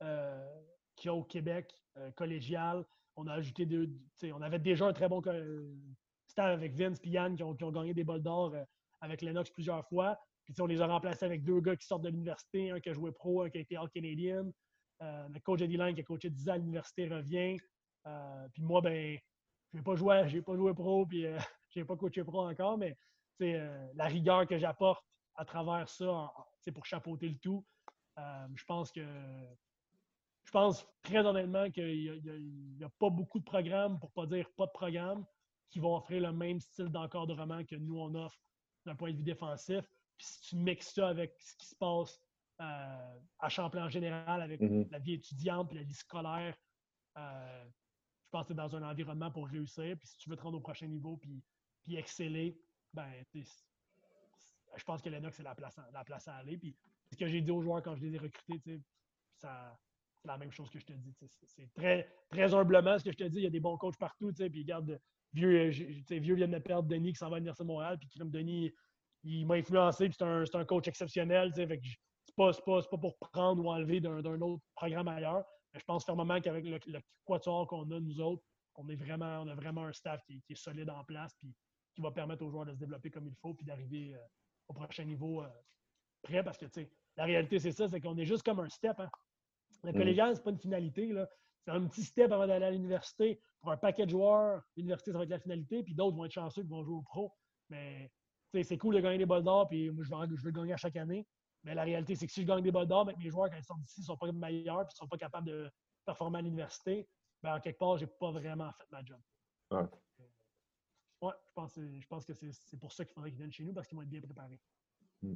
[0.02, 0.60] euh,
[0.96, 2.84] qu'il y a au Québec, euh, collégial.
[3.16, 3.88] On a ajouté deux.
[4.24, 5.22] On avait déjà un très bon
[6.26, 8.54] staff avec Vince et Yann qui ont, gagné des bols d'or
[9.00, 10.18] avec Lennox plusieurs fois.
[10.44, 12.92] Puis on les a remplacés avec deux gars qui sortent de l'université, un qui a
[12.92, 14.50] joué pro, un qui a été All-Canadian.
[15.02, 17.56] Euh, le coach Eddie Lang qui a coaché 10 ans à l'université revient.
[18.06, 19.18] Euh, puis moi, ben,
[19.72, 21.38] je n'ai pas joué, j'ai pas joué pro, puis euh,
[21.70, 22.96] je n'ai pas coaché pro encore, mais
[23.40, 25.04] la rigueur que j'apporte
[25.36, 27.64] à travers ça, c'est pour chapeauter le tout.
[28.16, 29.06] je pense que
[30.42, 32.20] je pense très honnêtement qu'il
[32.78, 35.24] n'y a, pas beaucoup de programmes, pour ne pas dire pas de programmes,
[35.70, 38.40] qui vont offrir le même style d'encadrement que nous, on offre
[38.86, 39.84] d'un point de vue défensif.
[40.16, 42.20] Puis si tu mixes ça avec ce qui se passe
[42.60, 44.90] euh, à Champlain en général, avec mm-hmm.
[44.90, 46.56] la vie étudiante et la vie scolaire,
[47.16, 47.64] euh,
[48.24, 49.97] je pense que tu es dans un environnement pour réussir.
[49.98, 51.43] Puis si tu veux te rendre au prochain niveau puis,
[51.82, 52.59] puis exceller,
[52.93, 56.56] ben, je pense que Lennox, c'est la place, la place à aller.
[56.56, 56.76] Puis
[57.10, 58.82] ce que j'ai dit aux joueurs quand je les ai recrutés,
[59.36, 59.78] ça,
[60.20, 61.14] c'est la même chose que je te dis.
[61.47, 63.39] C'est très, très humblement ce que je te dis.
[63.39, 64.32] Il y a des bons coachs partout.
[64.32, 65.01] Puis regarde,
[65.32, 67.98] vieux, vieux vient de perdre Denis qui s'en va à l'Université de Montréal.
[67.98, 68.72] Puis Denis,
[69.24, 70.10] il m'a influencé.
[70.10, 71.52] C'est un, un, coach exceptionnel.
[71.55, 71.68] C'est
[72.39, 75.44] pas, pas, pas, pour prendre ou enlever d'un autre programme ailleurs.
[75.73, 78.43] Mais je pense fermement qu'avec le, le quatuor qu'on a, nous autres,
[78.77, 81.35] on, est vraiment, on a vraiment un staff qui, est solide en place.
[81.40, 81.52] Puis
[81.94, 83.55] qui va permettre aux joueurs de se développer comme il faut.
[83.55, 84.19] Puis d'arriver euh,
[84.69, 85.48] au prochain niveau euh,
[86.23, 86.44] prêt.
[86.44, 86.66] Parce que
[87.16, 87.89] la réalité, c'est ça.
[87.89, 88.98] C'est qu'on est juste comme un step.
[89.01, 89.10] Hein.
[89.82, 89.97] Le mm.
[89.97, 91.12] collégial, ce n'est pas une finalité.
[91.65, 93.40] C'est un petit step avant d'aller à l'université.
[93.60, 96.32] Pour un paquet de joueurs, l'université, ça va être la finalité, puis d'autres vont être
[96.32, 97.32] chanceux et vont jouer au pro.
[97.69, 98.09] Mais
[98.62, 100.77] c'est cool de gagner des bols d'or, puis moi, je veux, je veux gagner à
[100.77, 101.27] chaque année.
[101.64, 103.64] Mais la réalité, c'est que si je gagne des bols d'or, mes joueurs, quand ils
[103.64, 105.70] sortent d'ici, ne sont pas meilleurs, puis ne sont pas capables de
[106.05, 107.09] performer à l'université,
[107.43, 109.20] ben, en quelque part, je n'ai pas vraiment fait ma job.
[109.70, 109.82] Ouais.
[111.22, 113.72] ouais je, pense, je pense que c'est pour ça qu'il faudrait qu'ils viennent chez nous,
[113.72, 114.60] parce qu'ils vont être bien préparés.
[115.22, 115.35] Mm.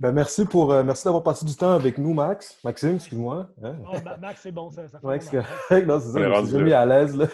[0.00, 2.56] Ben, merci pour euh, merci d'avoir passé du temps avec nous, Max.
[2.62, 3.48] Maxime, excuse-moi.
[3.64, 3.74] Hein?
[3.84, 4.86] Oh, Max, c'est bon, ça.
[4.86, 5.40] ça Max, non,
[5.98, 6.40] c'est ça.
[6.40, 7.16] Je suis mis à l'aise.
[7.16, 7.28] bon.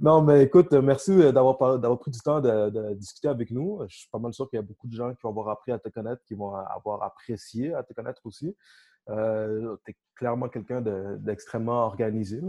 [0.00, 1.58] Non, mais écoute, merci euh, d'avoir
[1.98, 3.80] pris du temps de, discuter avec nous.
[3.88, 5.72] Je suis pas mal sûr qu'il y a beaucoup de gens qui vont avoir appris
[5.72, 8.56] à te connaître, qui vont avoir apprécié à te connaître aussi.
[9.08, 10.80] Euh, tu es clairement quelqu'un
[11.18, 12.40] d'extrêmement organisé,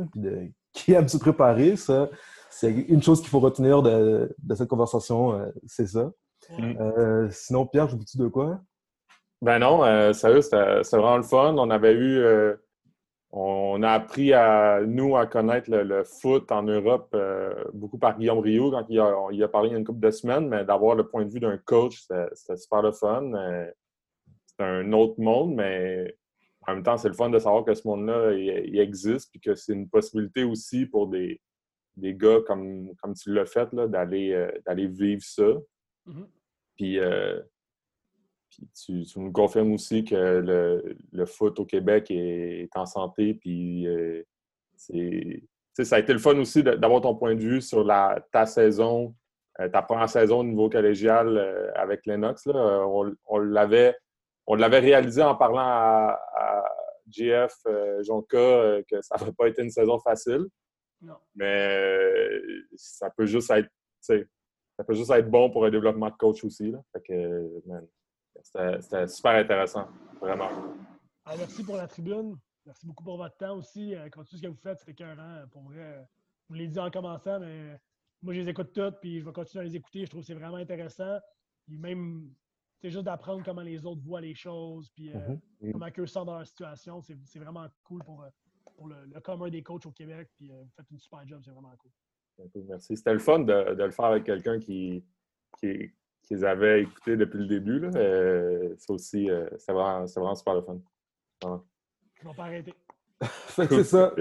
[0.71, 1.75] qui aime se préparer.
[2.51, 6.11] c'est une chose qu'il faut retenir de, cette conversation, c'est ça.
[6.51, 8.61] Euh, sinon, Pierre, je vous dis de quoi?
[9.41, 11.55] Ben non, euh, sérieux, c'était vraiment le fun.
[11.57, 12.17] On avait eu.
[12.17, 12.55] Euh,
[13.31, 17.15] on a appris à nous à connaître le, foot en Europe
[17.73, 19.99] beaucoup par Guillaume Rio quand il a, il a, parlé il y a une couple
[19.99, 23.29] de semaines, mais d'avoir le point de vue d'un coach, c'était super le fun.
[24.45, 26.15] c'est un autre monde, mais
[26.65, 29.55] en même temps, c'est le fun de savoir que ce monde-là, il, existe, puis que
[29.55, 31.41] c'est une possibilité aussi pour des,
[31.97, 35.51] des gars comme, comme tu l'as fait, d'aller vivre ça.
[36.07, 36.27] Mm-hmm.
[36.77, 37.41] Puis, euh,
[38.85, 43.33] tu, nous confirmes aussi que le, foot au Québec est, en santé.
[43.33, 44.23] Puis, euh,
[44.77, 49.15] ça a été le fun aussi d'avoir ton point de vue sur la, ta saison,
[49.59, 51.37] euh, ta première saison au niveau collégial
[51.75, 52.45] avec Lennox.
[52.45, 52.85] Là.
[53.27, 53.95] On, l'avait
[54.45, 56.63] on l'avait réalisé en parlant à, à
[57.09, 57.53] GF
[58.01, 60.45] Jonka que ça n'avait pas été une saison facile.
[61.35, 62.39] Mais
[62.75, 63.69] ça peut juste être
[64.77, 66.71] ça peut juste être bon pour un développement de coach aussi.
[66.71, 66.79] Là.
[66.93, 67.61] Fait que,
[68.43, 69.87] c'était super intéressant,
[70.21, 70.49] vraiment.
[71.25, 72.37] Ah, merci pour la tribune.
[72.65, 73.95] Merci beaucoup pour votre temps aussi.
[73.95, 75.43] Euh, continuez ce que vous faites, c'est écœurant.
[75.51, 76.07] Pour vrai,
[76.43, 77.79] je vous l'ai dit en commençant, mais
[78.21, 80.05] moi, je les écoute toutes, puis je vais continuer à les écouter.
[80.05, 81.17] Je trouve que c'est vraiment intéressant.
[81.65, 82.29] Puis même,
[82.79, 85.71] c'est juste d'apprendre comment les autres voient les choses, puis euh, mm-hmm.
[85.71, 87.01] comment eux sont dans leur situation.
[87.01, 88.29] C'est vraiment cool pour, euh,
[88.75, 90.29] pour le, commun des coachs au Québec.
[90.35, 91.91] Puis vous faites une super job, c'est vraiment cool.
[92.68, 92.97] Merci.
[92.97, 93.53] C'était le fun de,
[93.84, 95.03] le faire avec quelqu'un qui,
[95.59, 95.91] qui,
[96.30, 97.89] les avait écoutés depuis le début.
[97.95, 100.80] Euh, c'est aussi, euh, c'est vraiment, vraiment, super le fun.
[101.41, 101.64] Vraiment.
[102.22, 102.73] Ils vont pas arrêter.
[103.49, 104.14] c'est ça.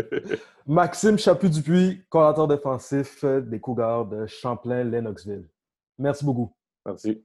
[0.66, 5.48] Maxime Chaput-Dupuis, coordinateur défensif des Cougars de Champlain-Lennoxville.
[5.98, 6.54] Merci beaucoup.
[6.84, 7.22] Merci.